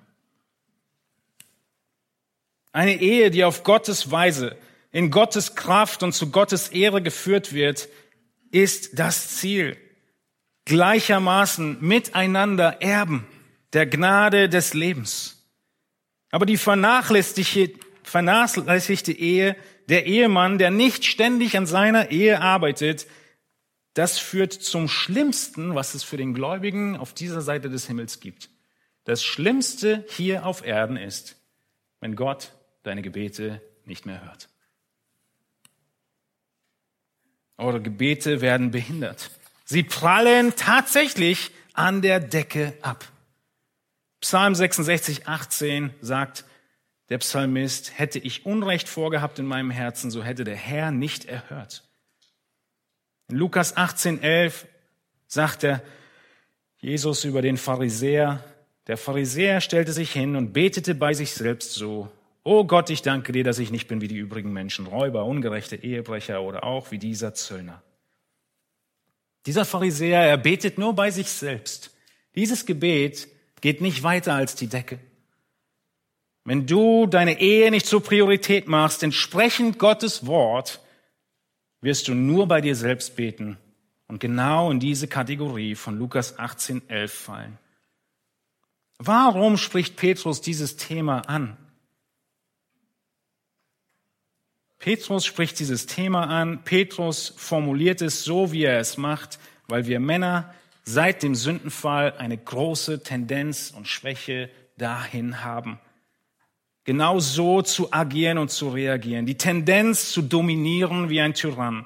Eine 2.72 2.98
Ehe, 2.98 3.30
die 3.30 3.44
auf 3.44 3.62
Gottes 3.62 4.10
Weise, 4.10 4.56
in 4.90 5.10
Gottes 5.10 5.54
Kraft 5.54 6.02
und 6.02 6.14
zu 6.14 6.30
Gottes 6.30 6.68
Ehre 6.70 7.02
geführt 7.02 7.52
wird, 7.52 7.90
ist 8.50 8.98
das 8.98 9.36
Ziel. 9.36 9.76
Gleichermaßen 10.64 11.78
miteinander 11.80 12.82
erben 12.82 13.26
der 13.72 13.86
Gnade 13.86 14.48
des 14.48 14.74
Lebens. 14.74 15.46
Aber 16.30 16.46
die 16.46 16.56
vernachlässigte 16.56 17.78
vernachlässigte 18.10 19.12
Ehe, 19.12 19.56
der 19.88 20.06
Ehemann, 20.06 20.58
der 20.58 20.70
nicht 20.70 21.04
ständig 21.04 21.56
an 21.56 21.66
seiner 21.66 22.10
Ehe 22.10 22.40
arbeitet, 22.40 23.06
das 23.94 24.18
führt 24.18 24.52
zum 24.52 24.88
Schlimmsten, 24.88 25.74
was 25.74 25.94
es 25.94 26.02
für 26.02 26.16
den 26.16 26.34
Gläubigen 26.34 26.96
auf 26.96 27.14
dieser 27.14 27.40
Seite 27.40 27.70
des 27.70 27.86
Himmels 27.86 28.20
gibt. 28.20 28.50
Das 29.04 29.22
Schlimmste 29.22 30.04
hier 30.10 30.44
auf 30.44 30.64
Erden 30.64 30.96
ist, 30.96 31.36
wenn 32.00 32.16
Gott 32.16 32.52
deine 32.82 33.02
Gebete 33.02 33.60
nicht 33.84 34.06
mehr 34.06 34.24
hört. 34.24 34.48
Eure 37.60 37.80
Gebete 37.80 38.40
werden 38.40 38.70
behindert. 38.70 39.30
Sie 39.64 39.82
prallen 39.82 40.54
tatsächlich 40.56 41.50
an 41.74 42.02
der 42.02 42.18
Decke 42.20 42.74
ab. 42.82 43.06
Psalm 44.20 44.54
66, 44.54 45.28
18 45.28 45.94
sagt 46.00 46.44
der 47.08 47.18
Psalmist, 47.18 47.98
hätte 47.98 48.18
ich 48.18 48.46
Unrecht 48.46 48.88
vorgehabt 48.88 49.38
in 49.38 49.46
meinem 49.46 49.70
Herzen, 49.70 50.10
so 50.10 50.22
hätte 50.22 50.44
der 50.44 50.56
Herr 50.56 50.90
nicht 50.90 51.24
erhört. 51.24 51.82
In 53.28 53.36
Lukas 53.36 53.76
18, 53.76 54.22
11 54.22 54.66
sagt 55.26 55.64
er, 55.64 55.82
Jesus 56.78 57.24
über 57.24 57.42
den 57.42 57.56
Pharisäer, 57.56 58.42
der 58.86 58.96
Pharisäer 58.96 59.60
stellte 59.60 59.92
sich 59.92 60.12
hin 60.12 60.36
und 60.36 60.52
betete 60.52 60.94
bei 60.94 61.14
sich 61.14 61.32
selbst 61.32 61.74
so, 61.74 62.10
Oh 62.42 62.64
Gott, 62.64 62.88
ich 62.88 63.02
danke 63.02 63.32
dir, 63.32 63.44
dass 63.44 63.58
ich 63.58 63.70
nicht 63.70 63.88
bin 63.88 64.00
wie 64.00 64.08
die 64.08 64.16
übrigen 64.16 64.52
Menschen, 64.52 64.86
Räuber, 64.86 65.24
ungerechte 65.26 65.76
Ehebrecher 65.76 66.42
oder 66.42 66.64
auch 66.64 66.90
wie 66.90 66.98
dieser 66.98 67.34
Zöllner. 67.34 67.82
Dieser 69.46 69.64
Pharisäer, 69.64 70.20
er 70.20 70.36
betet 70.38 70.78
nur 70.78 70.94
bei 70.94 71.10
sich 71.10 71.30
selbst. 71.30 71.94
Dieses 72.34 72.66
Gebet 72.66 73.28
geht 73.60 73.80
nicht 73.80 74.02
weiter 74.02 74.34
als 74.34 74.54
die 74.54 74.68
Decke. 74.68 74.98
Wenn 76.44 76.66
du 76.66 77.06
deine 77.06 77.40
Ehe 77.40 77.70
nicht 77.70 77.86
zur 77.86 78.02
Priorität 78.02 78.68
machst, 78.68 79.02
entsprechend 79.02 79.78
Gottes 79.78 80.26
Wort, 80.26 80.80
wirst 81.82 82.08
du 82.08 82.14
nur 82.14 82.46
bei 82.48 82.60
dir 82.60 82.74
selbst 82.74 83.16
beten 83.16 83.58
und 84.08 84.20
genau 84.20 84.70
in 84.70 84.80
diese 84.80 85.08
Kategorie 85.08 85.74
von 85.74 85.98
Lukas 85.98 86.38
18, 86.38 86.88
11 86.88 87.12
fallen. 87.12 87.58
Warum 88.98 89.56
spricht 89.56 89.96
Petrus 89.96 90.40
dieses 90.40 90.76
Thema 90.76 91.20
an? 91.28 91.56
Petrus 94.80 95.26
spricht 95.26 95.58
dieses 95.58 95.84
Thema 95.84 96.24
an. 96.24 96.64
Petrus 96.64 97.34
formuliert 97.36 98.00
es 98.00 98.24
so, 98.24 98.50
wie 98.50 98.64
er 98.64 98.80
es 98.80 98.96
macht, 98.96 99.38
weil 99.68 99.86
wir 99.86 100.00
Männer 100.00 100.54
seit 100.84 101.22
dem 101.22 101.34
Sündenfall 101.34 102.14
eine 102.16 102.38
große 102.38 103.02
Tendenz 103.02 103.74
und 103.76 103.86
Schwäche 103.86 104.48
dahin 104.78 105.44
haben. 105.44 105.78
Genau 106.84 107.20
so 107.20 107.60
zu 107.60 107.92
agieren 107.92 108.38
und 108.38 108.50
zu 108.50 108.70
reagieren. 108.70 109.26
Die 109.26 109.36
Tendenz 109.36 110.12
zu 110.12 110.22
dominieren 110.22 111.10
wie 111.10 111.20
ein 111.20 111.34
Tyrann. 111.34 111.84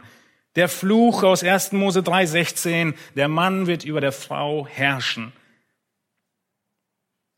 Der 0.54 0.68
Fluch 0.68 1.24
aus 1.24 1.42
1. 1.42 1.72
Mose 1.72 1.98
3,16, 1.98 2.94
der 3.16 3.26
Mann 3.26 3.66
wird 3.66 3.84
über 3.84 4.00
der 4.00 4.12
Frau 4.12 4.68
herrschen. 4.68 5.32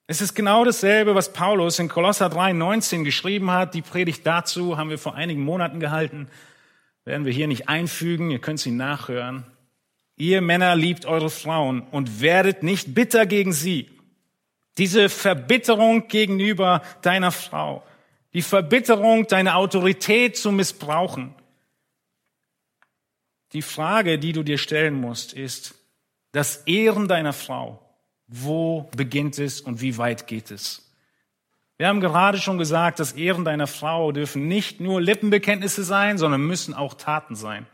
Es 0.09 0.21
ist 0.21 0.35
genau 0.35 0.65
dasselbe, 0.65 1.17
was 1.17 1.33
Paulus 1.33 1.81
in 1.81 1.89
Kolosser 1.89 2.27
3,19 2.27 3.03
geschrieben 3.03 3.51
hat. 3.51 3.75
Die 3.75 3.83
Predigt 3.83 4.25
dazu 4.25 4.77
haben 4.77 4.91
wir 4.91 4.99
vor 4.99 5.17
einigen 5.17 5.43
Monaten 5.43 5.81
gehalten. 5.81 6.29
Werden 7.05 7.25
wir 7.25 7.33
hier 7.33 7.49
nicht 7.49 7.69
einfügen. 7.69 8.31
Ihr 8.31 8.39
könnt 8.39 8.61
sie 8.61 8.71
nachhören. 8.71 9.45
Ihr 10.17 10.41
Männer 10.43 10.77
liebt 10.77 11.07
eure 11.07 11.29
Frauen 11.29 11.83
und 11.91 12.21
werdet 12.21 12.63
nicht 12.63 12.95
bitter 12.95 13.27
gegen 13.27 13.53
sie. 13.53 13.91
Diese 14.79 15.09
Verbitterung 15.09 16.07
gegenüber 16.07 16.83
deiner 17.03 17.33
Frau. 17.33 17.85
Die 18.33 18.43
Verbitterung, 18.43 19.27
deine 19.27 19.57
Autorität 19.57 20.37
zu 20.37 20.53
missbrauchen. 20.53 21.35
Die 23.55 23.63
Frage, 23.63 24.19
die 24.19 24.33
du 24.33 24.45
dir 24.45 24.59
stellen 24.59 24.95
musst, 24.95 25.33
ist, 25.33 25.75
das 26.31 26.59
Ehren 26.67 27.09
deiner 27.09 27.33
Frau 27.33 27.86
wo 28.29 28.89
beginnt 28.97 29.39
es 29.39 29.61
und 29.61 29.81
wie 29.81 29.99
weit 29.99 30.27
geht 30.27 30.51
es? 30.51 30.83
Wir 31.79 31.89
haben 31.89 32.01
gerade 32.01 32.39
schon 32.39 32.57
gesagt, 32.57 33.01
das 33.01 33.13
Ehren 33.13 33.45
deiner 33.45 33.67
Frau 33.67 34.11
dürfen 34.11 34.49
nicht 34.49 34.81
nur 34.81 35.01
Lippenbekenntnisse 35.01 35.85
sein, 35.85 36.17
sondern 36.17 36.47
müssen 36.47 36.73
auch 36.73 36.95
Taten 36.95 37.37
sein. 37.37 37.67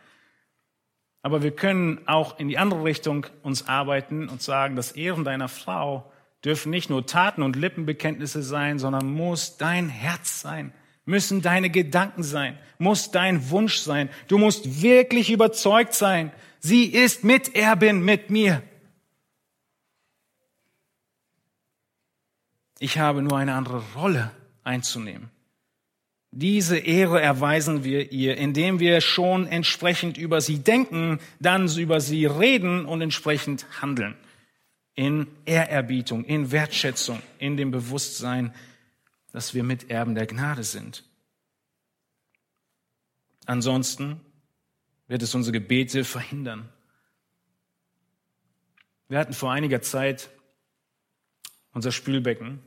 Aber 1.23 1.45
wir 1.45 1.53
können 1.53 2.01
auch 2.07 2.41
in 2.41 2.49
die 2.49 2.59
andere 2.59 2.83
Richtung 2.83 3.27
uns 3.43 3.69
arbeiten 3.69 4.29
und 4.29 4.43
sagen, 4.43 4.75
das 4.75 4.93
Ehren 4.93 5.25
deiner 5.25 5.49
Frau 5.49 6.11
dürfen 6.45 6.71
nicht 6.71 6.91
nur 6.91 7.07
Taten 7.07 7.43
und 7.43 7.55
Lippenbekenntnisse 7.55 8.43
sein, 8.43 8.81
sondern 8.81 9.07
muss 9.07 9.57
dein 9.57 9.89
Herz 9.89 10.41
sein, 10.41 10.73
müssen 11.05 11.41
deine 11.41 11.71
Gedanken 11.71 12.25
sein, 12.25 12.59
muss 12.79 13.13
dein 13.13 13.51
Wunsch 13.51 13.79
sein. 13.79 14.11
Du 14.27 14.39
musst 14.39 14.83
wirklich 14.83 15.31
überzeugt 15.31 15.95
sein, 15.95 16.33
sie 16.59 16.87
ist 16.87 17.23
Miterbin 17.23 18.05
mit 18.05 18.31
mir. 18.31 18.63
Ich 22.83 22.99
habe 22.99 23.23
nur 23.23 23.39
eine 23.39 23.55
andere 23.55 23.81
Rolle 23.95 24.33
einzunehmen. 24.65 25.31
Diese 26.33 26.79
Ehre 26.79 27.21
erweisen 27.21 27.85
wir 27.85 28.11
ihr, 28.11 28.37
indem 28.37 28.81
wir 28.81 29.01
schon 29.01 29.47
entsprechend 29.47 30.19
über 30.19 30.41
sie 30.41 30.59
denken, 30.59 31.21
dann 31.39 31.69
über 31.77 32.01
sie 32.01 32.27
reden 32.27 32.85
und 32.85 33.01
entsprechend 33.01 33.67
handeln. 33.81 34.17
In 34.97 35.29
Ehrerbietung, 35.45 36.25
in 36.25 36.51
Wertschätzung, 36.51 37.23
in 37.39 37.57
dem 37.57 37.71
Bewusstsein, 37.71 38.53
dass 39.31 39.55
wir 39.55 39.63
Miterben 39.63 40.17
der 40.17 40.27
Gnade 40.27 40.65
sind. 40.65 41.05
Ansonsten 43.47 44.21
wird 45.07 45.23
es 45.23 45.37
unsere 45.37 45.53
Gebete 45.53 46.03
verhindern. 46.03 46.69
Wir 49.07 49.21
hatten 49.21 49.35
vor 49.35 49.53
einiger 49.53 49.83
Zeit 49.83 50.31
unser 51.73 51.93
Spülbecken 51.93 52.59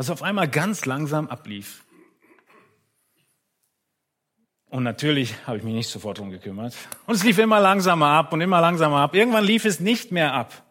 was 0.00 0.08
auf 0.08 0.22
einmal 0.22 0.48
ganz 0.48 0.86
langsam 0.86 1.28
ablief. 1.28 1.84
Und 4.70 4.82
natürlich 4.82 5.34
habe 5.46 5.58
ich 5.58 5.62
mich 5.62 5.74
nicht 5.74 5.90
sofort 5.90 6.16
drum 6.16 6.30
gekümmert. 6.30 6.74
Und 7.04 7.16
es 7.16 7.22
lief 7.22 7.36
immer 7.36 7.60
langsamer 7.60 8.06
ab 8.06 8.32
und 8.32 8.40
immer 8.40 8.62
langsamer 8.62 9.00
ab. 9.00 9.14
Irgendwann 9.14 9.44
lief 9.44 9.66
es 9.66 9.78
nicht 9.78 10.10
mehr 10.10 10.32
ab. 10.32 10.64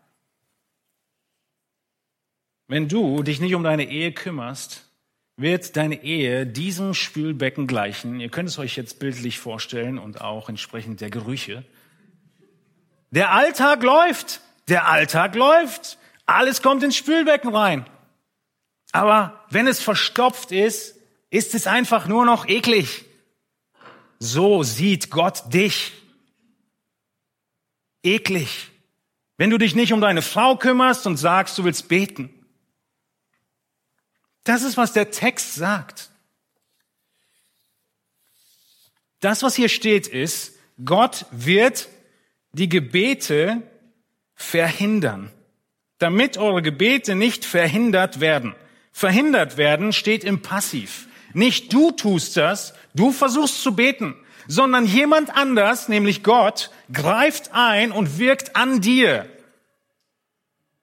Wenn 2.67 2.87
du 2.87 3.21
dich 3.21 3.39
nicht 3.39 3.53
um 3.53 3.63
deine 3.63 3.87
Ehe 3.87 4.13
kümmerst, 4.13 4.89
wird 5.37 5.77
deine 5.77 6.01
Ehe 6.01 6.47
diesem 6.47 6.95
Spülbecken 6.95 7.67
gleichen. 7.67 8.19
Ihr 8.19 8.29
könnt 8.29 8.49
es 8.49 8.57
euch 8.57 8.77
jetzt 8.77 8.97
bildlich 8.97 9.37
vorstellen 9.37 9.99
und 9.99 10.21
auch 10.21 10.49
entsprechend 10.49 11.01
der 11.01 11.11
Gerüche. 11.11 11.63
Der 13.11 13.31
Alltag 13.31 13.83
läuft. 13.83 14.41
Der 14.69 14.87
Alltag 14.87 15.35
läuft. 15.35 15.99
Alles 16.25 16.63
kommt 16.63 16.81
ins 16.81 16.95
Spülbecken 16.95 17.53
rein. 17.55 17.85
Aber 18.91 19.45
wenn 19.49 19.67
es 19.67 19.79
verstopft 19.79 20.51
ist, 20.51 20.95
ist 21.29 21.53
es 21.53 21.67
einfach 21.67 22.07
nur 22.07 22.25
noch 22.25 22.47
eklig. 22.47 23.05
So 24.17 24.63
sieht 24.63 25.11
Gott 25.11 25.53
dich. 25.53 25.93
Eklig. 28.03 28.69
Wenn 29.37 29.49
du 29.49 29.57
dich 29.57 29.75
nicht 29.75 29.93
um 29.93 30.01
deine 30.01 30.21
Frau 30.21 30.55
kümmerst 30.55 31.05
und 31.07 31.17
sagst, 31.17 31.57
du 31.57 31.63
willst 31.63 31.87
beten. 31.87 32.33
Das 34.43 34.63
ist, 34.63 34.77
was 34.77 34.93
der 34.93 35.11
Text 35.11 35.55
sagt. 35.55 36.09
Das, 39.19 39.43
was 39.43 39.55
hier 39.55 39.69
steht, 39.69 40.07
ist, 40.07 40.55
Gott 40.83 41.25
wird 41.31 41.89
die 42.53 42.69
Gebete 42.69 43.61
verhindern, 44.33 45.31
damit 45.99 46.37
eure 46.37 46.61
Gebete 46.61 47.15
nicht 47.15 47.45
verhindert 47.45 48.21
werden 48.21 48.55
verhindert 48.99 49.55
werden, 49.55 49.93
steht 49.93 50.25
im 50.25 50.41
Passiv. 50.41 51.07
Nicht 51.33 51.71
du 51.71 51.91
tust 51.91 52.35
das, 52.35 52.73
du 52.93 53.11
versuchst 53.11 53.63
zu 53.63 53.73
beten, 53.73 54.13
sondern 54.45 54.85
jemand 54.85 55.33
anders, 55.33 55.87
nämlich 55.87 56.21
Gott, 56.21 56.69
greift 56.91 57.51
ein 57.53 57.93
und 57.93 58.19
wirkt 58.19 58.57
an 58.57 58.81
dir. 58.81 59.25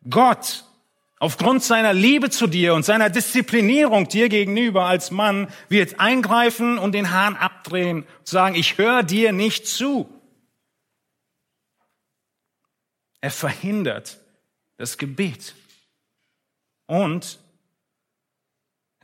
Gott, 0.09 0.65
aufgrund 1.19 1.63
seiner 1.63 1.93
Liebe 1.93 2.31
zu 2.31 2.47
dir 2.47 2.73
und 2.73 2.87
seiner 2.87 3.11
Disziplinierung 3.11 4.09
dir 4.09 4.31
gegenüber 4.31 4.87
als 4.87 5.11
Mann, 5.11 5.49
wird 5.69 6.01
eingreifen 6.01 6.79
und 6.79 6.93
den 6.93 7.11
Hahn 7.11 7.37
abdrehen 7.37 8.07
und 8.19 8.27
sagen, 8.27 8.55
ich 8.55 8.79
höre 8.79 9.03
dir 9.03 9.33
nicht 9.33 9.67
zu. 9.67 10.09
Er 13.21 13.31
verhindert 13.31 14.19
das 14.79 14.97
Gebet. 14.97 15.55
Und 16.87 17.41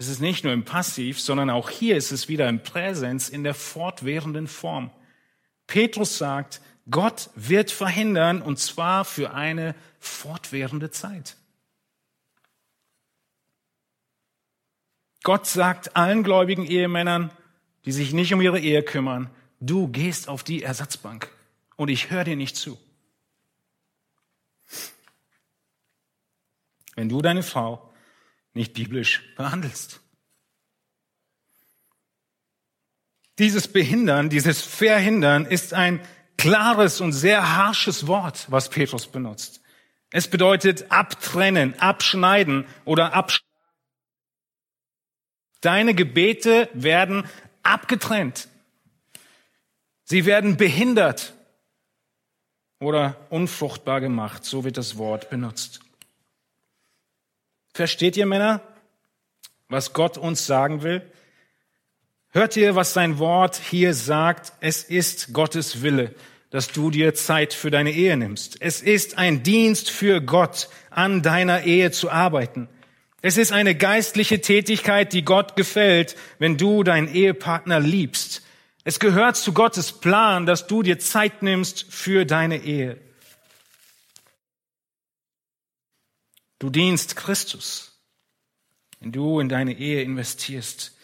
es 0.03 0.09
ist 0.09 0.20
nicht 0.20 0.42
nur 0.42 0.53
im 0.53 0.64
Passiv, 0.64 1.20
sondern 1.20 1.48
auch 1.48 1.70
hier 1.70 1.96
ist 1.96 2.11
es 2.11 2.28
wieder 2.28 2.48
im 2.48 2.61
Präsens 2.61 3.28
in 3.28 3.44
der 3.44 3.55
fortwährenden 3.55 4.48
Form. 4.48 4.90
Petrus 5.68 6.18
sagt, 6.18 6.61
Gott 6.90 7.30
wird 7.36 7.70
verhindern 7.70 8.42
und 8.42 8.59
zwar 8.59 9.05
für 9.05 9.32
eine 9.32 9.76
fortwährende 10.00 10.90
Zeit. 10.90 11.36
Gott 15.22 15.46
sagt 15.46 15.96
allen 15.96 16.24
gläubigen 16.24 16.64
Ehemännern, 16.64 17.30
die 17.84 17.92
sich 17.92 18.12
nicht 18.12 18.34
um 18.34 18.40
ihre 18.40 18.59
Ehe 18.59 18.82
kümmern, 18.82 19.30
du 19.61 19.86
gehst 19.86 20.28
auf 20.28 20.42
die 20.42 20.64
Ersatzbank 20.64 21.30
und 21.76 21.90
ich 21.90 22.11
höre 22.11 22.24
dir 22.24 22.34
nicht 22.34 22.57
zu. 22.57 22.76
Wenn 26.96 27.09
du 27.09 27.22
deine 27.22 27.44
Frau 27.44 27.91
nicht 28.55 28.74
biblisch 28.74 29.22
behandelst. 29.36 30.00
Dieses 33.38 33.66
Behindern, 33.68 34.28
dieses 34.28 34.62
Verhindern 34.62 35.46
ist 35.46 35.72
ein 35.72 36.00
klares 36.36 37.00
und 37.00 37.12
sehr 37.12 37.57
harsches 37.57 38.07
Wort, 38.07 38.46
was 38.50 38.68
Petrus 38.68 39.07
benutzt. 39.07 39.62
Es 40.11 40.28
bedeutet 40.28 40.90
abtrennen, 40.90 41.78
abschneiden 41.78 42.66
oder 42.84 43.14
abschneiden. 43.14 43.48
Deine 45.62 45.94
Gebete 45.94 46.68
werden 46.74 47.24
abgetrennt. 47.62 48.48
Sie 50.05 50.26
werden 50.26 50.57
behindert 50.57 51.32
oder 52.80 53.16
unfruchtbar 53.30 54.00
gemacht. 54.00 54.44
So 54.44 54.64
wird 54.64 54.76
das 54.76 54.98
Wort 54.98 55.30
benutzt. 55.30 55.80
Versteht 57.75 58.16
ihr 58.18 58.27
Männer, 58.27 58.61
was 59.68 59.95
Gott 59.95 60.18
uns 60.18 60.47
sagen 60.47 60.83
will? 60.83 61.03
Hört 62.29 62.57
ihr, 62.57 62.75
was 62.75 62.93
sein 62.93 63.18
Wort 63.18 63.57
hier 63.57 63.95
sagt? 63.95 64.53
Es 64.61 64.85
ist 64.85 65.33
Gottes 65.33 65.83
Wille, 65.83 66.14
dass 66.51 66.68
du 66.68 66.91
dir 66.91 67.14
Zeit 67.14 67.55
für 67.55 67.70
deine 67.70 67.93
Ehe 67.93 68.16
nimmst. 68.16 68.61
Es 68.61 68.83
ist 68.83 69.16
ein 69.16 69.43
Dienst 69.43 69.91
für 69.91 70.20
Gott, 70.20 70.68
an 70.91 71.23
deiner 71.23 71.62
Ehe 71.64 71.91
zu 71.91 72.11
arbeiten. 72.11 72.68
Es 73.23 73.39
ist 73.39 73.53
eine 73.53 73.75
geistliche 73.75 74.41
Tätigkeit, 74.41 75.12
die 75.12 75.25
Gott 75.25 75.57
gefällt, 75.57 76.16
wenn 76.39 76.59
du 76.59 76.83
deinen 76.83 77.12
Ehepartner 77.12 77.81
liebst. 77.81 78.43
Es 78.85 78.99
gehört 78.99 79.37
zu 79.37 79.53
Gottes 79.55 79.93
Plan, 79.93 80.45
dass 80.45 80.66
du 80.66 80.83
dir 80.83 80.99
Zeit 80.99 81.43
nimmst 81.43 81.87
für 81.89 82.27
deine 82.27 82.59
Ehe. 82.59 82.99
Du 86.63 86.71
dienst 86.71 87.17
Christus, 87.17 87.91
wenn 89.01 89.11
du 89.11 89.41
in 89.41 89.49
deine 89.49 89.77
Ehe 89.77 90.01
investierst. 90.03 90.97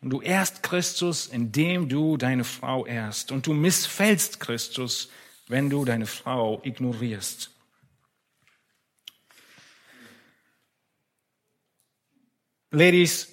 Und 0.00 0.10
du 0.10 0.20
ehrst 0.20 0.62
Christus, 0.62 1.26
indem 1.26 1.88
du 1.88 2.16
deine 2.16 2.44
Frau 2.44 2.86
ehrst. 2.86 3.32
Und 3.32 3.48
du 3.48 3.52
missfällst 3.52 4.38
Christus, 4.38 5.10
wenn 5.48 5.70
du 5.70 5.84
deine 5.84 6.06
Frau 6.06 6.60
ignorierst. 6.62 7.50
Ladies, 12.70 13.26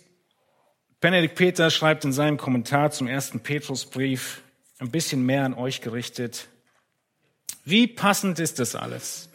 Benedikt 0.99 1.35
Peter 1.35 1.69
schreibt 1.69 2.03
in 2.03 2.13
seinem 2.13 2.37
Kommentar 2.37 2.89
zum 2.89 3.05
ersten 3.05 3.41
Petrusbrief 3.41 4.41
ein 4.79 4.89
bisschen 4.89 5.23
mehr 5.23 5.45
an 5.45 5.53
euch 5.53 5.81
gerichtet. 5.81 6.47
Wie 7.63 7.85
passend 7.85 8.39
ist 8.39 8.57
das 8.57 8.73
alles? 8.73 9.28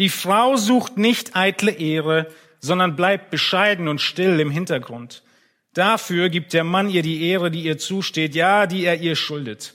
Die 0.00 0.08
Frau 0.08 0.56
sucht 0.56 0.96
nicht 0.96 1.36
eitle 1.36 1.72
Ehre, 1.72 2.26
sondern 2.58 2.96
bleibt 2.96 3.30
bescheiden 3.30 3.86
und 3.86 4.00
still 4.00 4.40
im 4.40 4.50
Hintergrund. 4.50 5.22
Dafür 5.74 6.30
gibt 6.30 6.54
der 6.54 6.64
Mann 6.64 6.88
ihr 6.88 7.02
die 7.02 7.28
Ehre, 7.28 7.50
die 7.50 7.64
ihr 7.64 7.76
zusteht, 7.76 8.34
ja, 8.34 8.66
die 8.66 8.86
er 8.86 8.98
ihr 8.98 9.14
schuldet. 9.14 9.74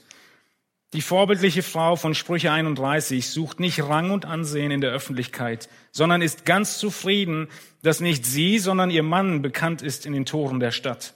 Die 0.94 1.00
vorbildliche 1.00 1.62
Frau 1.62 1.94
von 1.94 2.12
Sprüche 2.12 2.50
31 2.50 3.28
sucht 3.28 3.60
nicht 3.60 3.80
Rang 3.84 4.10
und 4.10 4.24
Ansehen 4.24 4.72
in 4.72 4.80
der 4.80 4.90
Öffentlichkeit, 4.90 5.68
sondern 5.92 6.22
ist 6.22 6.44
ganz 6.44 6.78
zufrieden, 6.78 7.46
dass 7.84 8.00
nicht 8.00 8.26
sie, 8.26 8.58
sondern 8.58 8.90
ihr 8.90 9.04
Mann 9.04 9.42
bekannt 9.42 9.80
ist 9.80 10.06
in 10.06 10.12
den 10.12 10.26
Toren 10.26 10.58
der 10.58 10.72
Stadt. 10.72 11.14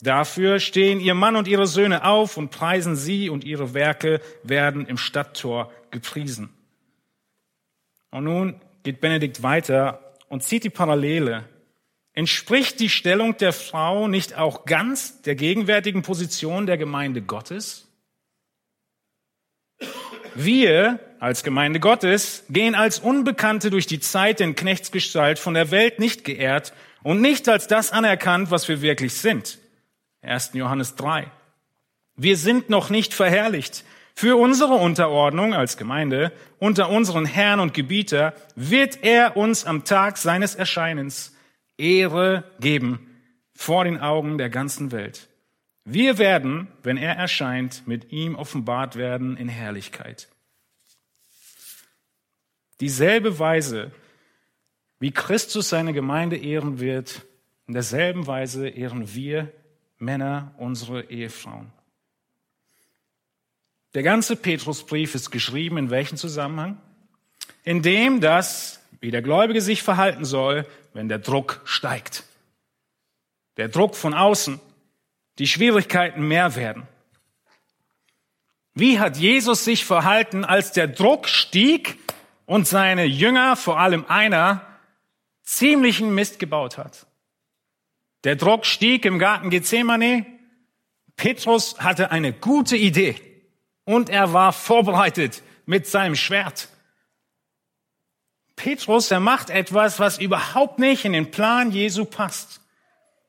Dafür 0.00 0.60
stehen 0.60 0.98
ihr 1.00 1.14
Mann 1.14 1.36
und 1.36 1.46
ihre 1.46 1.66
Söhne 1.66 2.06
auf 2.06 2.38
und 2.38 2.52
preisen 2.52 2.96
sie 2.96 3.28
und 3.28 3.44
ihre 3.44 3.74
Werke 3.74 4.22
werden 4.42 4.86
im 4.86 4.96
Stadttor 4.96 5.70
gepriesen. 5.90 6.55
Und 8.10 8.24
nun 8.24 8.60
geht 8.82 9.00
Benedikt 9.00 9.42
weiter 9.42 10.14
und 10.28 10.42
zieht 10.42 10.64
die 10.64 10.70
Parallele 10.70 11.44
Entspricht 12.16 12.80
die 12.80 12.88
Stellung 12.88 13.36
der 13.36 13.52
Frau 13.52 14.08
nicht 14.08 14.38
auch 14.38 14.64
ganz 14.64 15.20
der 15.20 15.34
gegenwärtigen 15.34 16.00
Position 16.00 16.64
der 16.64 16.78
Gemeinde 16.78 17.20
Gottes? 17.20 17.88
Wir 20.34 20.98
als 21.20 21.44
Gemeinde 21.44 21.78
Gottes 21.78 22.44
gehen 22.48 22.74
als 22.74 23.00
Unbekannte 23.00 23.68
durch 23.68 23.86
die 23.86 24.00
Zeit 24.00 24.40
in 24.40 24.56
Knechtsgestalt 24.56 25.38
von 25.38 25.52
der 25.52 25.70
Welt 25.70 25.98
nicht 25.98 26.24
geehrt 26.24 26.72
und 27.02 27.20
nicht 27.20 27.50
als 27.50 27.66
das 27.66 27.92
anerkannt, 27.92 28.50
was 28.50 28.66
wir 28.66 28.80
wirklich 28.80 29.12
sind. 29.12 29.58
1. 30.22 30.52
Johannes 30.54 30.94
3. 30.94 31.30
Wir 32.16 32.38
sind 32.38 32.70
noch 32.70 32.88
nicht 32.88 33.12
verherrlicht. 33.12 33.84
Für 34.18 34.36
unsere 34.36 34.72
Unterordnung 34.72 35.52
als 35.52 35.76
Gemeinde 35.76 36.32
unter 36.58 36.88
unseren 36.88 37.26
Herrn 37.26 37.60
und 37.60 37.74
Gebieter 37.74 38.32
wird 38.54 39.04
er 39.04 39.36
uns 39.36 39.66
am 39.66 39.84
Tag 39.84 40.16
seines 40.16 40.54
Erscheinens 40.54 41.36
Ehre 41.76 42.50
geben 42.58 43.14
vor 43.54 43.84
den 43.84 44.00
Augen 44.00 44.38
der 44.38 44.48
ganzen 44.48 44.90
Welt. 44.90 45.28
Wir 45.84 46.16
werden, 46.16 46.68
wenn 46.82 46.96
er 46.96 47.14
erscheint, 47.14 47.86
mit 47.86 48.10
ihm 48.10 48.36
offenbart 48.36 48.96
werden 48.96 49.36
in 49.36 49.50
Herrlichkeit. 49.50 50.28
Dieselbe 52.80 53.38
Weise, 53.38 53.92
wie 54.98 55.10
Christus 55.10 55.68
seine 55.68 55.92
Gemeinde 55.92 56.38
ehren 56.38 56.80
wird, 56.80 57.26
in 57.66 57.74
derselben 57.74 58.26
Weise 58.26 58.66
ehren 58.66 59.14
wir 59.14 59.52
Männer 59.98 60.54
unsere 60.56 61.10
Ehefrauen. 61.10 61.75
Der 63.94 64.02
ganze 64.02 64.36
Petrusbrief 64.36 65.14
ist 65.14 65.30
geschrieben 65.30 65.78
in 65.78 65.90
welchem 65.90 66.16
Zusammenhang? 66.16 66.80
In 67.64 67.82
dem, 67.82 68.20
dass, 68.20 68.80
wie 69.00 69.10
der 69.10 69.22
Gläubige 69.22 69.60
sich 69.60 69.82
verhalten 69.82 70.24
soll, 70.24 70.66
wenn 70.92 71.08
der 71.08 71.18
Druck 71.18 71.60
steigt. 71.64 72.24
Der 73.56 73.68
Druck 73.68 73.96
von 73.96 74.14
außen, 74.14 74.60
die 75.38 75.46
Schwierigkeiten 75.46 76.26
mehr 76.26 76.56
werden. 76.56 76.86
Wie 78.74 78.98
hat 78.98 79.16
Jesus 79.16 79.64
sich 79.64 79.84
verhalten, 79.84 80.44
als 80.44 80.72
der 80.72 80.88
Druck 80.88 81.28
stieg 81.28 81.98
und 82.44 82.66
seine 82.66 83.04
Jünger, 83.04 83.56
vor 83.56 83.80
allem 83.80 84.04
einer, 84.06 84.66
ziemlichen 85.42 86.14
Mist 86.14 86.38
gebaut 86.38 86.76
hat? 86.76 87.06
Der 88.24 88.36
Druck 88.36 88.66
stieg 88.66 89.04
im 89.06 89.18
Garten 89.18 89.48
Gethsemane. 89.48 90.26
Petrus 91.16 91.78
hatte 91.78 92.10
eine 92.10 92.34
gute 92.34 92.76
Idee 92.76 93.35
und 93.86 94.10
er 94.10 94.34
war 94.34 94.52
vorbereitet 94.52 95.42
mit 95.64 95.86
seinem 95.86 96.16
Schwert. 96.16 96.68
Petrus, 98.56 99.10
er 99.10 99.20
macht 99.20 99.48
etwas, 99.48 99.98
was 99.98 100.18
überhaupt 100.18 100.78
nicht 100.78 101.04
in 101.04 101.12
den 101.12 101.30
Plan 101.30 101.70
Jesu 101.70 102.04
passt. 102.04 102.60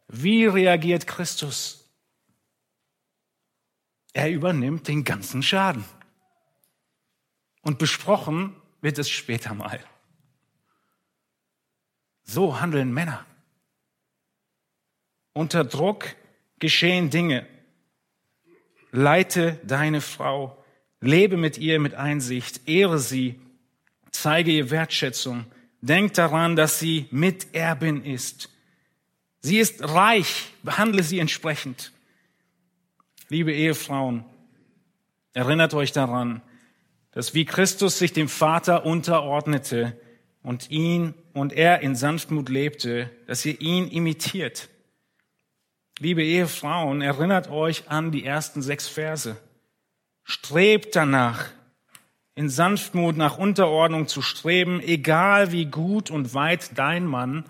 Wie 0.07 0.45
reagiert 0.45 1.05
Christus? 1.05 1.85
Er 4.13 4.31
übernimmt 4.31 4.87
den 4.87 5.03
ganzen 5.03 5.43
Schaden. 5.43 5.85
Und 7.61 7.77
besprochen 7.77 8.55
wird 8.81 8.97
es 8.97 9.09
später 9.09 9.53
mal. 9.53 9.79
So 12.23 12.59
handeln 12.59 12.93
Männer. 12.93 13.25
Unter 15.33 15.65
Druck 15.65 16.15
geschehen 16.57 17.09
Dinge. 17.09 17.45
Leite 18.97 19.59
deine 19.63 20.01
Frau, 20.01 20.57
lebe 21.01 21.37
mit 21.37 21.59
ihr 21.59 21.79
mit 21.79 21.93
Einsicht, 21.93 22.67
ehre 22.67 22.97
sie, 22.97 23.39
Zeige 24.09 24.49
ihr 24.49 24.71
Wertschätzung. 24.71 25.45
Denk 25.81 26.15
daran, 26.15 26.55
dass 26.55 26.79
sie 26.79 27.05
Miterbin 27.11 28.03
ist. 28.03 28.49
Sie 29.41 29.59
ist 29.59 29.83
reich. 29.83 30.51
Behandle 30.63 31.03
sie 31.03 31.19
entsprechend. 31.19 31.91
Liebe 33.29 33.53
Ehefrauen, 33.53 34.25
erinnert 35.33 35.75
euch 35.75 35.91
daran, 35.91 36.41
dass 37.11 37.35
wie 37.35 37.45
Christus 37.45 37.99
sich 37.99 38.13
dem 38.13 38.29
Vater 38.29 38.83
unterordnete 38.83 39.95
und 40.41 40.71
ihn 40.71 41.13
und 41.33 41.53
er 41.53 41.81
in 41.81 41.95
Sanftmut 41.95 42.49
lebte, 42.49 43.11
dass 43.27 43.45
ihr 43.45 43.61
ihn 43.61 43.87
imitiert. 43.89 44.69
Liebe 45.99 46.23
Ehefrauen, 46.23 47.01
erinnert 47.01 47.49
euch 47.49 47.89
an 47.89 48.11
die 48.11 48.23
ersten 48.23 48.61
sechs 48.61 48.87
Verse. 48.87 49.35
Strebt 50.23 50.95
danach, 50.95 51.49
in 52.35 52.49
Sanftmut 52.49 53.17
nach 53.17 53.39
Unterordnung 53.39 54.07
zu 54.07 54.21
streben, 54.21 54.79
egal 54.79 55.51
wie 55.51 55.65
gut 55.65 56.11
und 56.11 56.35
weit 56.35 56.77
dein 56.77 57.07
Mann 57.07 57.45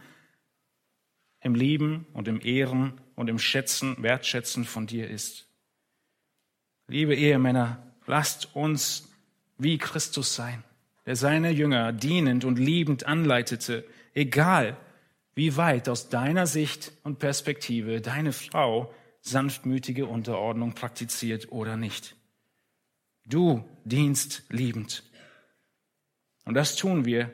im 1.42 1.56
Lieben 1.56 2.06
und 2.14 2.30
im 2.30 2.40
Ehren 2.40 2.94
und 3.16 3.30
im 3.30 3.38
Schätzen, 3.38 4.02
Wertschätzen 4.02 4.64
von 4.64 4.88
dir 4.88 5.10
ist. 5.10 5.48
Liebe 6.88 7.16
Ehemänner, 7.16 7.84
lasst 8.06 8.56
uns 8.56 9.12
wie 9.58 9.78
Christus 9.78 10.36
sein, 10.36 10.64
der 11.06 11.18
seine 11.18 11.52
Jünger 11.52 11.92
dienend 11.92 12.46
und 12.46 12.58
liebend 12.58 13.06
anleitete, 13.06 13.84
egal 14.14 14.78
wie 15.38 15.56
weit 15.56 15.88
aus 15.88 16.10
deiner 16.10 16.48
Sicht 16.48 16.92
und 17.04 17.20
Perspektive 17.20 18.02
deine 18.02 18.34
Frau 18.34 18.92
sanftmütige 19.22 20.08
Unterordnung 20.08 20.74
praktiziert 20.74 21.52
oder 21.52 21.78
nicht. 21.78 22.16
Du 23.28 23.64
dienst 23.86 24.42
liebend. 24.50 25.04
Und 26.46 26.56
das 26.56 26.76
tun 26.76 27.06
wir, 27.06 27.32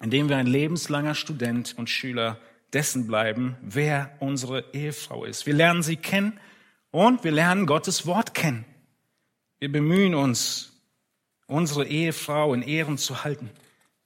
indem 0.00 0.28
wir 0.28 0.36
ein 0.36 0.46
lebenslanger 0.46 1.16
Student 1.16 1.74
und 1.76 1.90
Schüler 1.90 2.38
dessen 2.72 3.08
bleiben, 3.08 3.56
wer 3.62 4.14
unsere 4.20 4.72
Ehefrau 4.72 5.24
ist. 5.24 5.44
Wir 5.44 5.54
lernen 5.54 5.82
sie 5.82 5.96
kennen 5.96 6.38
und 6.92 7.24
wir 7.24 7.32
lernen 7.32 7.66
Gottes 7.66 8.06
Wort 8.06 8.34
kennen. 8.34 8.64
Wir 9.58 9.72
bemühen 9.72 10.14
uns, 10.14 10.80
unsere 11.48 11.84
Ehefrau 11.84 12.54
in 12.54 12.62
Ehren 12.62 12.96
zu 12.96 13.24
halten. 13.24 13.50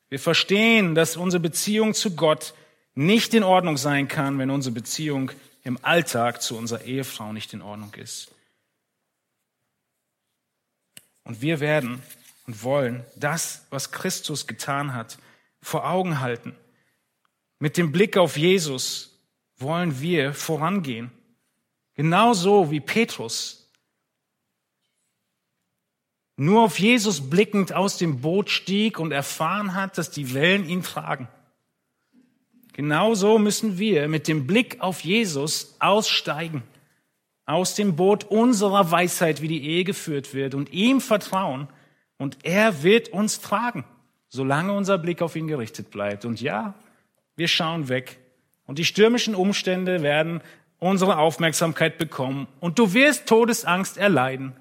Wir 0.09 0.19
verstehen, 0.19 0.95
dass 0.95 1.19
unsere 1.19 1.43
Beziehung 1.43 1.93
zu 1.93 2.17
Gott 2.17 2.55
nicht 2.99 3.33
in 3.33 3.45
Ordnung 3.45 3.77
sein 3.77 4.09
kann, 4.09 4.41
wenn 4.41 4.51
unsere 4.51 4.75
Beziehung 4.75 5.31
im 5.63 5.79
Alltag 5.83 6.43
zu 6.43 6.59
unserer 6.59 6.83
Ehefrau 6.83 7.33
nicht 7.33 7.53
in 7.55 7.63
Ordnung 7.63 7.95
ist. 7.95 8.35
Und 11.23 11.41
wir 11.41 11.61
werden 11.61 12.03
und 12.49 12.65
wollen 12.65 13.05
das, 13.15 13.65
was 13.71 13.93
Christus 13.93 14.49
getan 14.49 14.95
hat, 14.95 15.19
vor 15.63 15.89
Augen 15.89 16.19
halten. 16.19 16.57
Mit 17.61 17.77
dem 17.77 17.93
Blick 17.93 18.17
auf 18.17 18.37
Jesus 18.37 19.17
wollen 19.59 20.01
wir 20.01 20.35
vorangehen. 20.35 21.13
Genauso 21.95 22.73
wie 22.73 22.81
Petrus 22.81 23.71
nur 26.35 26.63
auf 26.63 26.81
Jesus 26.81 27.31
blickend 27.31 27.73
aus 27.73 27.97
dem 27.97 28.21
Boot 28.21 28.51
stieg 28.51 28.99
und 28.99 29.13
erfahren 29.13 29.75
hat, 29.75 29.99
dass 29.99 30.11
die 30.11 30.35
Wellen 30.35 30.69
ihn 30.69 30.83
tragen. 30.83 31.29
Genauso 32.79 33.41
müssen 33.41 33.77
wir 33.77 34.07
mit 34.07 34.29
dem 34.29 34.47
Blick 34.47 34.77
auf 34.79 35.01
Jesus 35.01 35.75
aussteigen 35.81 36.63
aus 37.45 37.75
dem 37.75 37.97
Boot 37.97 38.23
unserer 38.23 38.93
Weisheit, 38.93 39.43
wie 39.43 39.49
die 39.49 39.67
Ehe 39.67 39.83
geführt 39.83 40.33
wird, 40.33 40.55
und 40.55 40.73
ihm 40.73 41.01
vertrauen, 41.01 41.67
und 42.19 42.39
er 42.45 42.85
wird 42.85 43.09
uns 43.09 43.41
tragen, 43.41 43.85
solange 44.29 44.73
unser 44.73 44.97
Blick 44.97 45.23
auf 45.23 45.35
ihn 45.35 45.49
gerichtet 45.49 45.91
bleibt. 45.91 46.25
Und 46.25 46.41
ja, 46.41 46.75
wir 47.35 47.49
schauen 47.49 47.89
weg, 47.89 48.21
und 48.65 48.79
die 48.79 48.85
stürmischen 48.85 49.35
Umstände 49.35 50.03
werden 50.05 50.41
unsere 50.79 51.19
Aufmerksamkeit 51.19 51.99
bekommen, 51.99 52.47
und 52.61 52.79
du 52.79 52.95
wirst 52.95 53.27
Todesangst 53.27 53.97
erleiden, 53.97 54.55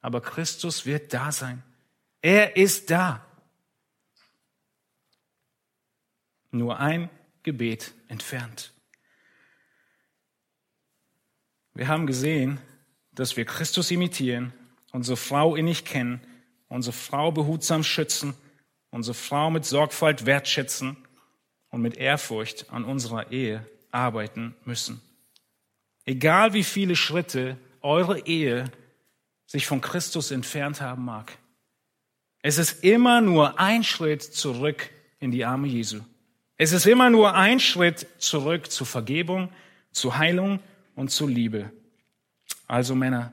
aber 0.00 0.22
Christus 0.22 0.86
wird 0.86 1.12
da 1.12 1.30
sein. 1.32 1.62
Er 2.22 2.56
ist 2.56 2.90
da. 2.90 3.22
Nur 6.50 6.80
ein 6.80 7.10
Gebet 7.46 7.94
entfernt. 8.08 8.72
Wir 11.74 11.86
haben 11.86 12.08
gesehen, 12.08 12.58
dass 13.12 13.36
wir 13.36 13.44
Christus 13.44 13.92
imitieren, 13.92 14.52
unsere 14.90 15.16
Frau 15.16 15.54
innig 15.54 15.84
kennen, 15.84 16.20
unsere 16.66 16.92
Frau 16.92 17.30
behutsam 17.30 17.84
schützen, 17.84 18.34
unsere 18.90 19.14
Frau 19.14 19.50
mit 19.52 19.64
Sorgfalt 19.64 20.26
wertschätzen 20.26 20.96
und 21.70 21.82
mit 21.82 21.96
Ehrfurcht 21.96 22.68
an 22.72 22.84
unserer 22.84 23.30
Ehe 23.30 23.64
arbeiten 23.92 24.56
müssen. 24.64 25.00
Egal 26.04 26.52
wie 26.52 26.64
viele 26.64 26.96
Schritte 26.96 27.56
eure 27.80 28.26
Ehe 28.26 28.72
sich 29.46 29.68
von 29.68 29.80
Christus 29.80 30.32
entfernt 30.32 30.80
haben 30.80 31.04
mag, 31.04 31.38
es 32.42 32.58
ist 32.58 32.82
immer 32.82 33.20
nur 33.20 33.60
ein 33.60 33.84
Schritt 33.84 34.24
zurück 34.24 34.90
in 35.20 35.30
die 35.30 35.44
Arme 35.44 35.68
Jesu. 35.68 36.00
Es 36.58 36.72
ist 36.72 36.86
immer 36.86 37.10
nur 37.10 37.34
ein 37.34 37.60
Schritt 37.60 38.06
zurück 38.18 38.70
zur 38.70 38.86
Vergebung, 38.86 39.50
zur 39.92 40.16
Heilung 40.16 40.60
und 40.94 41.10
zur 41.10 41.28
Liebe. 41.28 41.70
Also 42.66 42.94
Männer, 42.94 43.32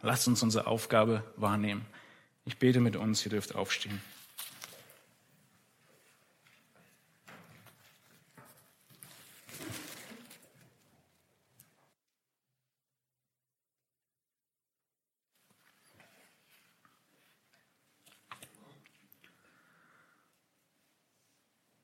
lasst 0.00 0.26
uns 0.26 0.42
unsere 0.42 0.66
Aufgabe 0.66 1.22
wahrnehmen. 1.36 1.84
Ich 2.46 2.58
bete 2.58 2.80
mit 2.80 2.96
uns, 2.96 3.24
ihr 3.26 3.30
dürft 3.30 3.54
aufstehen. 3.54 4.00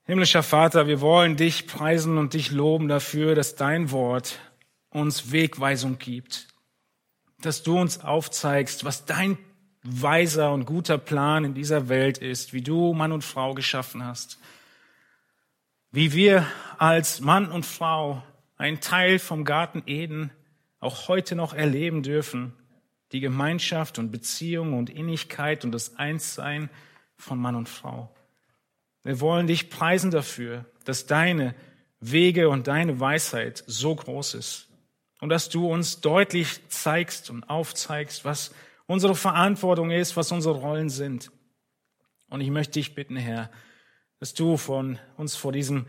Himmlischer 0.05 0.43
Vater, 0.43 0.85
wir 0.87 0.99
wollen 0.99 1.37
dich 1.37 1.65
preisen 1.65 2.17
und 2.17 2.33
dich 2.33 2.51
loben 2.51 2.89
dafür, 2.89 3.35
dass 3.35 3.55
dein 3.55 3.89
Wort 3.91 4.37
uns 4.89 5.31
Wegweisung 5.31 5.97
gibt, 5.97 6.49
dass 7.39 7.63
du 7.63 7.79
uns 7.79 8.01
aufzeigst, 8.01 8.83
was 8.83 9.05
dein 9.05 9.37
weiser 9.81 10.51
und 10.51 10.65
guter 10.65 10.97
Plan 10.97 11.45
in 11.45 11.53
dieser 11.53 11.87
Welt 11.87 12.17
ist, 12.17 12.51
wie 12.51 12.61
du 12.61 12.93
Mann 12.93 13.13
und 13.13 13.23
Frau 13.23 13.53
geschaffen 13.53 14.03
hast, 14.03 14.39
wie 15.91 16.11
wir 16.11 16.45
als 16.77 17.21
Mann 17.21 17.49
und 17.49 17.65
Frau 17.65 18.23
einen 18.57 18.81
Teil 18.81 19.19
vom 19.19 19.45
Garten 19.45 19.83
Eden 19.85 20.31
auch 20.81 21.07
heute 21.07 21.33
noch 21.33 21.53
erleben 21.53 22.03
dürfen, 22.03 22.51
die 23.13 23.21
Gemeinschaft 23.21 23.99
und 23.99 24.11
Beziehung 24.11 24.73
und 24.73 24.89
Innigkeit 24.89 25.63
und 25.63 25.71
das 25.71 25.95
Einssein 25.95 26.69
von 27.15 27.39
Mann 27.39 27.55
und 27.55 27.69
Frau. 27.69 28.13
Wir 29.03 29.19
wollen 29.19 29.47
dich 29.47 29.69
preisen 29.69 30.11
dafür, 30.11 30.65
dass 30.85 31.05
deine 31.05 31.55
Wege 31.99 32.49
und 32.49 32.67
deine 32.67 32.99
Weisheit 32.99 33.63
so 33.67 33.95
groß 33.95 34.35
ist 34.35 34.67
und 35.19 35.29
dass 35.29 35.49
du 35.49 35.71
uns 35.71 36.01
deutlich 36.01 36.67
zeigst 36.69 37.29
und 37.29 37.49
aufzeigst, 37.49 38.25
was 38.25 38.53
unsere 38.87 39.15
Verantwortung 39.15 39.91
ist, 39.91 40.17
was 40.17 40.31
unsere 40.31 40.55
Rollen 40.55 40.89
sind. 40.89 41.31
Und 42.29 42.41
ich 42.41 42.49
möchte 42.49 42.73
dich 42.73 42.95
bitten, 42.95 43.15
Herr, 43.15 43.49
dass 44.19 44.33
du 44.33 44.57
von 44.57 44.99
uns 45.17 45.35
vor 45.35 45.51
diesem 45.51 45.85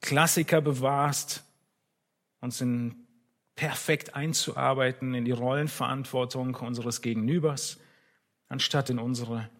Klassiker 0.00 0.60
bewahrst, 0.60 1.44
uns 2.40 2.60
in 2.60 3.06
perfekt 3.56 4.14
einzuarbeiten 4.14 5.14
in 5.14 5.24
die 5.24 5.32
Rollenverantwortung 5.32 6.54
unseres 6.56 7.00
Gegenübers, 7.00 7.80
anstatt 8.48 8.90
in 8.90 8.98
unsere. 8.98 9.50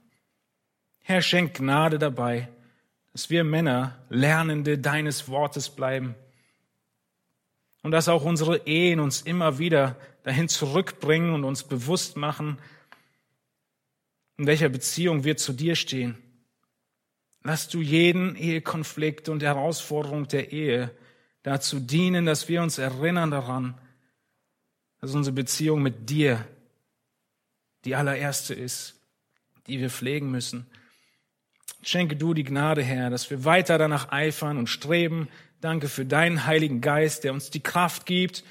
Herr, 1.00 1.22
schenk 1.22 1.54
Gnade 1.54 1.98
dabei, 1.98 2.48
dass 3.16 3.30
wir 3.30 3.44
Männer 3.44 3.98
Lernende 4.10 4.76
deines 4.76 5.26
Wortes 5.30 5.70
bleiben 5.70 6.14
und 7.82 7.92
dass 7.92 8.10
auch 8.10 8.26
unsere 8.26 8.66
Ehen 8.66 9.00
uns 9.00 9.22
immer 9.22 9.58
wieder 9.58 9.96
dahin 10.22 10.50
zurückbringen 10.50 11.32
und 11.32 11.44
uns 11.44 11.64
bewusst 11.64 12.18
machen, 12.18 12.58
in 14.36 14.46
welcher 14.46 14.68
Beziehung 14.68 15.24
wir 15.24 15.38
zu 15.38 15.54
dir 15.54 15.76
stehen. 15.76 16.18
Lass 17.42 17.70
du 17.70 17.80
jeden 17.80 18.36
Ehekonflikt 18.36 19.30
und 19.30 19.42
Herausforderung 19.42 20.28
der 20.28 20.52
Ehe 20.52 20.90
dazu 21.42 21.80
dienen, 21.80 22.26
dass 22.26 22.50
wir 22.50 22.60
uns 22.60 22.76
erinnern 22.76 23.30
daran, 23.30 23.80
dass 25.00 25.14
unsere 25.14 25.32
Beziehung 25.32 25.80
mit 25.80 26.10
dir 26.10 26.46
die 27.86 27.94
allererste 27.94 28.52
ist, 28.52 29.00
die 29.68 29.80
wir 29.80 29.88
pflegen 29.88 30.30
müssen. 30.30 30.66
Schenke 31.82 32.16
du 32.16 32.34
die 32.34 32.44
Gnade, 32.44 32.82
Herr, 32.82 33.10
dass 33.10 33.30
wir 33.30 33.44
weiter 33.44 33.78
danach 33.78 34.10
eifern 34.10 34.58
und 34.58 34.68
streben. 34.68 35.28
Danke 35.60 35.88
für 35.88 36.04
deinen 36.04 36.46
Heiligen 36.46 36.80
Geist, 36.80 37.24
der 37.24 37.32
uns 37.32 37.50
die 37.50 37.62
Kraft 37.62 38.06
gibt. 38.06 38.44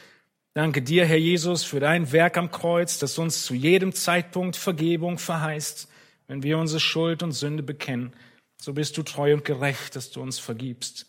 Danke 0.54 0.82
dir, 0.82 1.06
Herr 1.06 1.18
Jesus, 1.18 1.64
für 1.64 1.80
dein 1.80 2.12
Werk 2.14 2.38
am 2.38 2.50
Kreuz, 2.50 2.98
das 2.98 3.18
uns 3.18 3.46
zu 3.46 3.54
jedem 3.54 3.94
Zeitpunkt 3.94 4.56
Vergebung 4.56 5.18
verheißt, 5.18 5.90
wenn 6.28 6.44
wir 6.44 6.58
unsere 6.58 6.80
Schuld 6.80 7.24
und 7.24 7.34
Sünde 7.34 7.62
bekennen. 7.62 8.14
So 8.58 8.74
bist 8.74 8.98
du 8.98 9.04
treu 9.04 9.34
und 9.34 9.44
gerecht, 9.44 9.98
dass 9.98 10.12
du 10.12 10.22
uns 10.22 10.40
vergibst. 10.40 11.08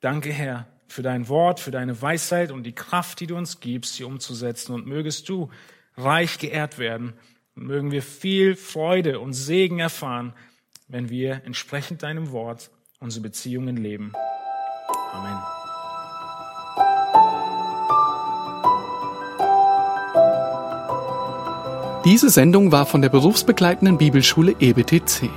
Danke, 0.00 0.32
Herr, 0.32 0.68
für 0.86 1.02
dein 1.02 1.28
Wort, 1.28 1.58
für 1.58 1.72
deine 1.72 2.00
Weisheit 2.00 2.52
und 2.52 2.62
die 2.62 2.74
Kraft, 2.74 3.18
die 3.18 3.26
du 3.26 3.36
uns 3.36 3.58
gibst, 3.58 3.94
sie 3.94 4.04
umzusetzen. 4.04 4.74
Und 4.74 4.86
mögest 4.86 5.28
du 5.28 5.50
reich 5.96 6.38
geehrt 6.38 6.78
werden. 6.78 7.14
Und 7.56 7.64
mögen 7.66 7.90
wir 7.90 8.02
viel 8.02 8.54
Freude 8.54 9.18
und 9.18 9.32
Segen 9.32 9.80
erfahren 9.80 10.34
wenn 10.88 11.08
wir 11.08 11.42
entsprechend 11.44 12.02
deinem 12.02 12.32
Wort 12.32 12.70
unsere 13.00 13.22
Beziehungen 13.22 13.76
leben. 13.76 14.12
Amen. 15.12 15.38
Diese 22.04 22.28
Sendung 22.28 22.70
war 22.70 22.84
von 22.84 23.00
der 23.00 23.08
berufsbegleitenden 23.08 23.96
Bibelschule 23.96 24.54
EBTC. 24.60 25.30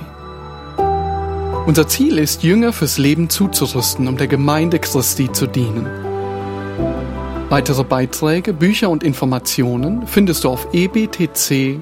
Unser 1.66 1.88
Ziel 1.88 2.18
ist, 2.18 2.42
Jünger 2.42 2.72
fürs 2.72 2.98
Leben 2.98 3.30
zuzurüsten, 3.30 4.06
um 4.06 4.16
der 4.16 4.26
Gemeinde 4.26 4.78
Christi 4.78 5.32
zu 5.32 5.46
dienen. 5.46 5.86
Weitere 7.48 7.84
Beiträge, 7.84 8.52
Bücher 8.52 8.90
und 8.90 9.02
Informationen 9.02 10.06
findest 10.06 10.44
du 10.44 10.50
auf 10.50 10.68
ebtc.org. 10.74 11.80